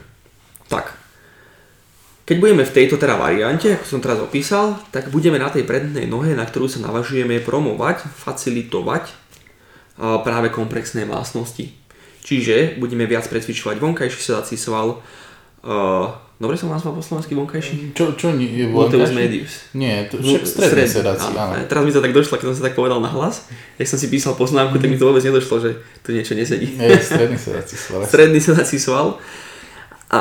Tak. 0.66 0.99
Keď 2.30 2.38
budeme 2.38 2.62
v 2.62 2.76
tejto 2.78 3.02
teda 3.02 3.18
variante, 3.18 3.74
ako 3.74 3.86
som 3.90 4.06
teraz 4.06 4.22
opísal, 4.22 4.78
tak 4.94 5.10
budeme 5.10 5.42
na 5.42 5.50
tej 5.50 5.66
prednej 5.66 6.06
nohe, 6.06 6.38
na 6.38 6.46
ktorú 6.46 6.70
sa 6.70 6.78
navažujeme 6.78 7.42
promovať, 7.42 8.06
facilitovať 8.06 9.10
práve 9.98 10.54
komplexné 10.54 11.10
vlastnosti. 11.10 11.74
Čiže 12.22 12.78
budeme 12.78 13.10
viac 13.10 13.26
precvičovať 13.26 13.82
vonkajší 13.82 14.20
sedací 14.22 14.62
sval, 14.62 15.02
Dobre 16.40 16.56
som 16.56 16.72
nazval 16.72 16.96
po 16.96 17.04
slovensky 17.04 17.36
vonkajší? 17.36 17.92
Čo, 17.92 18.16
čo 18.16 18.32
nie 18.32 18.48
je 18.48 18.72
Gluteus 18.72 19.12
vonkajší? 19.12 19.20
medius. 19.20 19.54
Nie, 19.76 20.08
to 20.08 20.24
však 20.24 20.48
stredný 20.48 20.88
sedací, 20.88 21.28
áno. 21.36 21.52
áno. 21.52 21.68
Teraz 21.68 21.84
mi 21.84 21.92
to 21.92 22.00
tak 22.00 22.16
došlo, 22.16 22.40
keď 22.40 22.48
som 22.48 22.56
si 22.56 22.64
tak 22.64 22.80
povedal 22.80 23.04
na 23.04 23.12
hlas. 23.12 23.44
Jak 23.76 23.92
som 23.92 24.00
si 24.00 24.08
písal 24.08 24.40
poznámku, 24.40 24.80
tak 24.80 24.88
mi 24.88 24.96
to 24.96 25.04
vôbec 25.04 25.20
nedošlo, 25.20 25.60
že 25.60 25.84
tu 26.00 26.16
niečo 26.16 26.40
nesedí. 26.40 26.80
Je 26.80 26.96
stredný 27.04 27.36
sedací 27.36 27.76
sval. 27.76 28.08
Stredný 28.08 28.40
sedací 28.40 28.80
sval 28.80 29.20
a, 30.08 30.20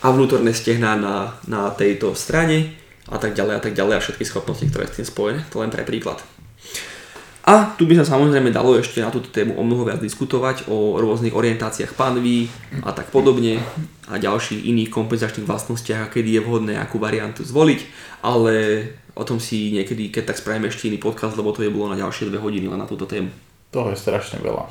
a 0.00 0.06
vnútorné 0.08 0.56
stehná 0.56 0.96
na, 0.96 1.36
na 1.44 1.68
tejto 1.72 2.16
strane 2.16 2.76
a 3.10 3.16
tak 3.20 3.36
ďalej 3.36 3.54
a 3.56 3.62
tak 3.62 3.74
ďalej 3.76 3.94
a 3.96 4.04
všetky 4.04 4.24
schopnosti, 4.24 4.64
ktoré 4.68 4.88
s 4.88 4.96
tým 4.96 5.08
spojené. 5.08 5.40
To 5.52 5.60
len 5.60 5.72
pre 5.72 5.84
príklad. 5.84 6.20
A 7.40 7.72
tu 7.74 7.88
by 7.88 7.96
sa 7.98 8.14
samozrejme 8.14 8.52
dalo 8.52 8.76
ešte 8.76 9.00
na 9.00 9.08
túto 9.08 9.32
tému 9.32 9.56
o 9.56 9.64
mnoho 9.64 9.88
viac 9.88 9.98
diskutovať, 9.98 10.68
o 10.68 11.00
rôznych 11.00 11.32
orientáciách 11.32 11.96
panví 11.96 12.52
a 12.84 12.92
tak 12.92 13.08
podobne 13.08 13.58
a 14.06 14.20
ďalších 14.20 14.68
iných 14.68 14.92
kompenzačných 14.92 15.48
vlastnostiach 15.48 16.00
a 16.06 16.10
kedy 16.12 16.36
je 16.36 16.44
vhodné 16.44 16.74
akú 16.76 17.00
variantu 17.00 17.40
zvoliť, 17.42 17.80
ale 18.20 18.54
o 19.16 19.24
tom 19.24 19.40
si 19.40 19.72
niekedy, 19.72 20.12
keď 20.12 20.30
tak 20.30 20.38
spravíme 20.38 20.68
ešte 20.68 20.92
iný 20.92 21.00
podcast, 21.00 21.34
lebo 21.34 21.50
to 21.50 21.64
je 21.64 21.72
bolo 21.72 21.90
na 21.90 21.98
ďalšie 21.98 22.28
dve 22.28 22.38
hodiny 22.38 22.68
len 22.68 22.78
na 22.78 22.86
túto 22.86 23.08
tému. 23.08 23.32
Toho 23.72 23.88
je 23.88 23.98
strašne 23.98 24.38
veľa. 24.44 24.68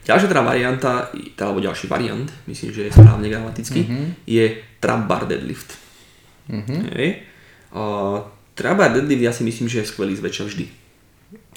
Ďalšia 0.00 0.26
teda 0.26 0.42
varianta, 0.42 0.90
teda, 1.30 1.44
alebo 1.44 1.60
ďalší 1.60 1.86
variant, 1.86 2.28
myslím, 2.46 2.72
že 2.72 2.82
je 2.82 2.92
správne 2.92 3.28
gramaticky, 3.28 3.80
Mhm. 3.80 4.04
je 4.24 4.44
trap 4.78 5.04
bar 5.04 5.24
deadlift. 5.24 5.76
Mhm. 6.48 6.74
Hej. 6.90 7.08
A 7.70 7.82
trap 8.54 8.76
bar 8.76 8.90
deadlift 8.90 9.20
ja 9.20 9.30
si 9.30 9.42
myslím, 9.42 9.68
že 9.68 9.80
je 9.80 9.90
skvelý 9.90 10.16
zväčša 10.16 10.44
vždy. 10.44 10.66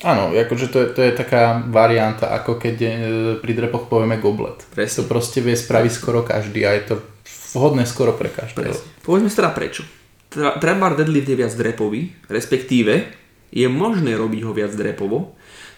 Áno, 0.02 0.30
akože 0.30 0.68
to 0.68 0.78
je, 0.80 0.88
to 0.92 1.02
je 1.02 1.12
taká 1.14 1.64
varianta, 1.66 2.30
ako 2.30 2.58
keď 2.58 2.76
e, 2.78 2.90
pri 3.40 3.54
drepoch 3.54 3.88
povieme 3.88 4.18
goblet. 4.18 4.62
Presne. 4.70 5.02
To 5.02 5.10
proste 5.10 5.40
vie 5.40 5.56
spraviť 5.56 5.92
skoro 5.92 6.22
každý 6.22 6.62
a 6.62 6.74
je 6.74 6.84
to 6.84 6.96
vhodné 7.54 7.86
skoro 7.86 8.12
pre 8.12 8.28
každého. 8.28 8.70
Presne. 8.70 8.86
Povedzme 9.02 9.30
si 9.30 9.36
teda 9.36 9.50
prečo. 9.50 9.82
Tra- 10.28 10.58
Trap 10.58 10.78
bar 10.78 10.94
deadlift 10.94 11.26
je 11.26 11.38
viac 11.38 11.54
drepový, 11.54 12.14
respektíve 12.28 13.06
je 13.50 13.66
možné 13.66 14.14
robiť 14.14 14.42
ho 14.44 14.52
viac 14.52 14.74
drepovo. 14.74 15.34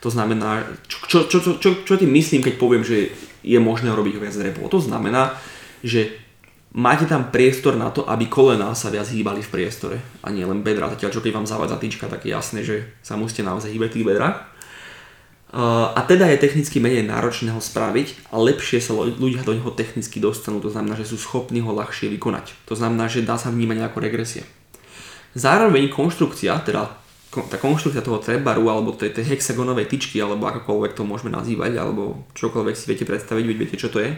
To 0.06 0.14
znamená, 0.14 0.62
čo, 0.86 1.26
čo, 1.26 1.42
čo, 1.42 1.58
čo, 1.58 1.82
čo 1.82 1.94
tým 1.98 2.14
myslím, 2.14 2.46
keď 2.46 2.62
poviem, 2.62 2.86
že 2.86 3.10
je 3.42 3.58
možné 3.58 3.90
robiť 3.90 4.22
viac 4.22 4.38
drepovo? 4.38 4.70
To 4.70 4.78
znamená, 4.78 5.34
že 5.82 6.14
máte 6.78 7.10
tam 7.10 7.34
priestor 7.34 7.74
na 7.74 7.90
to, 7.90 8.06
aby 8.06 8.30
kolená 8.30 8.70
sa 8.78 8.94
viac 8.94 9.10
hýbali 9.10 9.42
v 9.42 9.50
priestore 9.50 9.98
a 10.22 10.30
nie 10.30 10.46
len 10.46 10.62
bedra. 10.62 10.94
Zatiaľ, 10.94 11.10
čo 11.10 11.26
keď 11.26 11.42
vám 11.42 11.50
zavádza 11.50 11.82
tyčka, 11.82 12.06
tak 12.06 12.22
je 12.22 12.38
jasné, 12.38 12.62
že 12.62 12.86
sa 13.02 13.18
musíte 13.18 13.42
naozaj 13.42 13.74
hýbať 13.74 13.98
tých 13.98 14.06
bedrách. 14.06 14.46
A 15.96 16.00
teda 16.06 16.30
je 16.30 16.38
technicky 16.38 16.78
menej 16.78 17.08
náročné 17.08 17.50
ho 17.50 17.64
spraviť 17.64 18.30
a 18.30 18.38
lepšie 18.38 18.84
sa 18.84 18.94
ľudia 18.94 19.42
do 19.42 19.58
neho 19.58 19.72
technicky 19.74 20.22
dostanú, 20.22 20.62
to 20.62 20.70
znamená, 20.70 21.00
že 21.00 21.10
sú 21.10 21.18
schopní 21.18 21.66
ho 21.66 21.72
ľahšie 21.74 22.14
vykonať. 22.14 22.54
To 22.70 22.78
znamená, 22.78 23.10
že 23.10 23.26
dá 23.26 23.42
sa 23.42 23.50
vnímať 23.50 23.90
ako 23.90 23.98
regresia. 24.06 24.46
Zároveň 25.34 25.90
konštrukcia, 25.90 26.62
teda 26.62 26.94
tá 27.52 27.60
konštrukcia 27.60 28.00
toho 28.00 28.24
trebaru 28.24 28.72
alebo 28.72 28.96
tej, 28.96 29.12
tej 29.12 29.36
hexagonovej 29.36 29.92
tyčky, 29.92 30.24
alebo 30.24 30.48
akokoľvek 30.48 30.96
to 30.96 31.04
môžeme 31.04 31.36
nazývať, 31.36 31.76
alebo 31.76 32.24
čokoľvek 32.32 32.76
si 32.76 32.88
viete 32.88 33.04
predstaviť, 33.04 33.44
veď 33.44 33.58
viete 33.60 33.76
čo 33.76 33.92
to 33.92 34.00
je, 34.00 34.16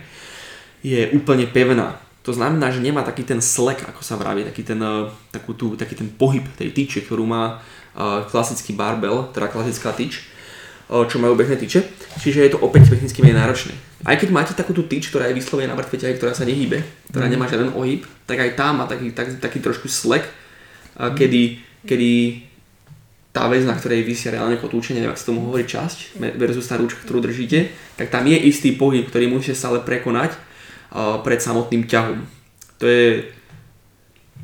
je 0.86 1.02
úplne 1.18 1.50
pevná. 1.50 1.98
To 2.28 2.36
znamená, 2.36 2.76
že 2.76 2.84
nemá 2.84 3.08
taký 3.08 3.24
ten 3.24 3.40
slek, 3.40 3.88
ako 3.88 4.04
sa 4.04 4.20
vraví, 4.20 4.44
taký 4.44 4.68
ten, 4.68 4.84
eh, 4.84 5.08
takú 5.32 5.56
tú, 5.56 5.80
taký 5.80 5.96
ten 5.96 6.12
pohyb 6.12 6.44
tej 6.60 6.76
tyče, 6.76 7.08
ktorú 7.08 7.24
má 7.24 7.58
eh, 7.58 8.22
klasický 8.28 8.76
barbel, 8.76 9.32
teda 9.32 9.48
klasická 9.48 9.96
tyč, 9.96 10.20
eh, 10.20 11.04
čo 11.08 11.24
majú 11.24 11.40
bežné 11.40 11.56
tyče. 11.56 11.88
Čiže 12.20 12.44
je 12.44 12.52
to 12.52 12.60
opäť 12.60 12.92
technicky 12.92 13.24
menej 13.24 13.40
náročné. 13.40 13.74
Aj 14.04 14.20
keď 14.20 14.30
máte 14.36 14.52
takú 14.54 14.76
tú 14.76 14.84
tyč, 14.84 15.08
ktorá 15.08 15.32
je 15.32 15.40
vyslovene 15.40 15.72
na 15.72 15.80
mŕtve 15.80 15.98
ťahy, 15.98 16.20
ktorá 16.20 16.36
sa 16.36 16.44
nehýbe, 16.44 16.84
ktorá 17.10 17.32
nemá 17.32 17.48
žiaden 17.48 17.72
ohyb, 17.72 18.04
tak 18.28 18.44
aj 18.44 18.60
tá 18.60 18.76
má 18.76 18.86
taký, 18.86 19.16
tak, 19.16 19.40
taký 19.40 19.64
trošku 19.64 19.88
slek, 19.88 20.28
kedy, 20.98 21.62
kedy 21.86 22.12
tá 23.38 23.46
vec, 23.46 23.62
na 23.70 23.78
ktorej 23.78 24.02
vysia 24.02 24.34
reálne 24.34 24.58
kotúčenie, 24.58 24.98
neviem, 24.98 25.14
ak 25.14 25.22
sa 25.22 25.30
tomu 25.30 25.46
hovorí 25.46 25.70
časť, 25.70 26.18
versus 26.42 26.66
tá 26.66 26.82
ručka, 26.82 27.06
ktorú 27.06 27.22
držíte, 27.22 27.70
tak 27.94 28.10
tam 28.10 28.26
je 28.26 28.34
istý 28.34 28.74
pohyb, 28.74 29.06
ktorý 29.06 29.30
musíte 29.30 29.54
stále 29.54 29.78
prekonať 29.86 30.34
uh, 30.34 31.22
pred 31.22 31.38
samotným 31.38 31.86
ťahom. 31.86 32.26
To 32.82 32.86
je... 32.90 33.30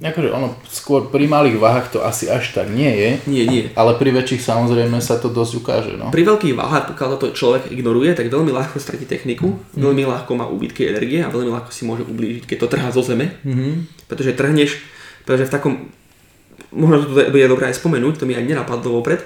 Akože 0.04 0.30
ono 0.36 0.60
skôr 0.68 1.08
pri 1.08 1.32
malých 1.32 1.58
váhach 1.58 1.88
to 1.88 2.04
asi 2.04 2.28
až 2.28 2.52
tak 2.52 2.68
nie 2.68 2.91
je, 2.91 3.10
Nie, 3.24 3.44
nie. 3.48 3.64
ale 3.72 3.96
pri 3.96 4.12
väčších 4.12 4.41
samozrejme 4.41 5.00
sa 5.00 5.16
to 5.16 5.32
dosť 5.32 5.54
ukáže. 5.64 5.94
No. 5.96 6.12
Pri 6.12 6.28
veľkých 6.28 6.60
váhach, 6.60 6.91
pokiaľ 6.91 7.18
to 7.18 7.32
človek 7.32 7.72
ignoruje, 7.72 8.12
tak 8.12 8.28
veľmi 8.28 8.52
ľahko 8.52 8.84
stratí 8.84 9.08
techniku, 9.08 9.58
veľmi 9.74 10.04
ľahko 10.04 10.32
má 10.38 10.46
úbytky 10.50 10.91
energie 10.91 11.24
a 11.24 11.32
veľmi 11.32 11.50
ľahko 11.50 11.72
si 11.72 11.88
môže 11.88 12.04
ublížiť, 12.04 12.44
keď 12.46 12.58
to 12.62 12.68
trhá 12.68 12.89
zo 12.91 13.02
zeme. 13.02 13.38
Mhm. 13.48 14.06
Pretože 14.12 14.36
trhneš, 14.36 14.84
pretože 15.24 15.48
v 15.48 15.54
takom, 15.56 15.74
možno 16.74 17.05
to 17.05 17.30
bude 17.30 17.47
dobré 17.47 17.69
aj 17.69 17.80
spomenúť, 17.80 18.19
to 18.19 18.28
mi 18.28 18.34
aj 18.34 18.43
nenapadlo 18.43 18.99
vopred, 18.99 19.21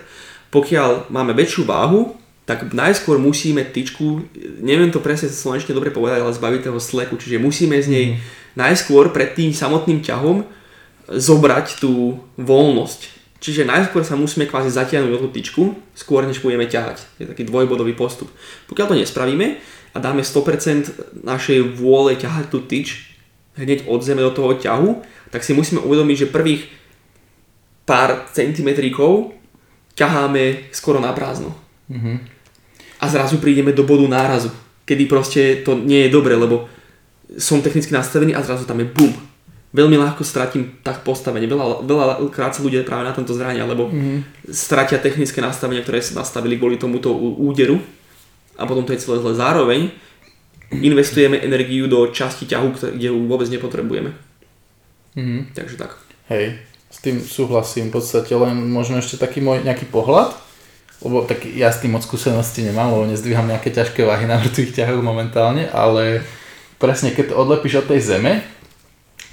pokiaľ 0.52 1.12
máme 1.12 1.32
väčšiu 1.36 1.64
váhu, 1.68 2.16
tak 2.48 2.72
najskôr 2.72 3.20
musíme 3.20 3.68
tyčku, 3.68 4.24
neviem 4.64 4.88
to 4.88 5.04
presne 5.04 5.28
slovenčne 5.28 5.76
dobre 5.76 5.92
povedať, 5.92 6.24
ale 6.24 6.32
zbaviť 6.32 6.72
toho 6.72 6.80
sleku, 6.80 7.20
čiže 7.20 7.44
musíme 7.44 7.76
z 7.84 7.88
nej 7.92 8.06
najskôr 8.56 9.12
pred 9.12 9.36
tým 9.36 9.52
samotným 9.52 10.00
ťahom 10.00 10.48
zobrať 11.12 11.84
tú 11.84 12.24
voľnosť. 12.40 13.20
Čiže 13.38 13.70
najskôr 13.70 14.02
sa 14.02 14.18
musíme 14.18 14.50
kvázi 14.50 14.74
zatiahnuť 14.74 15.12
do 15.14 15.20
tú 15.28 15.30
tyčku, 15.30 15.64
skôr 15.94 16.26
než 16.26 16.42
budeme 16.42 16.66
ťahať. 16.66 17.06
Je 17.22 17.30
taký 17.30 17.46
dvojbodový 17.46 17.94
postup. 17.94 18.32
Pokiaľ 18.66 18.88
to 18.90 18.96
nespravíme 18.98 19.62
a 19.94 19.98
dáme 20.02 20.26
100% 20.26 21.22
našej 21.22 21.78
vôle 21.78 22.18
ťahať 22.18 22.46
tú 22.50 22.66
tyč 22.66 23.14
hneď 23.60 23.86
od 23.86 24.02
zeme 24.02 24.26
do 24.26 24.34
toho 24.34 24.58
ťahu, 24.58 25.06
tak 25.30 25.46
si 25.46 25.54
musíme 25.54 25.84
uvedomiť, 25.84 26.18
že 26.18 26.34
prvých 26.34 26.62
pár 27.88 28.28
centimetríkov 28.36 29.32
ťaháme 29.96 30.70
skoro 30.76 31.00
na 31.00 31.16
prázdno. 31.16 31.56
Mhm. 31.88 32.36
A 33.00 33.06
zrazu 33.08 33.40
prídeme 33.40 33.72
do 33.72 33.88
bodu 33.88 34.04
nárazu, 34.04 34.52
kedy 34.84 35.04
proste 35.08 35.42
to 35.64 35.80
nie 35.80 36.06
je 36.06 36.14
dobre, 36.14 36.36
lebo 36.36 36.68
som 37.38 37.62
technicky 37.62 37.94
nastavený 37.94 38.36
a 38.36 38.44
zrazu 38.44 38.66
tam 38.68 38.82
je 38.84 38.90
bum. 38.90 39.14
Veľmi 39.72 40.00
ľahko 40.00 40.26
stratím 40.26 40.80
tak 40.82 41.06
postavenie. 41.06 41.46
Veľa, 41.46 41.86
veľa 41.86 42.06
krát 42.34 42.56
sa 42.56 42.66
ľudia 42.66 42.88
práve 42.88 43.06
na 43.06 43.14
tomto 43.14 43.36
zrania, 43.36 43.68
lebo 43.68 43.92
mm-hmm. 43.92 44.50
stratia 44.50 44.98
technické 44.98 45.38
nastavenia, 45.44 45.84
ktoré 45.86 46.02
sa 46.02 46.18
nastavili 46.24 46.58
kvôli 46.58 46.82
tomuto 46.82 47.14
úderu 47.14 47.78
a 48.58 48.66
potom 48.66 48.82
to 48.88 48.96
je 48.96 49.04
celé 49.04 49.22
zle. 49.22 49.38
Zároveň 49.38 49.94
investujeme 50.72 51.38
energiu 51.38 51.86
do 51.86 52.10
časti 52.10 52.50
ťahu, 52.50 52.98
kde 52.98 53.08
ju 53.14 53.18
vôbec 53.30 53.48
nepotrebujeme. 53.48 54.12
Mhm. 55.14 55.54
Takže 55.54 55.76
tak. 55.78 56.00
Hej, 56.28 56.60
s 56.98 57.06
tým 57.06 57.22
súhlasím 57.22 57.94
v 57.94 58.02
podstate, 58.02 58.34
len 58.34 58.58
možno 58.74 58.98
ešte 58.98 59.22
taký 59.22 59.38
môj 59.38 59.62
nejaký 59.62 59.86
pohľad, 59.94 60.34
lebo 61.06 61.22
tak 61.30 61.46
ja 61.46 61.70
s 61.70 61.78
tým 61.78 61.94
moc 61.94 62.02
skúsenosti 62.02 62.66
nemám, 62.66 62.90
lebo 62.90 63.06
nezdvíham 63.06 63.46
nejaké 63.46 63.70
ťažké 63.70 64.02
váhy 64.02 64.26
na 64.26 64.42
mŕtvych 64.42 64.74
ťahoch 64.74 65.06
momentálne, 65.06 65.70
ale 65.70 66.26
presne 66.82 67.14
keď 67.14 67.30
to 67.30 67.36
odlepíš 67.38 67.86
od 67.86 67.94
tej 67.94 68.02
zeme, 68.02 68.42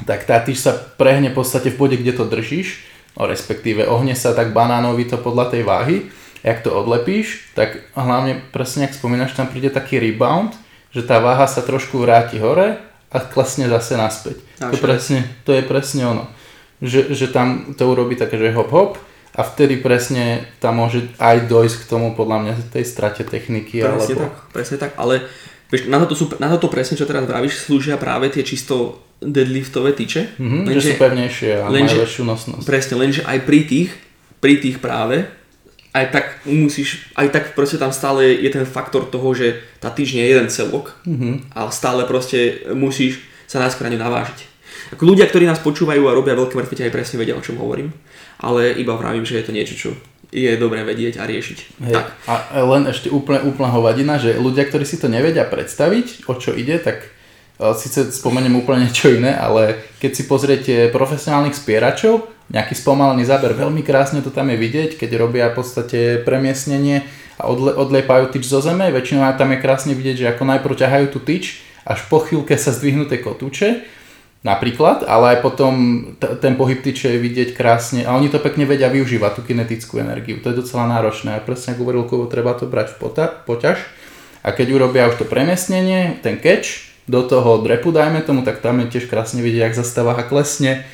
tak 0.04 0.28
tá 0.28 0.44
tyč 0.44 0.60
sa 0.60 0.76
prehne 0.76 1.32
v 1.32 1.40
podstate 1.40 1.72
v 1.72 1.80
bode, 1.80 1.96
kde 1.96 2.12
to 2.12 2.28
držíš, 2.28 2.84
no 3.16 3.24
respektíve 3.24 3.88
ohne 3.88 4.12
sa 4.12 4.36
tak 4.36 4.52
banánovito 4.52 5.16
podľa 5.16 5.56
tej 5.56 5.62
váhy, 5.64 5.96
jak 6.44 6.60
to 6.60 6.68
odlepíš, 6.68 7.48
tak 7.56 7.80
hlavne 7.96 8.44
presne, 8.52 8.84
ak 8.84 8.92
spomínaš, 8.92 9.32
tam 9.32 9.48
príde 9.48 9.72
taký 9.72 9.96
rebound, 9.96 10.52
že 10.92 11.00
tá 11.00 11.16
váha 11.16 11.48
sa 11.48 11.64
trošku 11.64 11.96
vráti 11.96 12.36
hore 12.36 12.76
a 13.08 13.18
klesne 13.24 13.72
zase 13.72 13.96
naspäť. 13.96 14.36
To, 14.60 14.76
presne, 14.76 15.24
to 15.48 15.56
je 15.56 15.64
presne 15.64 16.04
ono. 16.04 16.28
Že, 16.84 17.16
že 17.16 17.26
tam 17.32 17.72
to 17.72 17.88
urobí 17.88 18.12
také, 18.14 18.36
že 18.36 18.52
hop 18.52 18.68
hop 18.68 18.92
a 19.34 19.40
vtedy 19.42 19.80
presne 19.80 20.44
tam 20.60 20.78
môže 20.78 21.10
aj 21.16 21.48
dojsť 21.48 21.76
k 21.80 21.88
tomu 21.88 22.12
podľa 22.12 22.38
mňa 22.44 22.52
tej 22.70 22.84
strate 22.84 23.24
techniky. 23.24 23.80
Presne 23.82 24.14
alebo... 24.14 24.22
tak, 24.28 24.34
presne 24.52 24.76
tak, 24.76 24.92
ale 25.00 25.24
vieš, 25.72 25.88
na, 25.88 25.98
toto 25.98 26.14
sú, 26.14 26.30
na 26.38 26.52
toto 26.52 26.68
presne, 26.68 26.94
čo 26.94 27.08
teraz 27.08 27.26
vravíš, 27.26 27.66
slúžia 27.66 27.96
práve 27.98 28.30
tie 28.30 28.46
čisto 28.46 29.02
deadliftové 29.18 29.96
tyče. 29.96 30.38
Mhm, 30.38 30.70
že 30.76 30.94
sú 30.94 31.00
pevnejšie 31.00 31.50
a 31.56 31.66
lenže- 31.66 31.96
majú 31.98 32.04
väčšiu 32.06 32.24
nosnosť. 32.28 32.64
Presne, 32.68 32.94
lenže 33.00 33.20
aj 33.26 33.38
pri 33.42 33.60
tých, 33.66 33.90
pri 34.38 34.54
tých 34.60 34.76
práve, 34.78 35.26
aj 35.94 36.06
tak 36.10 36.26
musíš, 36.46 37.06
aj 37.14 37.30
tak 37.30 37.44
proste 37.54 37.78
tam 37.78 37.94
stále 37.94 38.26
je 38.38 38.50
ten 38.50 38.66
faktor 38.66 39.06
toho, 39.06 39.30
že 39.34 39.62
tá 39.78 39.94
nie 40.18 40.26
je 40.26 40.30
jeden 40.30 40.48
celok 40.50 40.94
Mhm. 41.06 41.54
a 41.54 41.70
stále 41.70 42.06
proste 42.06 42.66
musíš 42.74 43.22
sa 43.46 43.62
na 43.86 43.90
ňu 43.94 43.98
navážiť. 43.98 44.53
Ako 44.92 45.08
ľudia, 45.08 45.24
ktorí 45.24 45.48
nás 45.48 45.62
počúvajú 45.64 46.04
a 46.04 46.12
robia 46.12 46.36
veľké 46.36 46.52
mŕtve 46.52 46.76
ťahy, 46.76 46.92
presne 46.92 47.16
vedia, 47.16 47.38
o 47.38 47.44
čom 47.44 47.56
hovorím. 47.56 47.94
Ale 48.44 48.76
iba 48.76 48.92
vravím, 48.98 49.24
že 49.24 49.40
je 49.40 49.46
to 49.46 49.56
niečo, 49.56 49.74
čo 49.78 49.90
je 50.34 50.52
dobré 50.58 50.82
vedieť 50.82 51.22
a 51.22 51.24
riešiť. 51.30 51.58
Hej. 51.86 51.94
Tak. 51.94 52.06
A 52.26 52.34
len 52.66 52.90
ešte 52.90 53.06
úplne, 53.06 53.46
úplná 53.46 53.70
hovadina, 53.70 54.18
že 54.18 54.34
ľudia, 54.34 54.66
ktorí 54.66 54.82
si 54.82 54.98
to 54.98 55.06
nevedia 55.06 55.46
predstaviť, 55.46 56.26
o 56.26 56.34
čo 56.34 56.50
ide, 56.58 56.82
tak 56.82 57.06
e, 57.06 57.08
síce 57.78 58.10
spomeniem 58.10 58.58
úplne 58.58 58.90
niečo 58.90 59.14
iné, 59.14 59.30
ale 59.30 59.86
keď 60.02 60.10
si 60.10 60.22
pozriete 60.26 60.74
profesionálnych 60.90 61.54
spieračov, 61.54 62.26
nejaký 62.50 62.74
spomalený 62.76 63.24
záber, 63.24 63.56
veľmi 63.56 63.80
krásne 63.86 64.20
to 64.20 64.34
tam 64.34 64.50
je 64.52 64.58
vidieť, 64.58 65.00
keď 65.00 65.10
robia 65.16 65.48
v 65.48 65.62
podstate 65.62 65.98
premiesnenie 66.26 67.06
a 67.40 67.48
odle, 67.48 67.72
odlepajú 67.72 68.34
tyč 68.34 68.50
zo 68.50 68.60
zeme, 68.60 68.90
väčšinou 68.90 69.24
tam 69.38 69.54
je 69.54 69.62
krásne 69.62 69.92
vidieť, 69.94 70.16
že 70.18 70.30
ako 70.34 70.42
najprv 70.50 70.74
ťahajú 70.76 71.06
tú 71.14 71.22
tyč, 71.22 71.62
až 71.86 72.04
po 72.10 72.20
chvíľke 72.20 72.58
sa 72.58 72.74
zdvihnú 72.74 73.08
tie 73.08 73.22
kotúče 73.22 73.86
napríklad, 74.44 75.08
ale 75.08 75.34
aj 75.34 75.38
potom 75.40 75.72
t- 76.20 76.36
ten 76.38 76.54
pohyb 76.54 76.84
tyče 76.84 77.16
je 77.16 77.18
vidieť 77.18 77.48
krásne 77.56 78.04
a 78.04 78.12
oni 78.12 78.28
to 78.28 78.36
pekne 78.38 78.68
vedia 78.68 78.92
využívať, 78.92 79.32
tú 79.34 79.42
kinetickú 79.42 79.98
energiu. 79.98 80.36
To 80.44 80.52
je 80.52 80.60
docela 80.60 80.84
náročné 80.86 81.34
a 81.34 81.40
presne 81.40 81.72
ako 81.72 81.80
hovoril 81.82 82.04
Kubo, 82.04 82.28
treba 82.28 82.52
to 82.52 82.68
brať 82.68 82.94
v 82.94 82.96
pota- 83.00 83.32
poťaž. 83.48 83.80
A 84.44 84.52
keď 84.52 84.76
urobia 84.76 85.08
už 85.08 85.16
to 85.16 85.24
premiestnenie, 85.24 86.20
ten 86.20 86.36
catch, 86.36 86.92
do 87.08 87.24
toho 87.24 87.64
drepu 87.64 87.92
dajme 87.92 88.20
tomu, 88.20 88.44
tak 88.44 88.60
tam 88.60 88.80
je 88.84 88.92
tiež 88.92 89.08
krásne 89.08 89.40
vidieť, 89.40 89.72
jak 89.72 89.80
zastáva 89.80 90.16
a 90.16 90.24
klesne, 90.24 90.84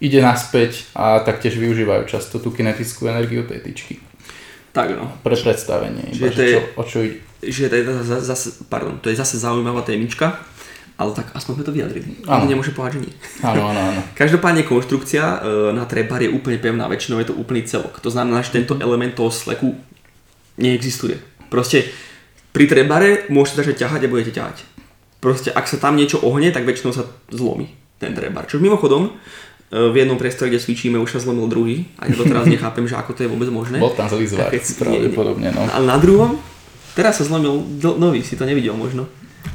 ide 0.00 0.20
naspäť 0.20 0.84
a 0.92 1.20
taktiež 1.24 1.56
využívajú 1.56 2.04
často 2.08 2.36
tú 2.40 2.52
kinetickú 2.52 3.08
energiu 3.08 3.48
tej 3.48 3.64
tyčky. 3.64 4.00
Tak 4.72 4.96
no. 4.96 5.08
Pre 5.20 5.36
predstavenie, 5.36 6.12
iba, 6.12 6.28
Čiže 6.28 6.32
že 6.32 6.36
to 6.36 6.42
je- 6.42 6.52
čo, 6.52 6.60
o 6.76 6.82
čo 6.84 6.98
ide. 7.04 7.16
Že 7.42 7.64
to 7.68 7.74
je 7.74 7.84
zase, 8.22 8.48
pardon, 8.70 8.94
to 9.02 9.10
je 9.10 9.16
zase 9.18 9.34
zaujímavá 9.36 9.82
témička, 9.82 10.38
ale 11.02 11.10
tak 11.18 11.34
aspoň 11.34 11.52
sme 11.58 11.66
to 11.66 11.74
vyjadrili. 11.74 12.10
Áno. 12.30 12.46
Nemôže 12.46 12.70
povedať, 12.70 13.02
že 13.02 13.10
nie. 13.10 13.14
Áno, 13.42 13.66
áno, 13.66 13.80
áno. 13.82 14.00
Každopádne 14.22 14.62
konštrukcia 14.62 15.22
e, 15.22 15.36
na 15.74 15.82
trebar 15.90 16.22
je 16.22 16.30
úplne 16.30 16.62
pevná, 16.62 16.86
väčšinou 16.86 17.18
je 17.18 17.34
to 17.34 17.38
úplný 17.38 17.66
celok. 17.66 17.98
To 17.98 18.10
znamená, 18.14 18.46
že 18.46 18.54
tento 18.54 18.78
element 18.78 19.18
toho 19.18 19.34
sleku 19.34 19.74
neexistuje. 20.62 21.18
Proste 21.50 21.90
pri 22.54 22.70
trebare 22.70 23.26
môžete 23.32 23.66
začať 23.66 23.76
ťahať 23.84 24.00
a 24.06 24.12
budete 24.12 24.32
ťahať. 24.38 24.56
Proste 25.18 25.50
ak 25.50 25.66
sa 25.66 25.82
tam 25.82 25.98
niečo 25.98 26.22
ohne, 26.22 26.54
tak 26.54 26.62
väčšinou 26.62 26.94
sa 26.94 27.02
zlomí 27.30 27.74
ten 27.98 28.14
trebar. 28.14 28.46
Čo 28.46 28.62
mimochodom, 28.62 29.10
e, 29.10 29.12
v 29.90 29.94
jednom 30.06 30.18
priestore, 30.18 30.54
kde 30.54 30.62
cvičíme, 30.62 30.98
už 31.02 31.18
sa 31.18 31.20
zlomil 31.22 31.50
druhý 31.50 31.90
a 31.98 32.06
ja 32.06 32.14
doteraz 32.14 32.46
nechápem, 32.46 32.86
že 32.86 32.94
ako 32.94 33.18
to 33.18 33.26
je 33.26 33.28
vôbec 33.30 33.50
možné. 33.50 33.82
Bol 33.82 33.94
tam 33.98 34.06
zlý 34.06 34.30
zvar, 34.30 34.54
pravdepodobne, 34.54 35.50
no. 35.50 35.66
Ale 35.66 35.84
na 35.86 35.98
druhom, 35.98 36.38
teraz 36.94 37.18
sa 37.18 37.24
zlomil 37.26 37.62
nový, 37.98 38.22
si 38.22 38.38
to 38.38 38.46
nevidel 38.46 38.78
možno. 38.78 39.06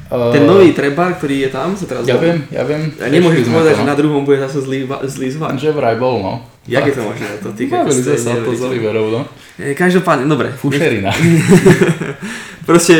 Uh, 0.08 0.32
Ten 0.32 0.48
nový 0.48 0.72
trebar, 0.72 1.20
ktorý 1.20 1.48
je 1.48 1.50
tam, 1.52 1.76
sa 1.76 1.84
teraz 1.84 2.08
Ja 2.08 2.16
zlomil. 2.16 2.24
viem, 2.24 2.38
ja 2.48 2.64
viem. 2.64 2.82
A 2.96 3.12
nemôžeš 3.12 3.44
Riešili 3.44 3.48
sme 3.52 3.56
povedať, 3.60 3.74
to, 3.76 3.80
že 3.80 3.84
no. 3.84 3.92
na 3.92 3.98
druhom 4.00 4.22
bude 4.24 4.38
zase 4.40 4.58
zlý, 4.64 4.80
zlý 5.04 5.28
zvar. 5.36 5.52
Že 5.60 5.70
vraj 5.76 5.96
bol, 6.00 6.16
no. 6.24 6.34
Jak 6.68 6.84
je 6.88 6.94
to 6.96 7.04
možné? 7.04 7.28
To 7.44 7.50
ty, 7.52 7.64
sme 7.68 8.16
sa 8.16 8.36
to. 8.40 8.52
Oliverou, 8.52 9.06
no. 9.12 9.22
E, 9.60 9.76
Každopádne, 9.76 10.28
dobre. 10.28 10.52
Fušerina. 10.56 11.12
Proste, 12.68 12.96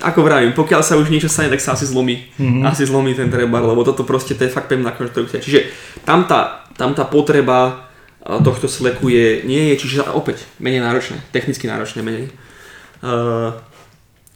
ako 0.00 0.24
vravím, 0.24 0.56
pokiaľ 0.56 0.80
sa 0.80 0.96
už 0.96 1.12
niečo 1.12 1.28
stane, 1.28 1.52
tak 1.52 1.60
sa 1.60 1.76
asi 1.76 1.84
zlomí. 1.84 2.28
Mhm. 2.36 2.44
Mm-hmm. 2.44 2.64
Asi 2.64 2.82
zlomí 2.88 3.12
ten 3.12 3.28
trebar, 3.28 3.60
lebo 3.64 3.84
toto 3.84 4.04
proste, 4.08 4.32
to 4.32 4.48
je 4.48 4.52
fakt 4.52 4.72
pevná 4.72 4.96
konštrukcia. 4.96 5.44
Čiže 5.44 5.68
tam 6.08 6.24
tá, 6.24 6.64
tam 6.76 6.96
tá 6.96 7.04
potreba 7.04 7.88
a, 8.20 8.40
tohto 8.40 8.68
sleku 8.68 9.12
je, 9.12 9.44
nie 9.44 9.72
je, 9.72 9.84
čiže 9.84 10.08
opäť 10.12 10.48
menej 10.56 10.80
náročné, 10.80 11.20
technicky 11.32 11.68
náročné 11.68 12.00
menej. 12.00 12.32
Uh, 13.00 13.56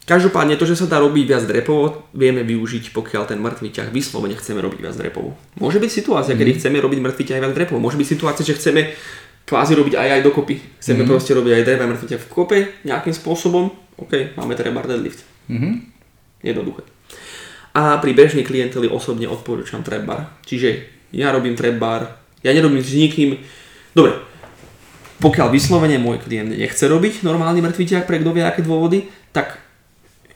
každopádne 0.04 0.60
to, 0.60 0.68
že 0.68 0.80
sa 0.80 0.86
dá 0.86 1.00
robiť 1.00 1.24
viac 1.24 1.44
drepov, 1.48 2.08
vieme 2.12 2.44
využiť, 2.44 2.92
pokiaľ 2.92 3.22
ten 3.28 3.40
mŕtvý 3.40 3.68
ťah 3.72 3.88
vyslovene 3.90 4.36
chceme 4.36 4.60
robiť 4.60 4.80
viac 4.80 4.96
drepov. 4.96 5.32
Môže 5.56 5.80
byť 5.80 5.90
situácia, 5.90 6.36
kedy 6.36 6.60
chceme 6.60 6.76
robiť 6.80 7.00
mŕtvý 7.00 7.24
ťah 7.24 7.40
viac 7.40 7.52
drepov. 7.56 7.80
Môže 7.80 7.96
byť 7.96 8.08
situácia, 8.08 8.44
že 8.44 8.56
chceme 8.56 8.92
kvázi 9.44 9.72
robiť 9.76 9.94
aj 9.96 10.08
aj 10.18 10.20
dokopy. 10.24 10.56
Chceme 10.80 11.04
mm-hmm. 11.04 11.10
proste 11.10 11.32
robiť 11.36 11.52
aj 11.52 11.62
drep 11.64 11.80
a 11.80 11.86
mŕtvy 11.88 12.06
ťah 12.12 12.22
v 12.22 12.30
kope 12.32 12.58
nejakým 12.84 13.14
spôsobom. 13.16 13.72
OK, 14.00 14.36
máme 14.36 14.56
trebar 14.56 14.88
deadlift. 14.88 15.24
Mhm. 15.48 15.92
Jednoduché. 16.44 16.84
A 17.74 17.98
pri 17.98 18.14
bežnej 18.14 18.46
klienteli 18.46 18.86
osobne 18.86 19.26
odporúčam 19.26 19.82
trebar. 19.82 20.30
Čiže 20.46 20.86
ja 21.10 21.34
robím 21.34 21.56
trebar, 21.58 22.22
ja 22.44 22.52
nerobím 22.52 22.84
s 22.84 22.92
nikým. 22.94 23.40
Dobre, 23.96 24.14
pokiaľ 25.24 25.48
vyslovene 25.48 25.96
môj 25.96 26.20
klient 26.20 26.52
nechce 26.52 26.84
robiť 26.84 27.24
normálny 27.24 27.64
mŕtvý 27.64 27.84
ťah 27.88 28.04
pre 28.04 28.20
kto 28.20 28.30
vie 28.36 28.44
aké 28.44 28.60
dôvody, 28.60 29.08
tak 29.32 29.63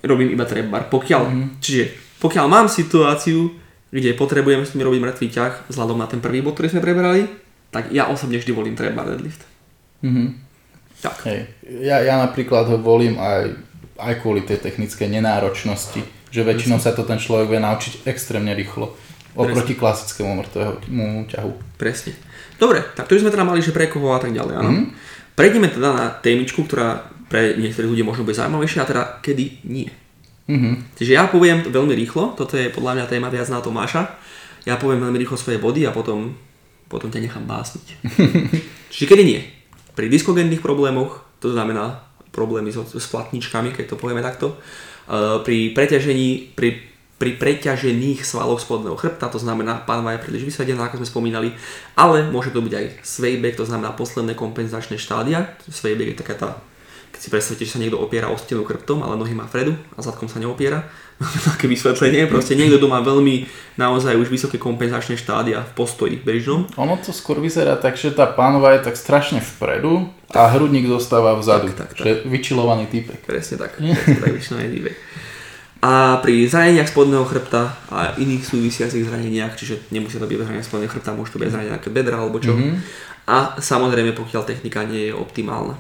robím 0.03 0.31
iba 0.35 0.45
trebar. 0.47 0.87
Pokiaľ, 0.91 1.23
mm-hmm. 1.27 1.49
čiže 1.59 1.85
pokiaľ 2.19 2.47
mám 2.51 2.67
situáciu, 2.67 3.55
kde 3.89 4.19
potrebujem 4.19 4.63
s 4.67 4.75
tým 4.77 4.85
robiť 4.85 5.01
mŕtvý 5.01 5.29
ťah, 5.33 5.53
vzhľadom 5.73 5.99
na 5.99 6.07
ten 6.11 6.21
prvý 6.21 6.45
bod, 6.45 6.59
ktorý 6.59 6.77
sme 6.77 6.85
prebrali, 6.85 7.25
tak 7.73 7.89
ja 7.93 8.09
osobne 8.09 8.37
vždy 8.37 8.53
volím 8.53 8.77
trebar 8.77 9.09
deadlift. 9.09 9.43
Mhm. 10.05 10.49
Tak. 10.99 11.31
Hej. 11.31 11.47
Ja, 11.87 12.03
ja 12.03 12.19
napríklad 12.19 12.67
ho 12.75 12.77
volím 12.83 13.23
aj, 13.23 13.55
aj 14.03 14.15
kvôli 14.19 14.43
tej 14.43 14.59
technickej 14.59 15.07
nenáročnosti, 15.07 16.03
že 16.29 16.41
väčšinou 16.43 16.83
sa 16.83 16.91
to 16.91 17.07
ten 17.07 17.23
človek 17.23 17.55
vie 17.55 17.61
naučiť 17.63 18.03
extrémne 18.11 18.51
rýchlo 18.51 18.99
oproti 19.39 19.79
klasickému 19.79 20.43
mŕtvemu 20.43 21.31
ťahu. 21.31 21.51
Presne. 21.79 22.19
Dobre, 22.59 22.83
tak 22.99 23.07
to 23.07 23.15
už 23.15 23.23
sme 23.23 23.31
teda 23.31 23.47
mali, 23.47 23.63
že 23.63 23.71
pre 23.71 23.87
koho 23.87 24.11
a 24.11 24.19
tak 24.19 24.35
ďalej, 24.35 24.55
áno. 24.59 24.71
Mhm. 24.71 24.75
Mm-hmm. 24.75 25.17
Prejdeme 25.39 25.69
teda 25.71 25.89
na 25.95 26.07
témičku, 26.11 26.67
ktorá 26.67 27.07
pre 27.29 27.61
niektorých 27.61 27.93
ľudí 27.93 28.03
možno 28.03 28.25
bude 28.25 28.37
zaujímavejšia, 28.37 28.83
a 28.83 28.89
teda 28.89 29.03
kedy 29.21 29.69
nie. 29.69 29.89
Mhm. 30.49 30.97
Čiže 30.97 31.13
ja 31.13 31.29
poviem 31.29 31.61
to 31.61 31.69
veľmi 31.69 31.93
rýchlo, 31.93 32.33
toto 32.33 32.57
je 32.57 32.73
podľa 32.73 32.97
mňa 32.99 33.05
téma 33.07 33.29
viac 33.29 33.47
na 33.53 33.61
Tomáša. 33.61 34.09
Ja 34.65 34.81
poviem 34.81 35.05
veľmi 35.05 35.21
rýchlo 35.21 35.37
svoje 35.37 35.61
body 35.61 35.85
a 35.85 35.93
potom, 35.93 36.33
potom 36.89 37.13
ťa 37.13 37.21
nechám 37.21 37.45
básniť. 37.45 37.87
Čiže 38.93 39.07
kedy 39.07 39.23
nie? 39.25 39.41
Pri 39.93 40.09
diskogénnych 40.09 40.65
problémoch, 40.65 41.21
to 41.41 41.53
znamená 41.53 42.09
problémy 42.33 42.73
so, 42.73 42.85
s 42.85 43.07
platničkami, 43.13 43.77
keď 43.77 43.93
to 43.93 44.01
povieme 44.01 44.25
takto, 44.25 44.57
uh, 44.57 45.41
pri 45.45 45.73
preťažení, 45.77 46.53
pri, 46.57 46.81
pri 47.21 47.37
preťažených 47.37 48.25
svaloch 48.25 48.61
spodného 48.61 48.97
chrbta, 48.97 49.29
to 49.29 49.41
znamená 49.41 49.85
pánva 49.85 50.17
je 50.17 50.25
príliš 50.25 50.45
vysadená, 50.49 50.89
ako 50.89 51.05
sme 51.05 51.09
spomínali, 51.13 51.49
ale 51.97 52.29
môže 52.29 52.53
to 52.53 52.65
byť 52.65 52.73
aj 52.73 52.87
swayback, 53.05 53.57
to 53.59 53.69
znamená 53.69 53.93
posledné 53.97 54.37
kompenzačné 54.37 55.01
štádia. 55.01 55.57
Swayback 55.69 56.15
je 56.15 56.21
taká 56.21 56.35
tá 56.37 56.49
keď 57.19 57.27
si 57.27 57.35
predstavíte, 57.35 57.67
že 57.67 57.75
sa 57.75 57.83
niekto 57.83 57.99
opiera 57.99 58.31
o 58.31 58.39
stenu 58.39 58.63
chrbtom, 58.63 59.03
ale 59.03 59.19
nohy 59.19 59.35
má 59.35 59.43
vpredu 59.51 59.75
a 59.99 60.07
zadkom 60.07 60.31
sa 60.31 60.39
neopiera. 60.39 60.87
Také 61.51 61.67
vysvetlenie, 61.67 62.31
proste 62.31 62.55
niekto, 62.55 62.79
kto 62.79 62.87
má 62.87 63.03
veľmi 63.03 63.43
naozaj 63.75 64.15
už 64.15 64.31
vysoké 64.31 64.55
kompenzačné 64.55 65.19
štádia 65.19 65.67
v 65.67 65.73
postoji 65.75 66.15
bežnom. 66.15 66.71
Ono 66.79 66.95
to 67.03 67.11
skôr 67.11 67.43
vyzerá 67.43 67.75
tak, 67.75 67.99
že 67.99 68.15
tá 68.15 68.31
pánva 68.31 68.79
je 68.79 68.87
tak 68.87 68.95
strašne 68.95 69.43
vpredu 69.43 70.07
a 70.31 70.47
hrudník 70.47 70.87
zostáva 70.87 71.35
vzadu. 71.35 71.75
Tak, 71.75 71.91
tak, 71.91 71.99
tak. 71.99 72.07
Že 72.07 72.13
vyčilovaný 72.31 72.87
typek. 72.87 73.19
Presne 73.27 73.67
tak, 73.67 73.83
presne 74.23 74.63
tak 74.63 74.71
vývek. 74.71 74.95
A 75.83 76.23
pri 76.23 76.47
zraneniach 76.47 76.87
spodného 76.87 77.27
chrbta 77.27 77.83
a 77.91 78.15
iných 78.15 78.47
súvisiacich 78.47 79.03
zraneniach, 79.03 79.59
čiže 79.59 79.91
nemusia 79.91 80.23
to 80.23 80.31
byť 80.31 80.39
zranenia 80.39 80.63
spodného 80.63 80.91
chrbta, 80.95 81.19
môžu 81.19 81.35
to 81.35 81.43
byť 81.43 81.51
zranenia 81.51 81.75
nejaké 81.83 81.91
bedra 81.91 82.23
alebo 82.23 82.39
čo. 82.39 82.55
Mm-hmm. 82.55 82.75
A 83.27 83.59
samozrejme, 83.59 84.15
pokiaľ 84.15 84.43
technika 84.47 84.87
nie 84.87 85.11
je 85.11 85.19
optimálna. 85.19 85.75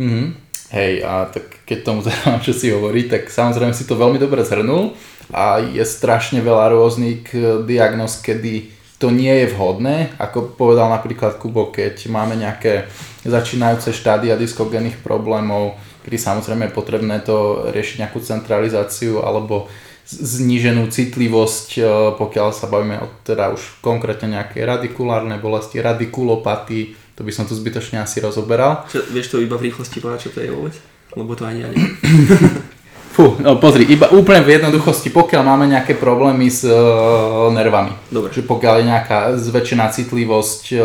Mhm. 0.00 0.47
Hej, 0.68 1.00
a 1.00 1.24
tak 1.32 1.64
keď 1.64 1.78
tomu 1.80 2.04
zaujímavé, 2.04 2.44
čo 2.44 2.52
si 2.52 2.68
hovorí, 2.68 3.08
tak 3.08 3.32
samozrejme 3.32 3.72
si 3.72 3.88
to 3.88 3.96
veľmi 3.96 4.20
dobre 4.20 4.44
zhrnul 4.44 4.92
a 5.32 5.64
je 5.64 5.80
strašne 5.80 6.44
veľa 6.44 6.76
rôznych 6.76 7.24
eh, 7.32 7.64
diagnóz, 7.64 8.20
kedy 8.20 8.76
to 8.98 9.08
nie 9.14 9.30
je 9.30 9.54
vhodné, 9.54 10.12
ako 10.18 10.58
povedal 10.58 10.90
napríklad 10.90 11.38
Kubo, 11.38 11.70
keď 11.70 12.10
máme 12.10 12.34
nejaké 12.34 12.90
začínajúce 13.22 13.94
štádia 13.94 14.34
diskogénnych 14.34 14.98
problémov, 15.06 15.78
kedy 16.02 16.18
samozrejme 16.18 16.66
je 16.68 16.76
potrebné 16.76 17.22
to 17.22 17.70
riešiť 17.70 18.02
nejakú 18.02 18.18
centralizáciu 18.18 19.22
alebo 19.22 19.70
zníženú 20.08 20.92
citlivosť, 20.92 21.68
eh, 21.80 21.84
pokiaľ 22.12 22.48
sa 22.52 22.68
bavíme 22.68 23.00
o 23.00 23.08
teda 23.24 23.56
už 23.56 23.80
konkrétne 23.80 24.36
nejakej 24.36 24.68
radikulárnej 24.68 25.40
bolesti, 25.40 25.80
radikulopatii, 25.80 27.07
to 27.18 27.26
by 27.26 27.34
som 27.34 27.50
tu 27.50 27.58
zbytočne 27.58 27.98
asi 27.98 28.22
rozoberal. 28.22 28.86
Čo, 28.86 29.02
vieš 29.10 29.34
to 29.34 29.42
iba 29.42 29.58
v 29.58 29.74
rýchlosti 29.74 29.98
povedať, 29.98 30.30
čo 30.30 30.38
to 30.38 30.46
je 30.46 30.54
vôbec? 30.54 30.78
Lebo 31.18 31.34
to 31.34 31.50
ani 31.50 31.66
ja 31.66 31.68
neviem. 31.74 31.98
Fú, 33.18 33.34
no 33.42 33.58
pozri, 33.58 33.82
iba 33.90 34.06
úplne 34.14 34.46
v 34.46 34.54
jednoduchosti, 34.54 35.10
pokiaľ 35.10 35.42
máme 35.42 35.66
nejaké 35.66 35.98
problémy 35.98 36.46
s 36.46 36.62
uh, 36.62 37.50
nervami. 37.50 37.90
Dobre. 38.14 38.30
Že 38.30 38.46
pokiaľ 38.46 38.74
je 38.78 38.84
nejaká 38.86 39.18
zväčšená 39.34 39.90
citlivosť 39.90 40.78
uh, 40.78 40.80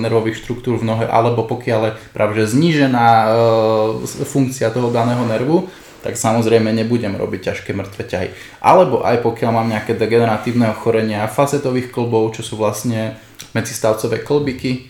nervových 0.00 0.40
štruktúr 0.40 0.80
v 0.80 0.88
nohe, 0.88 1.04
alebo 1.04 1.44
pokiaľ 1.44 1.80
je 1.84 1.96
práve 2.16 2.40
že 2.40 2.56
znížená 2.56 3.08
uh, 3.28 4.00
funkcia 4.24 4.72
toho 4.72 4.88
daného 4.88 5.20
nervu, 5.28 5.68
tak 6.00 6.16
samozrejme 6.16 6.72
nebudem 6.72 7.12
robiť 7.12 7.52
ťažké 7.52 7.76
mŕtve 7.76 8.08
ťahy. 8.08 8.28
Alebo 8.64 9.04
aj 9.04 9.20
pokiaľ 9.20 9.50
mám 9.52 9.68
nejaké 9.68 9.92
degeneratívne 9.92 10.72
ochorenia 10.72 11.28
facetových 11.28 11.92
klbov, 11.92 12.32
čo 12.32 12.40
sú 12.40 12.56
vlastne 12.56 13.20
medzistavcové 13.52 14.24
klbiky, 14.24 14.89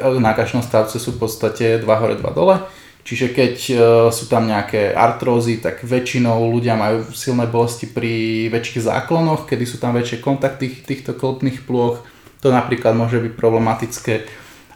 na 0.00 0.32
každom 0.32 0.64
stavce 0.64 0.96
sú 0.96 1.16
v 1.16 1.26
podstate 1.26 1.80
2 1.80 1.86
hore, 1.86 2.16
2 2.16 2.22
dole. 2.32 2.56
Čiže 3.02 3.34
keď 3.34 3.54
e, 3.58 3.74
sú 4.14 4.30
tam 4.30 4.46
nejaké 4.46 4.94
artrózy, 4.94 5.58
tak 5.58 5.82
väčšinou 5.82 6.38
ľudia 6.54 6.78
majú 6.78 7.10
silné 7.10 7.50
bolesti 7.50 7.90
pri 7.90 8.46
väčších 8.46 8.86
záklonoch, 8.86 9.50
kedy 9.50 9.64
sú 9.66 9.82
tam 9.82 9.98
väčšie 9.98 10.22
kontakty 10.22 10.70
týchto 10.70 11.18
klopných 11.18 11.66
plôch 11.66 12.06
To 12.42 12.54
napríklad 12.54 12.94
môže 12.94 13.18
byť 13.18 13.34
problematické, 13.34 14.14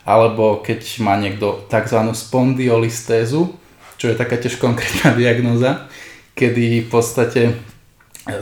alebo 0.03 0.59
keď 0.59 0.83
má 1.07 1.15
niekto 1.19 1.67
tzv. 1.71 1.99
spondiolistézu, 2.15 3.55
čo 3.95 4.07
je 4.11 4.19
taká 4.19 4.39
tiež 4.43 4.59
konkrétna 4.59 5.15
diagnoza, 5.19 5.87
kedy 6.35 6.87
v 6.87 6.89
podstate 6.91 7.55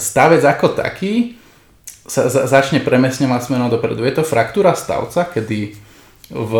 stavec 0.00 0.40
ako 0.40 0.80
taký 0.80 1.36
sa, 2.08 2.28
za, 2.28 2.48
začne 2.48 2.80
premiesňovať 2.84 3.40
smerom 3.48 3.68
dopredu. 3.72 4.04
Je 4.04 4.16
to 4.16 4.24
fraktúra 4.24 4.76
stavca, 4.76 5.28
kedy 5.28 5.76
v 6.30 6.52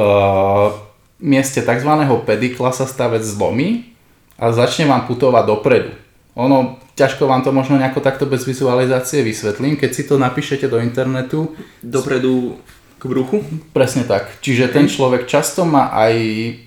mieste 1.21 1.65
tzv. 1.65 1.91
pedikla 2.27 2.71
sa 2.75 2.85
stavec 2.85 3.25
zlomí 3.25 3.95
a 4.37 4.51
začne 4.51 4.91
vám 4.91 5.09
putovať 5.09 5.45
dopredu. 5.47 5.93
Ono, 6.35 6.83
ťažko 6.99 7.31
vám 7.31 7.47
to 7.47 7.55
možno 7.55 7.79
nejako 7.79 8.03
takto 8.03 8.27
bez 8.27 8.43
vizualizácie 8.43 9.23
vysvetlím, 9.23 9.79
keď 9.79 9.91
si 9.95 10.03
to 10.05 10.19
napíšete 10.19 10.67
do 10.67 10.83
internetu. 10.83 11.55
Dopredu 11.79 12.59
k 12.99 13.03
bruchu? 13.07 13.47
Presne 13.71 14.03
tak. 14.03 14.43
Čiže 14.43 14.75
ten 14.75 14.91
človek 14.91 15.31
často 15.31 15.63
má 15.63 15.95
aj 15.95 16.15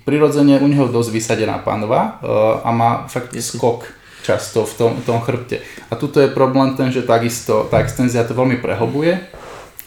prirodzene 0.08 0.56
u 0.62 0.66
neho 0.70 0.88
dosť 0.88 1.10
vysadená 1.12 1.60
panva 1.60 2.16
uh, 2.22 2.64
a 2.64 2.70
má 2.72 2.90
fakt 3.12 3.36
skok 3.36 3.84
často 4.24 4.64
v 4.64 4.72
tom, 4.76 4.92
tom 5.04 5.18
chrbte. 5.20 5.60
A 5.88 5.96
tuto 5.96 6.20
je 6.20 6.32
problém 6.32 6.76
ten, 6.76 6.92
že 6.92 7.04
takisto 7.04 7.68
tá 7.68 7.80
extenzia 7.80 8.24
to 8.24 8.36
veľmi 8.36 8.60
prehlbuje. 8.60 9.37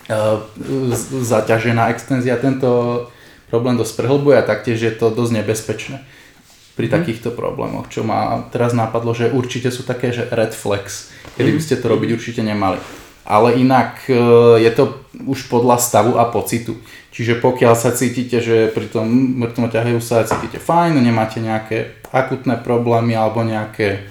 Uh, 0.10 0.44
zaťažená 1.22 1.94
extenzia 1.94 2.36
tento 2.36 3.06
problém 3.54 3.78
dosť 3.78 4.02
prehlbuje 4.02 4.36
a 4.42 4.48
taktiež 4.48 4.82
je 4.82 4.94
to 4.96 5.14
dosť 5.14 5.32
nebezpečné 5.40 5.98
pri 6.74 6.88
mm. 6.88 6.94
takýchto 6.98 7.30
problémoch, 7.36 7.92
čo 7.92 8.02
ma 8.02 8.48
teraz 8.50 8.74
napadlo, 8.74 9.14
že 9.14 9.30
určite 9.30 9.70
sú 9.70 9.86
také, 9.86 10.10
že 10.10 10.26
red 10.34 10.56
flex, 10.56 11.14
kedy 11.38 11.50
by 11.54 11.62
ste 11.62 11.76
to 11.78 11.86
robiť 11.86 12.10
určite 12.18 12.42
nemali 12.42 12.82
ale 13.26 13.54
inak 13.54 14.10
e, 14.10 14.14
je 14.66 14.72
to 14.74 14.98
už 15.24 15.46
podľa 15.48 15.78
stavu 15.78 16.18
a 16.18 16.26
pocitu. 16.26 16.78
Čiže 17.16 17.44
pokiaľ 17.44 17.74
sa 17.78 17.94
cítite, 17.94 18.42
že 18.42 18.72
pri 18.72 18.88
tom 18.90 19.08
mŕtvom 19.40 19.70
ťahajú 19.70 20.00
sa 20.02 20.26
cítite 20.26 20.58
fajn, 20.58 20.98
nemáte 20.98 21.44
nejaké 21.44 22.02
akutné 22.10 22.60
problémy 22.60 23.14
alebo 23.14 23.46
nejaké, 23.46 24.08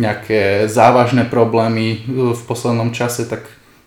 nejaké 0.00 0.66
závažné 0.70 1.28
problémy 1.28 1.86
e, 1.92 1.98
v 2.32 2.42
poslednom 2.48 2.90
čase, 2.96 3.28
tak 3.28 3.44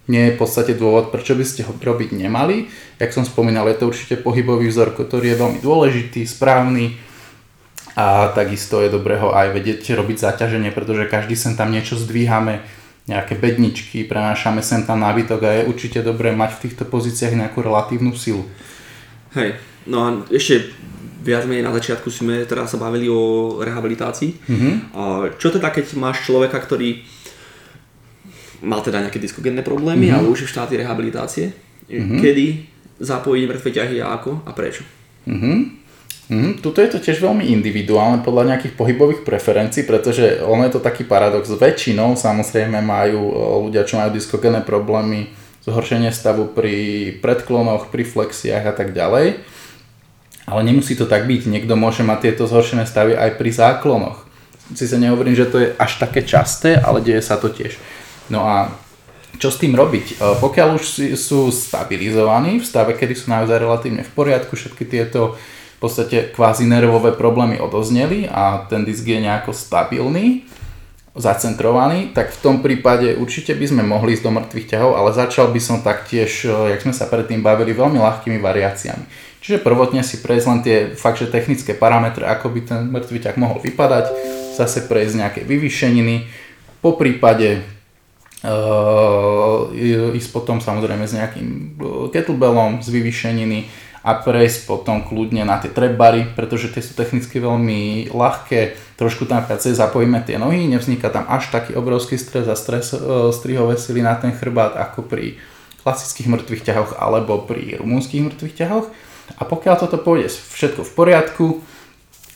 nie 0.07 0.31
je 0.31 0.33
v 0.35 0.39
podstate 0.39 0.73
dôvod, 0.73 1.11
prečo 1.11 1.35
by 1.35 1.43
ste 1.43 1.67
ho 1.67 1.75
robiť 1.75 2.15
nemali. 2.15 2.71
Jak 2.99 3.11
som 3.11 3.27
spomínal, 3.27 3.67
je 3.67 3.77
to 3.79 3.91
určite 3.91 4.23
pohybový 4.23 4.71
vzor, 4.71 4.95
ktorý 4.95 5.35
je 5.35 5.41
veľmi 5.41 5.59
dôležitý, 5.59 6.23
správny 6.23 6.95
a 7.97 8.29
takisto 8.31 8.79
je 8.79 8.93
dobré 8.93 9.17
ho 9.17 9.33
aj 9.33 9.57
vedieť 9.57 9.97
robiť 9.97 10.21
zaťaženie, 10.21 10.69
pretože 10.69 11.09
každý 11.09 11.33
sem 11.33 11.57
tam 11.57 11.73
niečo 11.73 11.97
zdvíhame, 11.97 12.61
nejaké 13.07 13.39
bedničky, 13.39 14.03
prenášame 14.03 14.61
sem 14.61 14.83
tam 14.83 15.01
nábytok 15.01 15.39
a 15.43 15.49
je 15.59 15.67
určite 15.71 15.99
dobré 16.03 16.35
mať 16.35 16.59
v 16.59 16.61
týchto 16.67 16.83
pozíciách 16.85 17.39
nejakú 17.39 17.63
relatívnu 17.63 18.13
silu. 18.13 18.45
Hej, 19.33 19.57
no 19.87 19.97
a 20.03 20.07
ešte 20.29 20.75
viac 21.23 21.43
menej 21.49 21.65
na 21.65 21.75
začiatku 21.75 22.07
sme 22.07 22.47
teraz 22.47 22.71
sa 22.71 22.77
bavili 22.79 23.11
o 23.11 23.57
rehabilitácii. 23.59 24.31
Mm-hmm. 24.45 24.73
A 24.95 25.01
čo 25.35 25.51
teda, 25.51 25.73
keď 25.73 25.97
máš 25.99 26.23
človeka, 26.23 26.59
ktorý 26.59 27.03
mal 28.61 28.81
teda 28.81 29.03
nejaké 29.05 29.21
diskogénne 29.21 29.61
problémy, 29.61 30.09
mm-hmm. 30.09 30.17
ale 30.17 30.31
už 30.31 30.45
je 30.45 30.47
v 30.49 30.53
štáty 30.53 30.73
rehabilitácie, 30.77 31.45
mm-hmm. 31.89 32.19
kedy 32.21 32.45
zapojiť 32.97 33.43
mŕtve 33.45 33.69
ťahy 33.69 33.95
a 34.01 34.17
ako 34.17 34.41
a 34.45 34.51
prečo? 34.53 34.81
Mm-hmm. 35.29 35.77
Mm, 36.27 36.59
tuto 36.59 36.83
je 36.83 36.91
to 36.91 36.99
tiež 36.99 37.23
veľmi 37.23 37.47
individuálne 37.55 38.19
podľa 38.19 38.51
nejakých 38.51 38.75
pohybových 38.75 39.23
preferencií, 39.23 39.87
pretože 39.87 40.43
ono 40.43 40.67
je 40.67 40.75
to 40.75 40.83
taký 40.83 41.07
paradox. 41.07 41.47
Väčšinou 41.47 42.19
samozrejme 42.19 42.83
majú 42.83 43.31
e, 43.31 43.33
ľudia, 43.71 43.87
čo 43.87 43.95
majú 43.95 44.11
diskogénne 44.11 44.59
problémy, 44.59 45.31
zhoršenie 45.63 46.11
stavu 46.11 46.51
pri 46.51 46.75
predklonoch, 47.23 47.87
pri 47.87 48.03
flexiách 48.03 48.65
a 48.67 48.73
tak 48.75 48.91
ďalej. 48.91 49.39
Ale 50.47 50.61
nemusí 50.67 50.99
to 50.99 51.07
tak 51.07 51.27
byť. 51.27 51.47
Niekto 51.47 51.79
môže 51.79 52.03
mať 52.03 52.31
tieto 52.31 52.43
zhoršené 52.43 52.83
stavy 52.83 53.15
aj 53.15 53.39
pri 53.39 53.51
záklonoch. 53.51 54.27
Si 54.75 54.83
sa 54.83 54.99
nehovorím, 54.99 55.35
že 55.35 55.47
to 55.47 55.63
je 55.63 55.67
až 55.79 55.95
také 55.95 56.27
časté, 56.27 56.75
ale 56.75 56.99
deje 56.99 57.23
sa 57.23 57.39
to 57.39 57.47
tiež. 57.47 57.79
No 58.27 58.43
a 58.47 58.71
čo 59.37 59.53
s 59.53 59.61
tým 59.61 59.77
robiť? 59.77 60.17
E, 60.17 60.41
pokiaľ 60.41 60.81
už 60.81 61.15
sú 61.15 61.53
stabilizovaní 61.53 62.59
v 62.59 62.65
stave, 62.65 62.97
kedy 62.97 63.13
sú 63.13 63.29
naozaj 63.29 63.61
relatívne 63.61 64.01
v 64.01 64.11
poriadku, 64.11 64.57
všetky 64.57 64.83
tieto 64.89 65.37
v 65.77 65.79
podstate 65.79 66.33
kvázi 66.33 66.65
nervové 66.65 67.13
problémy 67.13 67.61
odozneli 67.61 68.25
a 68.25 68.65
ten 68.65 68.81
disk 68.81 69.05
je 69.05 69.21
nejako 69.21 69.53
stabilný, 69.53 70.49
zacentrovaný, 71.13 72.13
tak 72.13 72.33
v 72.33 72.41
tom 72.41 72.55
prípade 72.65 73.13
určite 73.17 73.53
by 73.53 73.65
sme 73.65 73.83
mohli 73.85 74.17
ísť 74.17 74.25
do 74.25 74.31
mŕtvych 74.37 74.69
ťahov, 74.73 74.97
ale 74.97 75.09
začal 75.13 75.53
by 75.53 75.61
som 75.61 75.85
taktiež, 75.85 76.45
eh, 76.45 76.77
jak 76.77 76.81
sme 76.81 76.93
sa 76.93 77.05
predtým 77.05 77.45
bavili, 77.45 77.77
veľmi 77.77 78.01
ľahkými 78.01 78.41
variáciami. 78.41 79.05
Čiže 79.41 79.61
prvotne 79.61 80.01
si 80.01 80.17
prejsť 80.17 80.47
len 80.49 80.59
tie 80.65 80.77
fakt, 80.97 81.21
že 81.21 81.29
technické 81.29 81.77
parametre, 81.77 82.25
ako 82.25 82.53
by 82.53 82.59
ten 82.65 82.81
mŕtvý 82.89 83.17
ťah 83.29 83.37
mohol 83.37 83.61
vypadať, 83.61 84.05
zase 84.57 84.89
prejsť 84.89 85.13
nejaké 85.13 85.41
vyvýšeniny, 85.45 86.25
po 86.81 86.97
prípade 86.97 87.76
ísť 90.13 90.29
potom 90.29 90.61
samozrejme 90.61 91.09
s 91.09 91.17
nejakým 91.17 91.47
eh, 91.49 92.05
kettlebellom 92.13 92.85
z 92.85 92.87
vyvýšeniny, 92.93 93.87
a 94.07 94.15
prejsť 94.23 94.71
potom 94.71 95.03
kľudne 95.03 95.43
na 95.43 95.59
tie 95.59 95.67
trebary, 95.67 96.23
pretože 96.31 96.71
tie 96.71 96.79
sú 96.79 96.95
technicky 96.95 97.43
veľmi 97.43 98.07
ľahké, 98.15 98.95
trošku 98.95 99.27
tam 99.27 99.43
viacej 99.43 99.75
zapojíme 99.75 100.23
tie 100.23 100.39
nohy, 100.39 100.63
nevzniká 100.71 101.11
tam 101.11 101.27
až 101.27 101.51
taký 101.51 101.75
obrovský 101.75 102.15
stres 102.15 102.47
a 102.47 102.55
stres, 102.55 102.95
e, 102.95 103.03
strihové 103.35 103.75
sily 103.75 103.99
na 103.99 104.15
ten 104.15 104.31
chrbát 104.31 104.79
ako 104.79 105.03
pri 105.03 105.35
klasických 105.83 106.31
mŕtvych 106.31 106.63
ťahoch 106.63 106.91
alebo 106.95 107.43
pri 107.43 107.83
rumúnskych 107.83 108.23
mŕtvych 108.31 108.55
ťahoch. 108.55 108.87
A 109.35 109.43
pokiaľ 109.43 109.75
toto 109.75 109.99
pôjde 109.99 110.31
všetko 110.31 110.87
v 110.87 110.91
poriadku 110.95 111.45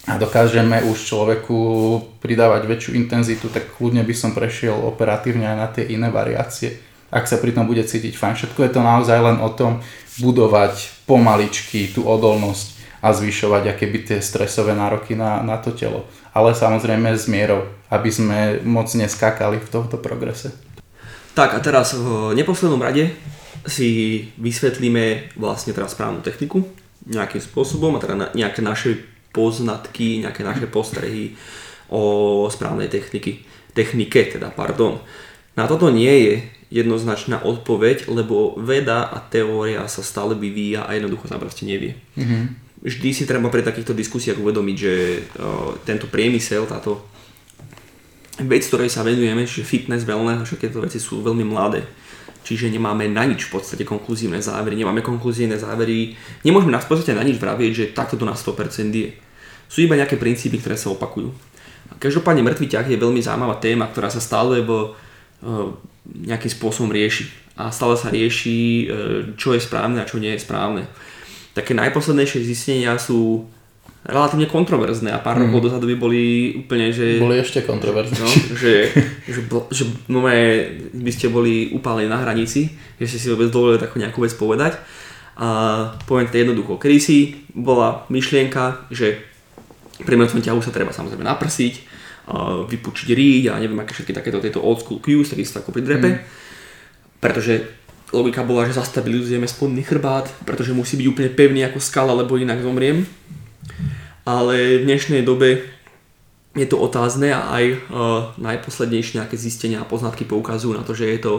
a 0.10 0.18
dokážeme 0.18 0.82
už 0.90 0.98
človeku 0.98 1.58
pridávať 2.18 2.66
väčšiu 2.66 2.92
intenzitu, 2.98 3.54
tak 3.54 3.70
kľudne 3.78 4.02
by 4.02 4.16
som 4.18 4.34
prešiel 4.34 4.74
operatívne 4.74 5.46
aj 5.46 5.58
na 5.58 5.68
tie 5.70 5.86
iné 5.94 6.10
variácie 6.10 6.92
ak 7.12 7.28
sa 7.28 7.38
pri 7.38 7.52
tom 7.52 7.68
bude 7.68 7.84
cítiť 7.84 8.16
fajn. 8.16 8.36
Všetko 8.40 8.60
je 8.64 8.72
to 8.72 8.82
naozaj 8.82 9.20
len 9.20 9.38
o 9.44 9.52
tom 9.52 9.84
budovať 10.24 11.04
pomaličky 11.04 11.92
tú 11.92 12.08
odolnosť 12.08 12.80
a 13.04 13.12
zvyšovať 13.12 13.76
aké 13.76 13.86
by 13.92 14.00
tie 14.08 14.18
stresové 14.24 14.72
nároky 14.72 15.14
na, 15.20 15.44
na 15.44 15.60
to 15.60 15.76
telo. 15.76 16.08
Ale 16.32 16.56
samozrejme 16.56 17.12
s 17.12 17.28
mierou, 17.28 17.68
aby 17.92 18.08
sme 18.08 18.64
moc 18.64 18.88
neskákali 18.96 19.60
v 19.60 19.68
tomto 19.68 20.00
progrese. 20.00 20.56
Tak 21.36 21.52
a 21.56 21.60
teraz 21.60 21.92
v 21.92 22.32
neposlednom 22.32 22.80
rade 22.80 23.12
si 23.68 24.32
vysvetlíme 24.40 25.36
vlastne 25.36 25.76
teraz 25.76 25.92
správnu 25.92 26.24
techniku 26.24 26.64
nejakým 27.02 27.42
spôsobom 27.44 27.98
a 27.98 28.00
teda 28.00 28.32
nejaké 28.38 28.62
naše 28.64 29.11
poznatky, 29.32 30.24
nejaké 30.24 30.44
naše 30.44 30.68
postrehy 30.68 31.36
o 31.92 32.48
správnej 32.48 32.88
techniky, 32.88 33.44
technike 33.76 34.32
teda, 34.32 34.52
pardon. 34.52 35.00
Na 35.56 35.68
toto 35.68 35.92
nie 35.92 36.16
je 36.28 36.36
jednoznačná 36.72 37.44
odpoveď, 37.44 38.08
lebo 38.08 38.56
veda 38.56 39.04
a 39.12 39.20
teória 39.20 39.84
sa 39.92 40.00
stále 40.00 40.40
vyvíja 40.40 40.88
a 40.88 40.96
jednoducho 40.96 41.28
sa 41.28 41.36
proste 41.36 41.68
nevie. 41.68 42.00
Mm-hmm. 42.16 42.44
Vždy 42.82 43.10
si 43.12 43.24
treba 43.28 43.52
pri 43.52 43.62
takýchto 43.62 43.92
diskusiách 43.92 44.40
uvedomiť, 44.40 44.76
že 44.80 44.94
uh, 45.20 45.76
tento 45.84 46.08
priemysel, 46.08 46.64
táto 46.66 47.04
vec, 48.40 48.64
ktorej 48.66 48.90
sa 48.90 49.04
venujeme, 49.04 49.44
že 49.44 49.68
fitness, 49.68 50.08
wellness, 50.08 50.48
všetky 50.48 50.72
tieto 50.72 50.82
veci 50.82 50.98
sú 50.98 51.20
veľmi 51.22 51.44
mladé. 51.46 51.84
Čiže 52.42 52.74
nemáme 52.74 53.06
na 53.06 53.22
nič 53.30 53.48
v 53.48 53.62
podstate 53.62 53.86
konkluzívne 53.86 54.42
závery, 54.42 54.74
nemáme 54.74 55.06
konkluzívne 55.06 55.62
závery, 55.62 56.18
nemôžeme 56.42 56.74
nás 56.74 56.90
v 56.90 56.98
podstate 56.98 57.14
na 57.14 57.22
nič 57.22 57.38
vravieť, 57.38 57.72
že 57.72 57.86
takto 57.94 58.18
to 58.18 58.26
na 58.26 58.34
100% 58.34 58.90
je. 58.90 59.14
Sú 59.70 59.86
iba 59.86 59.94
nejaké 59.94 60.18
princípy, 60.18 60.58
ktoré 60.58 60.76
sa 60.76 60.90
opakujú. 60.90 61.30
Každopádne 62.02 62.42
mŕtvý 62.42 62.66
ťah 62.66 62.88
je 62.90 62.98
veľmi 62.98 63.22
zaujímavá 63.22 63.62
téma, 63.62 63.86
ktorá 63.86 64.10
sa 64.10 64.18
stále 64.18 64.66
v 64.66 64.98
nejakým 66.06 66.52
spôsobom 66.52 66.90
rieši. 66.90 67.30
A 67.58 67.70
stále 67.70 67.94
sa 68.00 68.10
rieši, 68.10 68.58
e, 68.58 68.86
čo 69.38 69.54
je 69.54 69.62
správne 69.62 70.02
a 70.02 70.08
čo 70.08 70.18
nie 70.18 70.34
je 70.34 70.42
správne. 70.42 70.88
Také 71.54 71.76
najposlednejšie 71.76 72.48
zistenia 72.48 72.96
sú 72.96 73.46
relatívne 74.02 74.50
kontroverzné 74.50 75.14
a 75.14 75.22
pár 75.22 75.38
mm. 75.38 75.44
rokov 75.46 75.70
dozadu 75.70 75.86
by 75.94 75.98
boli 75.98 76.22
úplne, 76.66 76.90
že... 76.90 77.22
Boli 77.22 77.38
ešte 77.38 77.62
kontroverzné. 77.62 78.18
No, 78.18 78.28
že, 78.58 78.90
že, 79.30 79.42
že 79.70 79.84
no, 80.10 80.26
by 80.94 81.12
ste 81.14 81.30
boli 81.30 81.70
upálení 81.70 82.10
na 82.10 82.18
hranici, 82.18 82.74
že 82.98 83.06
ste 83.06 83.20
si 83.22 83.30
vôbec 83.30 83.54
dovolili 83.54 83.78
takú 83.78 84.02
nejakú 84.02 84.26
vec 84.26 84.34
povedať. 84.34 84.82
A 85.38 85.48
poviem 86.10 86.30
to 86.30 86.42
jednoducho. 86.42 86.82
Kedysi 86.82 87.46
bola 87.54 88.06
myšlienka, 88.10 88.90
že 88.90 89.22
pri 90.02 90.18
mŕtvom 90.18 90.42
ťahu 90.42 90.60
sa 90.66 90.74
treba 90.74 90.90
samozrejme 90.90 91.22
naprsiť, 91.22 91.74
vypučiť 92.70 93.08
ríď 93.14 93.54
a 93.54 93.62
neviem 93.62 93.78
aké 93.82 93.94
všetky 93.94 94.18
takéto 94.18 94.42
tieto 94.42 94.66
old 94.66 94.82
school 94.82 94.98
cues, 94.98 95.30
takisto 95.30 95.62
ako 95.62 95.78
pri 95.78 95.86
drepe. 95.86 96.10
Mm. 96.10 96.20
Pretože 97.22 97.70
logika 98.10 98.42
bola, 98.42 98.66
že 98.66 98.82
zastabilizujeme 98.82 99.46
spodný 99.46 99.86
chrbát, 99.86 100.26
pretože 100.42 100.74
musí 100.74 100.98
byť 100.98 101.08
úplne 101.08 101.30
pevný 101.30 101.62
ako 101.70 101.78
skala, 101.78 102.18
lebo 102.18 102.42
inak 102.42 102.66
zomriem. 102.66 103.06
Ale 104.22 104.82
v 104.82 104.86
dnešnej 104.86 105.26
dobe 105.26 105.66
je 106.54 106.68
to 106.68 106.78
otázne 106.78 107.32
a 107.32 107.48
aj 107.58 107.66
uh, 107.72 107.78
najposlednejšie 108.38 109.24
nejaké 109.24 109.40
zistenia 109.40 109.82
a 109.82 109.88
poznatky 109.88 110.28
poukazujú 110.28 110.76
na 110.76 110.84
to, 110.84 110.92
že 110.92 111.08
je 111.08 111.20
to, 111.24 111.34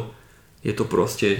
je 0.65 0.73
to 0.73 0.85
proste 0.89 1.31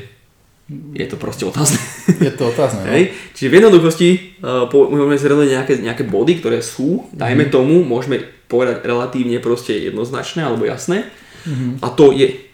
je 0.95 1.05
to 1.05 1.17
proste 1.19 1.45
otázne. 1.45 1.77
Je 2.23 2.33
to 2.33 2.49
otázne, 2.49 2.87
no. 2.87 2.93
Hej? 2.95 3.13
Čiže 3.35 3.51
v 3.51 3.57
jednoduchosti 3.61 4.09
uh, 4.41 4.71
po, 4.71 4.89
môžeme 4.89 5.19
zhrnúť 5.19 5.49
nejaké, 5.51 5.75
nejaké 5.83 6.05
body, 6.07 6.39
ktoré 6.39 6.63
sú, 6.63 7.11
dajme 7.13 7.49
mm-hmm. 7.49 7.55
tomu, 7.55 7.83
môžeme 7.83 8.23
povedať 8.47 8.85
relatívne 8.85 9.43
proste 9.43 9.77
jednoznačné 9.77 10.45
alebo 10.47 10.69
jasné. 10.69 11.09
Mm-hmm. 11.45 11.83
A 11.83 11.89
to 11.93 12.15
je, 12.15 12.47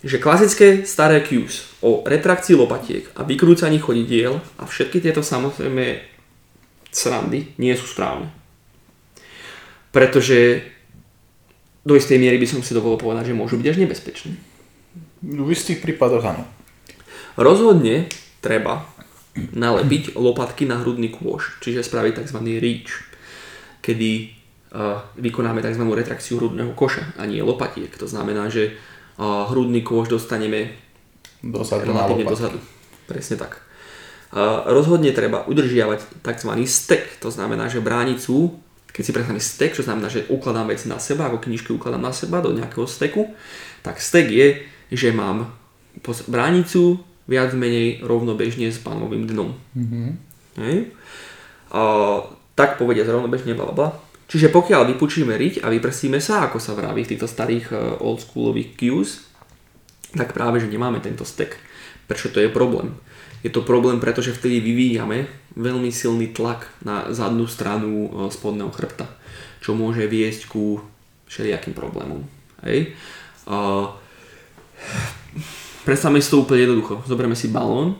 že 0.00 0.22
klasické 0.22 0.86
staré 0.88 1.20
cues 1.24 1.68
o 1.84 2.04
retrakcii 2.06 2.56
lopatiek 2.56 3.04
a 3.16 3.24
vykrúcaní 3.26 3.80
chodidiel 3.80 4.40
a 4.56 4.64
všetky 4.64 5.00
tieto 5.02 5.20
samozrejme 5.20 6.09
srandy 6.90 7.54
nie 7.58 7.74
sú 7.74 7.86
správne. 7.86 8.30
Pretože 9.90 10.62
do 11.82 11.96
istej 11.96 12.20
miery 12.20 12.38
by 12.38 12.46
som 12.46 12.60
si 12.62 12.76
dovolil 12.76 13.00
povedať, 13.00 13.32
že 13.32 13.38
môžu 13.38 13.58
byť 13.58 13.66
až 13.66 13.78
nebezpečné. 13.82 14.32
V 15.24 15.48
istých 15.50 15.82
prípadoch 15.82 16.22
áno. 16.22 16.44
Rozhodne 17.40 18.06
treba 18.44 18.86
nalepiť 19.34 20.18
lopatky 20.18 20.66
na 20.66 20.78
hrudný 20.82 21.08
kôž, 21.08 21.58
čiže 21.62 21.86
spraviť 21.86 22.26
tzv. 22.26 22.38
reach, 22.58 23.06
kedy 23.80 24.10
uh, 24.74 25.00
vykonáme 25.16 25.62
tzv. 25.62 25.82
retrakciu 25.86 26.36
hrudného 26.42 26.74
koša 26.74 27.16
a 27.16 27.24
nie 27.24 27.40
lopatiek. 27.40 27.90
To 27.96 28.06
znamená, 28.10 28.50
že 28.50 28.74
uh, 29.16 29.48
hrudný 29.48 29.80
kôž 29.80 30.10
dostaneme 30.10 30.74
Dozadu 31.40 31.88
relatívne 31.88 32.28
dozadu. 32.28 32.58
Presne 33.08 33.40
tak. 33.40 33.64
Rozhodne 34.66 35.10
treba 35.10 35.42
udržiavať 35.50 36.22
tzv. 36.22 36.50
stek, 36.62 37.18
to 37.18 37.34
znamená, 37.34 37.66
že 37.66 37.82
bránicu, 37.82 38.62
keď 38.94 39.02
si 39.02 39.14
predstavíme 39.14 39.42
stek, 39.42 39.70
čo 39.74 39.82
znamená, 39.82 40.06
že 40.06 40.26
ukladám 40.30 40.70
veci 40.70 40.86
na 40.86 41.02
seba, 41.02 41.26
ako 41.26 41.42
knižky 41.42 41.74
ukladám 41.74 42.02
na 42.02 42.14
seba 42.14 42.38
do 42.38 42.54
nejakého 42.54 42.86
steku, 42.86 43.34
tak 43.82 43.98
stek 43.98 44.30
je, 44.30 44.48
že 44.94 45.10
mám 45.10 45.50
bránicu, 46.30 47.02
viac 47.26 47.54
menej 47.54 48.02
rovnobežne 48.02 48.70
s 48.70 48.82
pánovým 48.82 49.26
dnom. 49.26 49.54
Mm-hmm. 49.74 50.08
Hej? 50.62 50.76
A, 51.70 51.82
tak 52.58 52.78
povedia 52.78 53.06
rovnobežne, 53.06 53.54
bla, 53.54 53.70
bla, 53.70 53.94
Čiže 54.30 54.54
pokiaľ 54.54 54.94
vypučíme 54.94 55.34
riť 55.34 55.66
a 55.66 55.74
vyprsíme 55.74 56.22
sa, 56.22 56.46
ako 56.46 56.62
sa 56.62 56.78
vraví 56.78 57.02
v 57.02 57.10
týchto 57.14 57.26
starých 57.26 57.66
uh, 57.74 57.78
oldschoolových 57.98 58.78
cues, 58.78 59.26
tak 60.14 60.30
práve, 60.30 60.62
že 60.62 60.70
nemáme 60.70 61.02
tento 61.02 61.26
stek. 61.26 61.58
Prečo 62.06 62.30
to 62.30 62.38
je 62.38 62.46
problém? 62.46 62.94
Je 63.40 63.50
to 63.50 63.64
problém, 63.64 64.00
pretože 64.00 64.36
vtedy 64.36 64.60
vyvíjame 64.60 65.24
veľmi 65.56 65.88
silný 65.88 66.30
tlak 66.30 66.68
na 66.84 67.08
zadnú 67.12 67.48
stranu 67.48 68.08
uh, 68.08 68.28
spodného 68.28 68.68
chrbta, 68.68 69.08
čo 69.64 69.72
môže 69.72 70.04
viesť 70.04 70.48
ku 70.48 70.84
všelijakým 71.28 71.72
problémom. 71.72 72.24
Hej? 72.64 72.92
Uh, 73.48 73.96
Predstavme 75.80 76.20
si 76.20 76.30
to 76.30 76.44
úplne 76.44 76.68
jednoducho. 76.68 77.00
Zoberieme 77.08 77.36
si 77.36 77.48
balón 77.48 77.96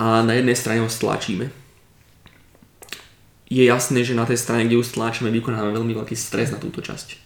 a 0.00 0.24
na 0.24 0.32
jednej 0.32 0.56
strane 0.56 0.80
ho 0.80 0.88
stlačíme. 0.88 1.52
Je 3.48 3.64
jasné, 3.64 4.04
že 4.04 4.16
na 4.16 4.28
tej 4.28 4.40
strane, 4.40 4.68
kde 4.68 4.76
ho 4.80 4.84
stlačíme, 4.84 5.32
vykonáme 5.32 5.72
veľmi 5.72 5.92
veľký 5.96 6.16
stres 6.16 6.52
na 6.52 6.60
túto 6.60 6.80
časť. 6.84 7.16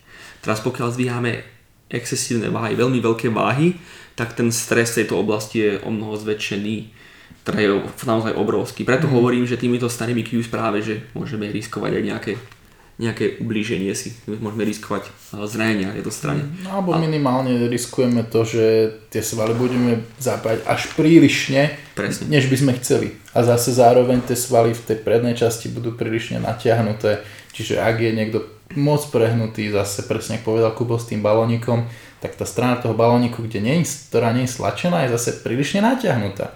Teraz 0.43 0.63
pokiaľ 0.63 0.95
zvíhame 0.95 1.47
excesívne 1.91 2.51
váhy, 2.51 2.75
veľmi 2.75 2.99
veľké 3.03 3.31
váhy, 3.31 3.79
tak 4.19 4.35
ten 4.35 4.51
stres 4.51 4.95
tejto 4.95 5.19
oblasti 5.19 5.63
je 5.63 5.73
o 5.83 5.91
mnoho 5.91 6.19
zväčšený. 6.19 7.02
Teda 7.43 7.59
je 7.59 7.69
naozaj 8.05 8.37
obrovský. 8.37 8.85
Preto 8.87 9.09
mm. 9.09 9.13
hovorím, 9.13 9.45
že 9.49 9.59
týmito 9.59 9.89
starými 9.89 10.23
cues 10.23 10.47
práve, 10.47 10.85
že 10.85 11.07
môžeme 11.17 11.49
riskovať 11.51 11.93
aj 11.99 12.05
nejaké 12.05 12.33
nejaké 13.01 13.41
ublíženie 13.41 13.91
si. 13.97 14.13
Môžeme 14.29 14.69
riskovať 14.69 15.09
zranenia 15.49 15.91
na 15.91 15.97
tejto 15.97 16.13
strane. 16.13 16.45
No, 16.63 16.79
alebo 16.79 16.95
minimálne 17.01 17.67
riskujeme 17.67 18.23
to, 18.29 18.45
že 18.45 18.65
tie 19.09 19.25
svaly 19.25 19.57
budeme 19.57 20.05
zapájať 20.21 20.63
až 20.69 20.93
prílišne, 20.95 21.75
Presne. 21.99 22.31
než 22.31 22.53
by 22.53 22.57
sme 22.63 22.73
chceli. 22.79 23.17
A 23.33 23.43
zase 23.43 23.75
zároveň 23.75 24.21
tie 24.23 24.37
svaly 24.37 24.77
v 24.77 24.85
tej 24.87 24.99
prednej 25.01 25.33
časti 25.35 25.73
budú 25.73 25.97
prílišne 25.97 26.45
natiahnuté. 26.45 27.25
Čiže 27.57 27.81
ak 27.81 27.97
je 27.99 28.13
niekto 28.13 28.39
moc 28.77 29.03
prehnutý, 29.09 29.73
zase 29.73 30.05
presne 30.05 30.39
ako 30.39 30.47
povedal 30.55 30.73
Kubo 30.77 30.97
s 31.01 31.09
tým 31.09 31.25
balónikom, 31.25 31.89
tak 32.23 32.39
tá 32.39 32.47
strana 32.47 32.79
toho 32.79 32.95
balóniku, 32.95 33.43
kde 33.43 33.59
nie, 33.59 33.83
ktorá 33.83 34.31
nie 34.31 34.47
je 34.47 34.55
stlačená, 34.55 35.05
je 35.05 35.19
zase 35.19 35.43
prílišne 35.43 35.83
natiahnutá. 35.83 36.55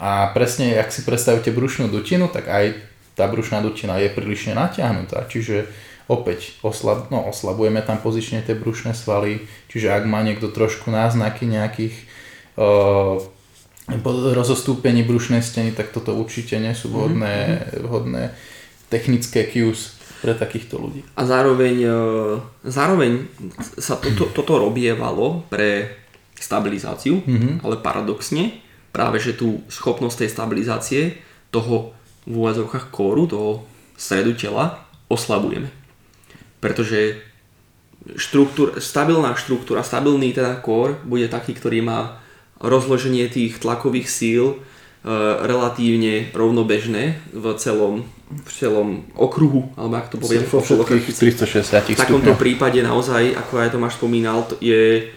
A 0.00 0.32
presne, 0.32 0.80
ak 0.80 0.88
si 0.88 1.04
predstavíte 1.04 1.52
brušnú 1.52 1.92
dutinu, 1.92 2.32
tak 2.32 2.48
aj 2.48 2.72
tá 3.12 3.28
brušná 3.28 3.60
dutina 3.60 4.00
je 4.00 4.08
prílišne 4.08 4.56
natiahnutá, 4.56 5.28
čiže 5.28 5.68
opäť 6.08 6.56
oslab, 6.64 7.12
no, 7.12 7.28
oslabujeme 7.28 7.84
tam 7.84 8.00
pozične 8.00 8.40
tie 8.40 8.56
brušné 8.56 8.96
svaly, 8.96 9.44
čiže 9.68 9.92
ak 9.92 10.08
má 10.08 10.24
niekto 10.24 10.48
trošku 10.48 10.88
náznaky 10.88 11.44
nejakých 11.44 11.94
uh, 12.56 13.20
rozostúpení 14.34 15.04
brušnej 15.04 15.44
steny, 15.44 15.76
tak 15.76 15.92
toto 15.92 16.16
určite 16.16 16.56
nie 16.56 16.72
sú 16.72 16.88
vhodné, 16.88 17.36
mm-hmm. 17.60 17.84
vhodné 17.84 18.22
technické 18.88 19.46
cues 19.46 20.00
pre 20.24 20.32
takýchto 20.32 20.76
ľudí. 20.76 21.00
A 21.16 21.24
zároveň, 21.24 21.76
zároveň 22.64 23.28
sa 23.80 23.96
toto, 23.96 24.28
toto 24.32 24.60
robievalo 24.60 25.44
pre 25.48 25.96
stabilizáciu, 26.36 27.24
mm-hmm. 27.24 27.64
ale 27.64 27.80
paradoxne 27.80 28.60
práve 28.90 29.22
že 29.22 29.34
tú 29.34 29.62
schopnosť 29.70 30.26
tej 30.26 30.30
stabilizácie 30.30 31.02
toho 31.50 31.94
v 32.26 32.34
úvazovkách 32.36 32.92
kóru, 32.92 33.26
toho 33.26 33.64
stredu 33.96 34.36
tela, 34.36 34.86
oslabujeme. 35.10 35.72
Pretože 36.62 37.30
štruktúr, 38.16 38.80
stabilná 38.80 39.36
štruktúra, 39.36 39.84
stabilný 39.84 40.32
teda 40.32 40.60
kór 40.60 40.96
bude 41.04 41.28
taký, 41.28 41.52
ktorý 41.56 41.84
má 41.84 42.20
rozloženie 42.60 43.28
tých 43.28 43.60
tlakových 43.60 44.08
síl 44.08 44.44
e, 44.52 44.56
relatívne 45.44 46.28
rovnobežné 46.36 47.20
v 47.32 47.44
celom, 47.56 48.04
v 48.28 48.50
celom 48.52 48.88
okruhu, 49.16 49.72
alebo 49.76 49.94
ak 49.96 50.12
to 50.12 50.16
poviem, 50.20 50.44
všetkých 50.44 51.36
360 51.40 51.96
V 51.96 52.00
takomto 52.00 52.32
prípade 52.36 52.80
naozaj, 52.84 53.36
ako 53.36 53.52
aj 53.64 53.72
Tomáš 53.72 53.96
spomínal, 53.96 54.44
je, 54.60 55.08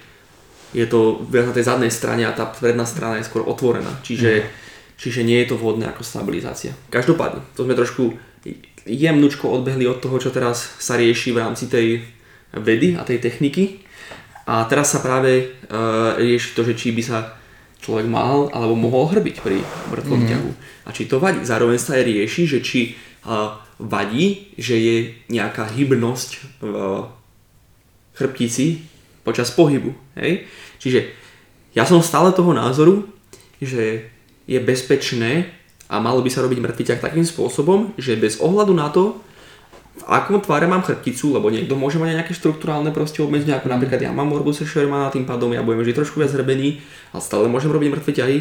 je 0.74 0.86
to 0.90 1.22
viac 1.30 1.50
na 1.50 1.54
tej 1.54 1.66
zadnej 1.70 1.94
strane 1.94 2.26
a 2.26 2.36
tá 2.36 2.50
predná 2.50 2.84
strana 2.84 3.22
je 3.22 3.30
skôr 3.30 3.46
otvorená. 3.46 3.90
Čiže 4.02 4.32
mm 4.42 4.62
Čiže 5.04 5.28
nie 5.28 5.44
je 5.44 5.52
to 5.52 5.60
vhodné 5.60 5.90
ako 5.92 6.00
stabilizácia. 6.06 6.72
Každopádne, 6.88 7.44
to 7.58 7.68
sme 7.68 7.76
trošku 7.76 8.16
jemnučko 8.88 9.52
odbehli 9.52 9.84
od 9.84 10.00
toho, 10.00 10.16
čo 10.16 10.32
teraz 10.32 10.80
sa 10.80 10.96
rieši 10.96 11.36
v 11.36 11.42
rámci 11.44 11.68
tej 11.68 12.08
vedy 12.56 12.96
a 12.96 13.04
tej 13.04 13.20
techniky. 13.20 13.84
A 14.48 14.64
teraz 14.68 14.96
sa 14.96 15.04
práve 15.04 15.60
uh, 15.68 16.16
rieši 16.16 16.56
to, 16.56 16.64
že 16.68 16.80
či 16.80 16.96
by 16.96 17.04
sa 17.04 17.36
človek 17.84 18.08
mal 18.08 18.48
alebo 18.56 18.80
mohol 18.80 19.12
hrbiť 19.12 19.44
pri 19.44 19.60
mŕtvom 19.92 20.20
mm. 20.24 20.30
ťahu. 20.32 20.50
A 20.88 20.90
či 20.96 21.04
to 21.08 21.20
vadí. 21.20 21.44
Zároveň 21.44 21.80
sa 21.80 22.00
aj 22.00 22.04
rieši, 22.08 22.44
že 22.48 22.60
či 22.64 22.96
uh, 23.28 23.60
vadí, 23.84 24.56
že 24.56 24.80
je 24.80 24.98
nejaká 25.32 25.68
hybnosť 25.68 26.64
v 26.64 26.72
uh, 26.72 27.12
chrbtici 28.16 28.93
počas 29.24 29.52
pohybu. 29.52 29.96
Hej? 30.20 30.48
Čiže 30.80 31.10
ja 31.74 31.88
som 31.88 32.04
stále 32.06 32.36
toho 32.36 32.54
názoru, 32.54 33.08
že 33.58 34.12
je 34.46 34.60
bezpečné 34.60 35.50
a 35.88 35.98
malo 36.04 36.20
by 36.22 36.30
sa 36.30 36.44
robiť 36.44 36.60
mŕtviťak 36.60 37.00
takým 37.00 37.24
spôsobom, 37.24 37.96
že 37.96 38.20
bez 38.20 38.40
ohľadu 38.44 38.74
na 38.76 38.92
to, 38.92 39.18
v 39.94 40.04
akom 40.10 40.42
tvare 40.42 40.66
mám 40.66 40.82
chrbticu, 40.82 41.38
lebo 41.38 41.54
niekto 41.54 41.78
môže 41.78 42.02
mať 42.02 42.18
nejaké 42.18 42.34
štruktúrálne 42.34 42.90
proste 42.90 43.22
obmedzenia, 43.22 43.62
ako 43.62 43.70
napríklad 43.70 44.02
ja 44.02 44.10
mám 44.10 44.26
morbuse 44.26 44.66
Shermana, 44.66 45.14
tým 45.14 45.30
pádom 45.30 45.54
ja 45.54 45.62
budem 45.62 45.86
vždy 45.86 45.94
trošku 45.94 46.18
viac 46.18 46.34
zrebený, 46.34 46.82
ale 47.14 47.22
stále 47.22 47.46
môžem 47.46 47.70
robiť 47.70 47.94
mŕtviťahy. 47.94 48.38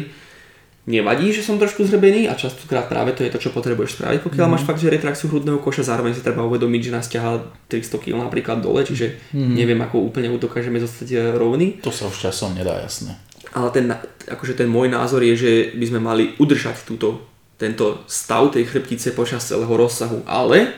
Nevadí, 0.83 1.31
že 1.31 1.47
som 1.47 1.55
trošku 1.55 1.87
zrebený 1.87 2.27
a 2.27 2.35
častokrát 2.35 2.91
práve 2.91 3.15
to 3.15 3.23
je 3.23 3.31
to, 3.31 3.39
čo 3.39 3.55
potrebuješ 3.55 3.95
spraviť. 3.95 4.19
Pokiaľ 4.19 4.47
mm. 4.47 4.51
máš 4.51 4.67
fakt, 4.67 4.83
že 4.83 4.91
retrakciu 4.91 5.31
hrudného 5.31 5.63
koša, 5.63 5.87
zároveň 5.87 6.11
si 6.11 6.19
treba 6.19 6.43
uvedomiť, 6.43 6.81
že 6.83 6.91
nás 6.91 7.07
ťahá 7.07 7.39
300 7.71 8.03
kg 8.03 8.19
napríklad 8.27 8.59
dole, 8.59 8.83
čiže 8.83 9.31
mm. 9.31 9.55
neviem, 9.55 9.79
ako 9.79 10.11
úplne 10.11 10.27
dokážeme 10.35 10.83
zostať 10.83 11.07
eh, 11.15 11.19
rovný. 11.39 11.79
To 11.79 11.91
sa 11.93 12.11
už 12.11 12.27
časom 12.27 12.51
nedá, 12.51 12.83
jasné 12.83 13.15
ale 13.53 13.69
ten, 13.69 13.85
akože 14.27 14.57
ten 14.57 14.67
môj 14.67 14.89
názor 14.89 15.21
je, 15.21 15.35
že 15.37 15.51
by 15.77 15.85
sme 15.85 15.99
mali 16.01 16.23
udržať 16.41 16.89
túto, 16.89 17.21
tento 17.61 18.01
stav 18.09 18.49
tej 18.49 18.65
chrbtice 18.65 19.13
počas 19.13 19.45
celého 19.45 19.69
rozsahu, 19.69 20.25
ale 20.25 20.73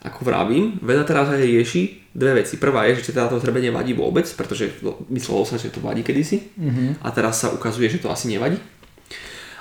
ako 0.00 0.24
vravím, 0.24 0.80
veda 0.80 1.04
teraz 1.04 1.28
aj 1.28 1.44
rieši 1.44 2.08
dve 2.16 2.40
veci. 2.40 2.56
Prvá 2.56 2.88
je, 2.88 3.04
že 3.04 3.12
teda 3.12 3.28
to 3.28 3.36
zrebenie 3.36 3.68
vadí 3.68 3.92
vôbec, 3.92 4.24
pretože 4.32 4.80
myslelo 5.12 5.44
sa, 5.44 5.60
že 5.60 5.68
to 5.68 5.84
vadí 5.84 6.00
kedysi 6.00 6.56
mm-hmm. 6.56 7.04
a 7.04 7.08
teraz 7.12 7.44
sa 7.44 7.52
ukazuje, 7.52 7.92
že 7.92 8.00
to 8.00 8.08
asi 8.08 8.32
nevadí. 8.32 8.56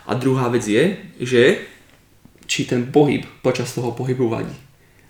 A 0.09 0.17
druhá 0.17 0.49
vec 0.49 0.65
je, 0.65 0.97
že 1.21 1.61
či 2.49 2.65
ten 2.65 2.89
pohyb 2.89 3.29
počas 3.45 3.69
toho 3.69 3.93
pohybu 3.93 4.25
vadí. 4.25 4.57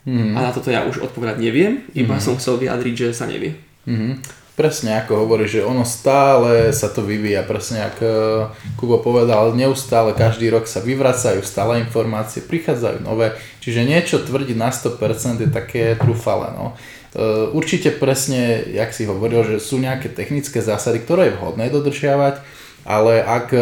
Mm-hmm. 0.03 0.35
A 0.35 0.39
na 0.43 0.51
toto 0.51 0.67
ja 0.67 0.83
už 0.83 0.99
odpovedať 0.99 1.39
neviem, 1.39 1.87
iba 1.95 2.19
mm-hmm. 2.19 2.23
som 2.23 2.35
chcel 2.35 2.59
vyjadriť, 2.59 2.93
že 2.95 3.07
sa 3.15 3.23
nevie. 3.23 3.55
Mm-hmm. 3.87 4.13
Presne 4.59 4.99
ako 4.99 5.23
hovorí, 5.23 5.47
že 5.47 5.63
ono 5.63 5.87
stále 5.87 6.75
sa 6.75 6.91
to 6.91 6.99
vyvíja, 6.99 7.47
presne 7.47 7.87
ako 7.87 8.03
e, 8.03 8.43
Kubo 8.75 8.99
povedal, 8.99 9.55
neustále 9.55 10.11
každý 10.11 10.51
rok 10.51 10.67
sa 10.67 10.83
vyvracajú 10.83 11.39
stále 11.47 11.79
informácie, 11.79 12.43
prichádzajú 12.43 12.99
nové, 12.99 13.39
čiže 13.63 13.87
niečo 13.87 14.19
tvrdiť 14.19 14.59
na 14.59 14.67
100% 14.67 15.47
je 15.47 15.47
také 15.47 15.95
trúfale. 15.95 16.51
No. 16.51 16.75
E, 17.15 17.55
určite 17.55 17.95
presne, 17.95 18.67
jak 18.67 18.91
si 18.91 19.07
hovoril, 19.07 19.47
že 19.47 19.63
sú 19.63 19.79
nejaké 19.79 20.11
technické 20.11 20.59
zásady, 20.59 21.07
ktoré 21.07 21.31
je 21.31 21.35
vhodné 21.39 21.71
dodržiavať, 21.71 22.43
ale 22.89 23.21
ak 23.21 23.53
e, 23.53 23.61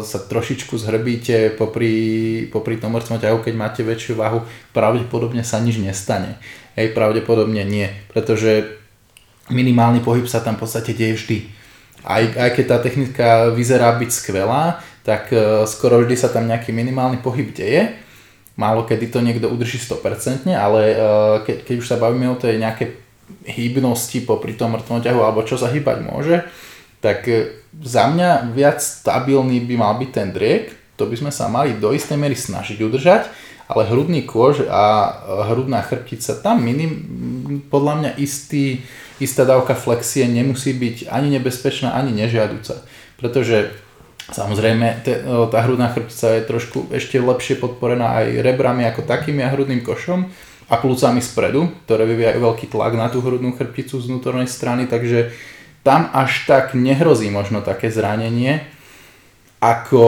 sa 0.00 0.16
trošičku 0.16 0.80
zhrbíte 0.80 1.52
popri, 1.60 2.48
popri 2.48 2.80
tom 2.80 2.96
mŕtvom 2.96 3.20
ťahu, 3.20 3.44
keď 3.44 3.52
máte 3.52 3.84
väčšiu 3.84 4.16
váhu, 4.16 4.48
pravdepodobne 4.72 5.44
sa 5.44 5.60
nič 5.60 5.76
nestane. 5.76 6.40
Hej, 6.72 6.96
pravdepodobne 6.96 7.68
nie, 7.68 7.92
pretože 8.08 8.80
minimálny 9.52 10.00
pohyb 10.00 10.24
sa 10.24 10.40
tam 10.40 10.56
v 10.56 10.64
podstate 10.64 10.96
deje 10.96 11.20
vždy. 11.20 11.38
Aj, 12.00 12.24
aj 12.24 12.50
keď 12.56 12.64
tá 12.64 12.76
technika 12.80 13.28
vyzerá 13.52 13.92
byť 13.92 14.08
skvelá, 14.08 14.80
tak 15.04 15.28
e, 15.36 15.68
skoro 15.68 16.00
vždy 16.00 16.16
sa 16.16 16.32
tam 16.32 16.48
nejaký 16.48 16.72
minimálny 16.72 17.20
pohyb 17.20 17.52
deje. 17.52 17.92
Málo 18.56 18.88
kedy 18.88 19.12
to 19.12 19.20
niekto 19.20 19.52
udrží 19.52 19.76
100%, 19.84 20.48
ale 20.48 20.80
e, 20.88 20.96
keď, 21.44 21.56
keď 21.68 21.74
už 21.76 21.86
sa 21.92 22.00
bavíme 22.00 22.24
o 22.32 22.40
tej 22.40 22.56
nejakej 22.56 22.88
hybnosti 23.52 24.24
popri 24.24 24.56
tom 24.56 24.72
mŕtvom 24.72 25.04
ťahu 25.04 25.20
alebo 25.20 25.44
čo 25.44 25.60
sa 25.60 25.68
hýbať 25.68 26.08
môže, 26.08 26.40
tak 27.04 27.28
za 27.80 28.04
mňa 28.12 28.52
viac 28.52 28.84
stabilný 28.84 29.64
by 29.64 29.74
mal 29.80 29.96
byť 29.96 30.10
ten 30.12 30.28
driek, 30.28 30.76
to 31.00 31.08
by 31.08 31.16
sme 31.16 31.32
sa 31.32 31.48
mali 31.48 31.80
do 31.80 31.96
istej 31.96 32.20
miery 32.20 32.36
snažiť 32.36 32.76
udržať, 32.84 33.32
ale 33.72 33.88
hrudný 33.88 34.28
kôž 34.28 34.68
a 34.68 35.08
hrudná 35.48 35.80
chrbtica, 35.80 36.36
tam 36.44 36.60
minim, 36.60 36.92
podľa 37.72 37.94
mňa 37.96 38.10
istý, 38.20 38.84
istá 39.16 39.48
dávka 39.48 39.72
flexie 39.72 40.28
nemusí 40.28 40.76
byť 40.76 41.08
ani 41.08 41.32
nebezpečná, 41.40 41.96
ani 41.96 42.12
nežiaduca. 42.12 42.84
Pretože 43.16 43.72
samozrejme 44.28 45.00
tá 45.48 45.58
hrudná 45.64 45.88
chrbtica 45.88 46.36
je 46.36 46.42
trošku 46.44 46.92
ešte 46.92 47.16
lepšie 47.16 47.56
podporená 47.56 48.20
aj 48.20 48.44
rebrami 48.44 48.84
ako 48.84 49.08
takými 49.08 49.40
a 49.40 49.48
hrudným 49.48 49.80
košom 49.80 50.28
a 50.68 50.74
plúcami 50.76 51.24
spredu, 51.24 51.72
ktoré 51.88 52.04
vyvíjajú 52.04 52.38
veľký 52.44 52.66
tlak 52.68 52.92
na 52.92 53.08
tú 53.08 53.24
hrudnú 53.24 53.56
chrbticu 53.56 53.96
z 53.96 54.08
vnútornej 54.12 54.48
strany, 54.48 54.84
takže 54.84 55.32
tam 55.82 56.10
až 56.14 56.46
tak 56.46 56.78
nehrozí 56.78 57.30
možno 57.30 57.62
také 57.62 57.90
zranenie, 57.90 58.62
ako, 59.62 60.06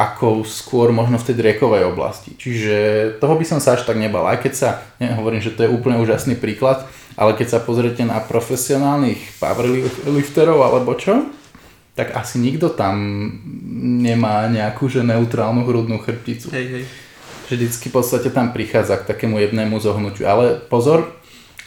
ako 0.00 0.48
skôr 0.48 0.88
možno 0.88 1.20
v 1.20 1.28
tej 1.28 1.36
driekovej 1.36 1.92
oblasti. 1.92 2.32
Čiže 2.40 2.76
toho 3.20 3.36
by 3.36 3.44
som 3.44 3.60
sa 3.60 3.76
až 3.76 3.84
tak 3.84 4.00
nebal. 4.00 4.24
Aj 4.24 4.40
keď 4.40 4.52
sa, 4.56 4.68
nehovorím, 4.96 5.44
že 5.44 5.52
to 5.52 5.68
je 5.68 5.72
úplne 5.72 6.00
úžasný 6.00 6.40
príklad, 6.40 6.88
ale 7.12 7.36
keď 7.36 7.52
sa 7.52 7.60
pozriete 7.60 8.00
na 8.08 8.16
profesionálnych 8.24 9.36
powerlifterov 9.36 10.56
alebo 10.64 10.96
čo, 10.96 11.28
tak 11.94 12.16
asi 12.16 12.40
nikto 12.40 12.72
tam 12.72 12.96
nemá 14.02 14.48
nejakú 14.48 14.88
že 14.88 15.04
neutrálnu 15.04 15.68
hrudnú 15.68 16.00
chrbticu. 16.00 16.48
Hej, 16.50 16.66
hej. 16.80 16.84
Vždycky 17.44 17.92
v 17.92 17.94
podstate 18.00 18.32
tam 18.32 18.56
prichádza 18.56 18.98
k 18.98 19.04
takému 19.04 19.36
jednému 19.36 19.76
zohnutiu. 19.78 20.24
Ale 20.24 20.58
pozor, 20.58 21.12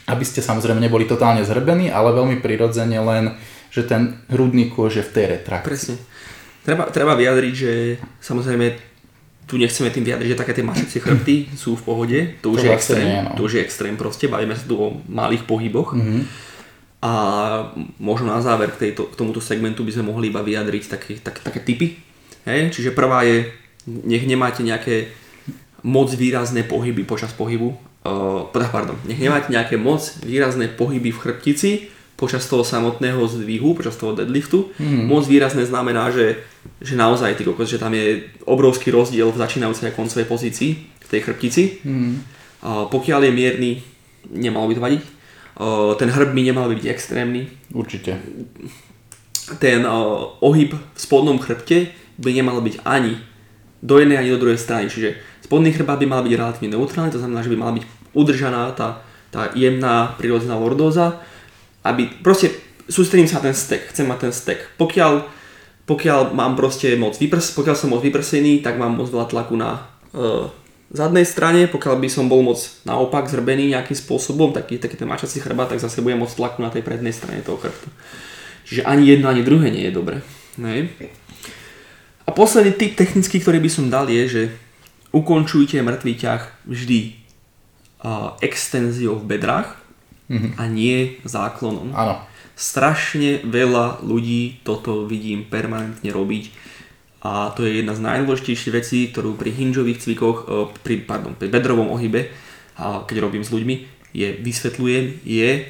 aby 0.08 0.24
ste 0.24 0.40
samozrejme 0.40 0.80
neboli 0.80 1.04
totálne 1.04 1.44
zhrbení, 1.44 1.92
ale 1.92 2.16
veľmi 2.16 2.40
prirodzene 2.40 2.96
len, 2.96 3.36
že 3.68 3.84
ten 3.84 4.16
hrudný 4.32 4.72
kôž 4.72 4.98
je 4.98 5.04
v 5.04 5.12
tej 5.12 5.24
retrakcii. 5.36 5.68
Presne. 5.68 5.96
Treba, 6.64 6.88
treba 6.88 7.12
vyjadriť, 7.12 7.54
že 7.54 7.72
samozrejme 8.24 8.66
tu 9.48 9.56
nechceme 9.56 9.88
tým 9.88 10.04
vyjadriť, 10.04 10.28
že 10.32 10.40
také 10.40 10.52
tie 10.52 10.64
mašacie 10.64 11.00
chrbty 11.00 11.36
sú 11.56 11.76
v 11.76 11.82
pohode, 11.84 12.18
to 12.44 12.52
už, 12.52 12.60
to 12.60 12.66
je, 12.68 12.72
extrém, 12.72 13.06
nie, 13.08 13.20
no. 13.24 13.32
to 13.32 13.48
už 13.48 13.52
je 13.56 13.64
extrém 13.64 13.96
proste, 13.96 14.28
bavíme 14.28 14.52
sa 14.52 14.68
tu 14.68 14.76
o 14.76 15.00
malých 15.08 15.48
pohyboch. 15.48 15.96
Mm-hmm. 15.96 16.22
A 16.98 17.12
možno 17.96 18.28
na 18.28 18.44
záver 18.44 18.74
k, 18.74 18.90
tejto, 18.90 19.08
k 19.08 19.14
tomuto 19.16 19.40
segmentu 19.40 19.86
by 19.86 19.96
sme 19.96 20.12
mohli 20.12 20.28
iba 20.28 20.44
vyjadriť 20.44 20.84
také, 20.92 21.12
také, 21.16 21.40
také 21.40 21.60
typy. 21.64 21.96
Hej? 22.44 22.74
Čiže 22.74 22.90
prvá 22.92 23.24
je, 23.24 23.48
nech 23.86 24.28
nemáte 24.28 24.60
nejaké 24.60 25.08
moc 25.86 26.10
výrazné 26.12 26.66
pohyby 26.66 27.06
počas 27.08 27.32
pohybu. 27.32 27.87
Pardon, 28.52 28.96
nech 29.08 29.18
nemáte 29.18 29.52
nejaké 29.52 29.76
moc 29.76 30.02
výrazné 30.24 30.68
pohyby 30.68 31.10
v 31.10 31.18
chrbtici, 31.18 31.70
počas 32.18 32.50
toho 32.50 32.66
samotného 32.66 33.22
zdvihu, 33.30 33.78
počas 33.78 33.94
toho 33.94 34.10
deadliftu. 34.10 34.74
Mm. 34.82 35.06
Moc 35.06 35.22
výrazné 35.30 35.62
znamená, 35.62 36.10
že, 36.10 36.42
že 36.82 36.98
naozaj 36.98 37.38
ty 37.38 37.46
kokos, 37.46 37.70
že 37.70 37.78
tam 37.78 37.94
je 37.94 38.26
obrovský 38.42 38.90
rozdiel 38.90 39.30
v 39.30 39.38
začínajúcej 39.38 39.86
a 39.86 39.94
koncovej 39.94 40.26
pozícii 40.26 40.70
v 40.82 41.06
tej 41.06 41.20
chrbtici. 41.22 41.78
Mm. 41.86 42.18
Pokiaľ 42.90 43.20
je 43.22 43.30
mierny, 43.30 43.70
nemalo 44.34 44.66
by 44.66 44.74
to 44.74 44.82
vadiť. 44.82 45.02
Ten 45.94 46.08
hrb 46.10 46.34
by 46.34 46.42
nemal 46.42 46.66
byť 46.66 46.90
extrémny. 46.90 47.46
Určite. 47.70 48.18
Ten 49.62 49.86
ohyb 50.42 50.74
v 50.74 50.98
spodnom 50.98 51.38
chrbte 51.38 51.94
by 52.18 52.34
nemal 52.34 52.58
byť 52.58 52.82
ani 52.82 53.14
do 53.78 53.94
jednej 54.02 54.18
ani 54.18 54.34
do 54.34 54.42
druhej 54.42 54.58
strany. 54.58 54.90
Čiže 54.90 55.14
spodný 55.46 55.70
chrbát 55.70 56.02
by 56.02 56.06
mal 56.10 56.26
byť 56.26 56.34
relatívne 56.34 56.74
neutrálny, 56.74 57.14
to 57.14 57.22
znamená, 57.22 57.46
že 57.46 57.50
by 57.54 57.58
mala 57.62 57.78
byť 57.78 57.84
udržaná 58.12 58.72
tá, 58.72 59.02
tá 59.32 59.50
jemná 59.56 60.14
prírodzená 60.16 60.56
lordóza 60.56 61.20
aby 61.88 62.20
proste 62.20 62.52
sústredím 62.88 63.30
sa 63.30 63.40
na 63.40 63.50
ten 63.50 63.56
stek, 63.56 63.88
chcem 63.92 64.04
mať 64.04 64.18
ten 64.28 64.32
stek. 64.34 64.58
Pokiaľ, 64.76 65.24
pokiaľ 65.88 66.36
mám 66.36 66.52
proste 66.58 66.92
moc 67.00 67.16
vyprs, 67.16 67.56
pokiaľ 67.56 67.76
som 67.76 67.92
moc 67.92 68.04
vyprsený, 68.04 68.60
tak 68.60 68.76
mám 68.76 69.00
moc 69.00 69.08
veľa 69.08 69.30
tlaku 69.32 69.54
na 69.56 69.88
uh, 70.12 70.52
zadnej 70.92 71.24
strane, 71.24 71.64
pokiaľ 71.68 71.96
by 71.96 72.08
som 72.12 72.28
bol 72.28 72.44
moc 72.44 72.60
naopak 72.84 73.28
zrbený 73.28 73.72
nejakým 73.72 73.96
spôsobom, 73.96 74.52
taký, 74.52 74.76
taký 74.76 75.00
ten 75.00 75.08
mačací 75.08 75.40
chrbát, 75.40 75.72
tak 75.72 75.80
zase 75.80 76.04
budem 76.04 76.20
moc 76.20 76.32
tlaku 76.32 76.60
na 76.60 76.68
tej 76.68 76.84
prednej 76.84 77.16
strane 77.16 77.44
toho 77.44 77.60
chrbtu. 77.60 77.88
Čiže 78.68 78.84
ani 78.84 79.16
jedno, 79.16 79.32
ani 79.32 79.40
druhé 79.40 79.72
nie 79.72 79.88
je 79.88 79.96
dobre. 79.96 80.20
Nej? 80.60 80.92
A 82.28 82.30
posledný 82.36 82.76
tip 82.76 83.00
technický, 83.00 83.40
ktorý 83.40 83.56
by 83.64 83.70
som 83.72 83.88
dal 83.88 84.12
je, 84.12 84.24
že 84.28 84.42
ukončujte 85.16 85.80
mŕtvý 85.80 86.12
ťah 86.20 86.68
vždy 86.68 87.17
extenziou 88.38 89.18
v 89.18 89.36
bedrách, 89.36 89.78
mm-hmm. 90.28 90.50
a 90.60 90.62
nie 90.68 91.18
záklonom. 91.24 91.90
Áno. 91.96 92.22
Strašne 92.58 93.42
veľa 93.46 94.02
ľudí 94.02 94.62
toto 94.62 95.06
vidím 95.06 95.46
permanentne 95.46 96.10
robiť 96.10 96.50
a 97.18 97.50
to 97.50 97.66
je 97.66 97.82
jedna 97.82 97.98
z 97.98 98.04
najdôležitejších 98.04 98.74
vecí, 98.74 98.98
ktorú 99.10 99.34
pri 99.34 99.50
hinžových 99.50 100.02
cvikoch, 100.06 100.38
e, 100.46 100.70
pri, 100.86 101.02
pardon, 101.02 101.34
pri 101.34 101.50
bedrovom 101.50 101.90
ohybe, 101.90 102.30
a 102.78 103.02
keď 103.02 103.26
robím 103.26 103.42
s 103.42 103.50
ľuďmi, 103.50 103.74
je, 104.14 104.38
vysvetľujem, 104.38 105.26
je 105.26 105.66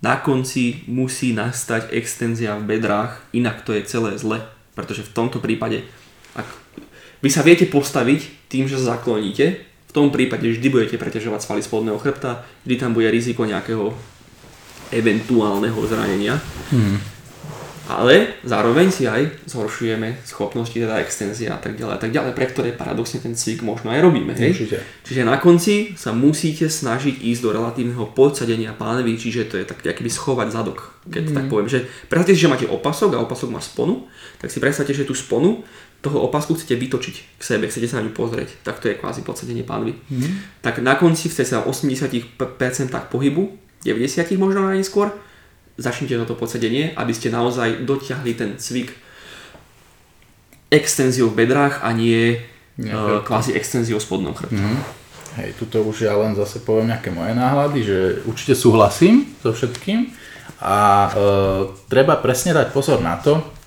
na 0.00 0.16
konci 0.16 0.88
musí 0.88 1.36
nastať 1.36 1.92
extenzia 1.92 2.56
v 2.56 2.64
bedrách, 2.64 3.20
inak 3.36 3.60
to 3.68 3.76
je 3.76 3.84
celé 3.84 4.16
zle, 4.16 4.40
pretože 4.72 5.04
v 5.04 5.12
tomto 5.12 5.36
prípade, 5.36 5.84
ak 6.32 6.48
vy 7.20 7.28
sa 7.28 7.44
viete 7.44 7.68
postaviť 7.68 8.48
tým, 8.48 8.64
že 8.64 8.80
zakloníte, 8.80 9.69
v 9.90 9.92
tom 9.92 10.14
prípade 10.14 10.46
vždy 10.46 10.70
budete 10.70 10.96
preťažovať 11.02 11.42
svaly 11.42 11.66
spodného 11.66 11.98
chrbta, 11.98 12.46
vždy 12.62 12.78
tam 12.78 12.94
bude 12.94 13.10
riziko 13.10 13.42
nejakého 13.42 13.90
eventuálneho 14.94 15.74
zranenia. 15.82 16.38
Hmm. 16.70 17.02
Ale 17.90 18.38
zároveň 18.46 18.86
si 18.94 19.10
aj 19.10 19.50
zhoršujeme 19.50 20.22
schopnosti, 20.22 20.78
teda 20.78 21.02
extenzia 21.02 21.58
a 21.58 21.58
tak 21.58 21.74
ďalej 21.74 21.94
a 21.98 21.98
tak 21.98 22.14
ďalej, 22.14 22.32
pre 22.38 22.46
ktoré 22.46 22.70
paradoxne 22.70 23.18
ten 23.18 23.34
cvik 23.34 23.66
možno 23.66 23.90
aj 23.90 23.98
robíme. 23.98 24.30
Hej? 24.30 24.78
Čiže 25.02 25.26
na 25.26 25.42
konci 25.42 25.98
sa 25.98 26.14
musíte 26.14 26.70
snažiť 26.70 27.18
ísť 27.18 27.42
do 27.42 27.50
relatívneho 27.50 28.14
podsadenia 28.14 28.78
pánvy, 28.78 29.18
čiže 29.18 29.50
to 29.50 29.58
je 29.58 29.66
tak 29.66 29.82
akýby 29.82 30.06
schovať 30.06 30.54
zadok, 30.54 30.94
keď 31.10 31.24
hmm. 31.26 31.34
tak 31.34 31.44
poviem. 31.50 31.66
Že 31.66 31.90
predstavte 32.06 32.38
si, 32.38 32.42
že 32.46 32.52
máte 32.54 32.70
opasok 32.70 33.18
a 33.18 33.22
opasok 33.26 33.50
má 33.50 33.58
sponu, 33.58 34.06
tak 34.38 34.54
si 34.54 34.62
predstavte, 34.62 34.94
že 34.94 35.02
tú 35.02 35.18
sponu 35.18 35.66
toho 36.00 36.24
opasku 36.24 36.56
chcete 36.56 36.80
vytočiť 36.80 37.16
k 37.36 37.42
sebe, 37.44 37.68
chcete 37.68 37.84
sa 37.84 38.00
na 38.00 38.08
ňu 38.08 38.16
pozrieť, 38.16 38.64
tak 38.64 38.80
to 38.80 38.88
je 38.88 38.96
kvázi 38.96 39.20
podsadenie 39.20 39.68
pánvy. 39.68 39.92
Mm. 40.08 40.40
Tak 40.64 40.80
na 40.80 40.96
konci 40.96 41.28
chcete 41.28 41.56
sa 41.56 41.58
80% 41.60 42.40
pohybu, 43.12 43.42
90% 43.84 44.40
možno 44.40 44.64
najskôr, 44.72 45.12
začnite 45.76 46.16
toto 46.24 46.40
podsadenie, 46.40 46.96
aby 46.96 47.12
ste 47.12 47.28
naozaj 47.28 47.84
dotiahli 47.84 48.32
ten 48.32 48.50
cvik 48.56 48.96
extenziou 50.72 51.28
v 51.28 51.44
bedrách 51.44 51.84
a 51.84 51.92
nie 51.92 52.36
uh, 52.38 53.20
kvázi 53.20 53.52
extenziou 53.52 54.00
v 54.00 54.04
spodnom 54.04 54.32
chrbte. 54.32 54.56
Mm. 54.56 54.80
Hej, 55.30 55.48
tuto 55.60 55.84
už 55.84 56.08
ja 56.08 56.16
len 56.16 56.34
zase 56.34 56.64
poviem 56.64 56.90
nejaké 56.90 57.12
moje 57.12 57.36
náhľady, 57.36 57.80
že 57.84 57.98
určite 58.26 58.56
súhlasím 58.56 59.30
so 59.44 59.52
všetkým 59.52 60.10
a 60.64 61.06
uh, 61.06 61.12
treba 61.92 62.16
presne 62.18 62.56
dať 62.56 62.72
pozor 62.72 63.04
na 63.04 63.20
to, 63.20 63.59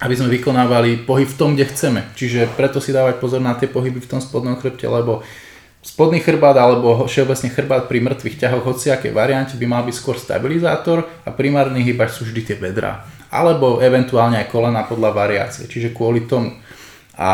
aby 0.00 0.14
sme 0.16 0.32
vykonávali 0.32 1.04
pohyb 1.04 1.28
v 1.28 1.38
tom, 1.38 1.52
kde 1.52 1.68
chceme. 1.68 2.00
Čiže 2.16 2.48
preto 2.56 2.80
si 2.80 2.90
dávať 2.90 3.20
pozor 3.20 3.44
na 3.44 3.52
tie 3.52 3.68
pohyby 3.68 4.00
v 4.00 4.10
tom 4.16 4.20
spodnom 4.20 4.56
chrbte, 4.56 4.88
lebo 4.88 5.20
spodný 5.84 6.24
chrbát 6.24 6.56
alebo 6.56 7.04
všeobecne 7.04 7.52
chrbát 7.52 7.84
pri 7.84 8.00
mŕtvych 8.04 8.36
ťahoch 8.40 8.64
hociaké 8.64 9.12
variante 9.12 9.60
by 9.60 9.66
mal 9.68 9.84
byť 9.84 9.94
skôr 9.96 10.16
stabilizátor 10.16 11.04
a 11.24 11.28
primárny 11.32 11.84
hýbač 11.84 12.16
sú 12.16 12.24
vždy 12.24 12.40
tie 12.48 12.56
bedrá. 12.56 13.04
Alebo 13.28 13.84
eventuálne 13.84 14.40
aj 14.40 14.48
kolena 14.48 14.88
podľa 14.88 15.12
variácie. 15.12 15.68
Čiže 15.68 15.92
kvôli 15.92 16.24
tomu. 16.24 16.56
A 17.20 17.30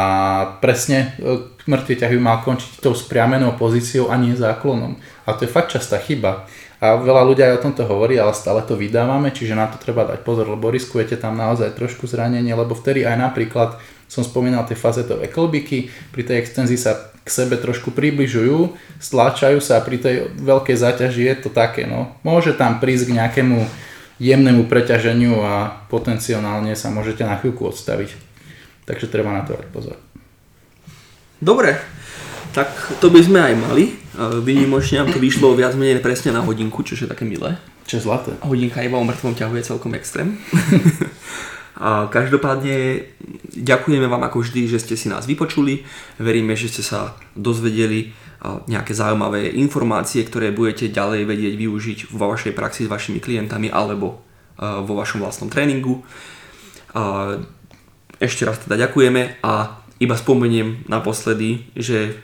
presne 0.58 1.14
e, 1.22 1.54
mŕtvy 1.70 1.94
ťah 1.94 2.10
by 2.10 2.20
mal 2.20 2.38
končiť 2.42 2.82
tou 2.82 2.90
spriamenou 2.90 3.54
pozíciou 3.54 4.10
a 4.10 4.18
nie 4.18 4.34
záklonom. 4.34 4.98
A 5.26 5.28
to 5.38 5.46
je 5.46 5.54
fakt 5.54 5.70
častá 5.70 6.02
chyba. 6.02 6.50
A 6.86 6.94
veľa 7.02 7.26
ľudia 7.26 7.50
aj 7.50 7.54
o 7.58 7.64
tomto 7.66 7.82
hovorí, 7.82 8.14
ale 8.14 8.30
stále 8.30 8.62
to 8.62 8.78
vydávame, 8.78 9.34
čiže 9.34 9.58
na 9.58 9.66
to 9.66 9.82
treba 9.82 10.06
dať 10.06 10.22
pozor, 10.22 10.46
lebo 10.46 10.70
riskujete 10.70 11.18
tam 11.18 11.34
naozaj 11.34 11.74
trošku 11.74 12.06
zranenie, 12.06 12.54
lebo 12.54 12.78
vtedy 12.78 13.02
aj 13.02 13.18
napríklad 13.18 13.74
som 14.06 14.22
spomínal 14.22 14.62
tie 14.70 14.78
fazetové 14.78 15.26
klbiky, 15.26 15.90
pri 16.14 16.22
tej 16.22 16.46
extenzii 16.46 16.78
sa 16.78 17.10
k 17.26 17.28
sebe 17.28 17.58
trošku 17.58 17.90
približujú, 17.90 18.78
stláčajú 19.02 19.58
sa 19.58 19.82
a 19.82 19.84
pri 19.84 19.98
tej 19.98 20.16
veľkej 20.38 20.76
záťaži 20.78 21.26
je 21.26 21.34
to 21.42 21.50
také, 21.50 21.90
no. 21.90 22.14
Môže 22.22 22.54
tam 22.54 22.78
prísť 22.78 23.10
k 23.10 23.16
nejakému 23.18 23.66
jemnému 24.22 24.70
preťaženiu 24.70 25.42
a 25.42 25.84
potenciálne 25.90 26.72
sa 26.78 26.88
môžete 26.94 27.26
na 27.26 27.34
chvíľku 27.36 27.66
odstaviť. 27.66 28.14
Takže 28.86 29.10
treba 29.10 29.34
na 29.34 29.42
to 29.42 29.58
dať 29.58 29.66
pozor. 29.74 29.98
Dobre, 31.42 31.76
tak 32.56 32.72
to 33.04 33.12
by 33.12 33.20
sme 33.20 33.36
aj 33.36 33.54
mali. 33.60 33.84
E, 33.92 34.40
Vynimočne 34.40 35.04
nám 35.04 35.12
to 35.12 35.20
vyšlo 35.20 35.52
viac 35.52 35.76
menej 35.76 36.00
presne 36.00 36.32
na 36.32 36.40
hodinku, 36.40 36.80
čo 36.80 36.96
je 36.96 37.04
také 37.04 37.28
milé. 37.28 37.60
Čo 37.84 38.00
je 38.00 38.02
zlaté. 38.08 38.32
Hodinka 38.40 38.80
iba 38.80 38.96
o 38.96 39.04
mŕtvom 39.04 39.36
ťahu 39.36 39.60
je 39.60 39.68
celkom 39.68 39.92
extrém. 39.92 40.40
A 41.76 42.08
každopádne 42.08 43.04
ďakujeme 43.52 44.08
vám 44.08 44.24
ako 44.24 44.40
vždy, 44.40 44.64
že 44.72 44.80
ste 44.80 44.96
si 44.96 45.12
nás 45.12 45.28
vypočuli. 45.28 45.84
Veríme, 46.16 46.56
že 46.56 46.72
ste 46.72 46.80
sa 46.80 47.12
dozvedeli 47.36 48.16
a, 48.40 48.64
nejaké 48.64 48.96
zaujímavé 48.96 49.52
informácie, 49.60 50.24
ktoré 50.24 50.48
budete 50.48 50.88
ďalej 50.88 51.28
vedieť 51.28 51.54
využiť 51.60 51.98
vo 52.16 52.32
vašej 52.32 52.56
praxi 52.56 52.88
s 52.88 52.92
vašimi 52.92 53.20
klientami 53.20 53.68
alebo 53.68 54.24
a, 54.56 54.80
vo 54.80 54.96
vašom 54.96 55.20
vlastnom 55.20 55.52
tréningu. 55.52 56.00
A, 56.96 57.36
ešte 58.16 58.48
raz 58.48 58.56
teda 58.64 58.88
ďakujeme 58.88 59.44
a 59.44 59.84
iba 60.00 60.16
spomeniem 60.16 60.88
naposledy, 60.88 61.68
že 61.76 62.16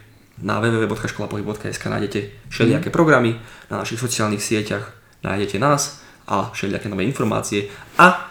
na 0.43 0.59
www.školapohyb.sk 0.59 1.84
nájdete 1.86 2.51
všelijaké 2.51 2.90
programy, 2.90 3.38
na 3.70 3.80
našich 3.80 4.03
sociálnych 4.03 4.43
sieťach 4.43 4.93
nájdete 5.22 5.59
nás 5.62 6.03
a 6.26 6.51
všelijaké 6.51 6.90
nové 6.90 7.07
informácie 7.07 7.70
a 7.99 8.30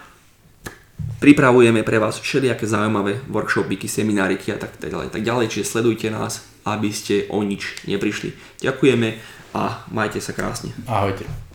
pripravujeme 1.18 1.82
pre 1.82 1.98
vás 1.98 2.20
všelijaké 2.20 2.66
zaujímavé 2.66 3.20
workshopy, 3.28 3.88
semináriky 3.88 4.52
a 4.52 4.58
tak 4.58 4.76
ďalej, 4.78 5.08
tak 5.10 5.22
ďalej, 5.22 5.48
čiže 5.48 5.70
sledujte 5.70 6.10
nás, 6.10 6.44
aby 6.64 6.92
ste 6.92 7.26
o 7.32 7.42
nič 7.42 7.86
neprišli. 7.88 8.32
Ďakujeme 8.60 9.08
a 9.54 9.84
majte 9.90 10.20
sa 10.20 10.32
krásne. 10.32 10.72
Ahojte. 10.86 11.51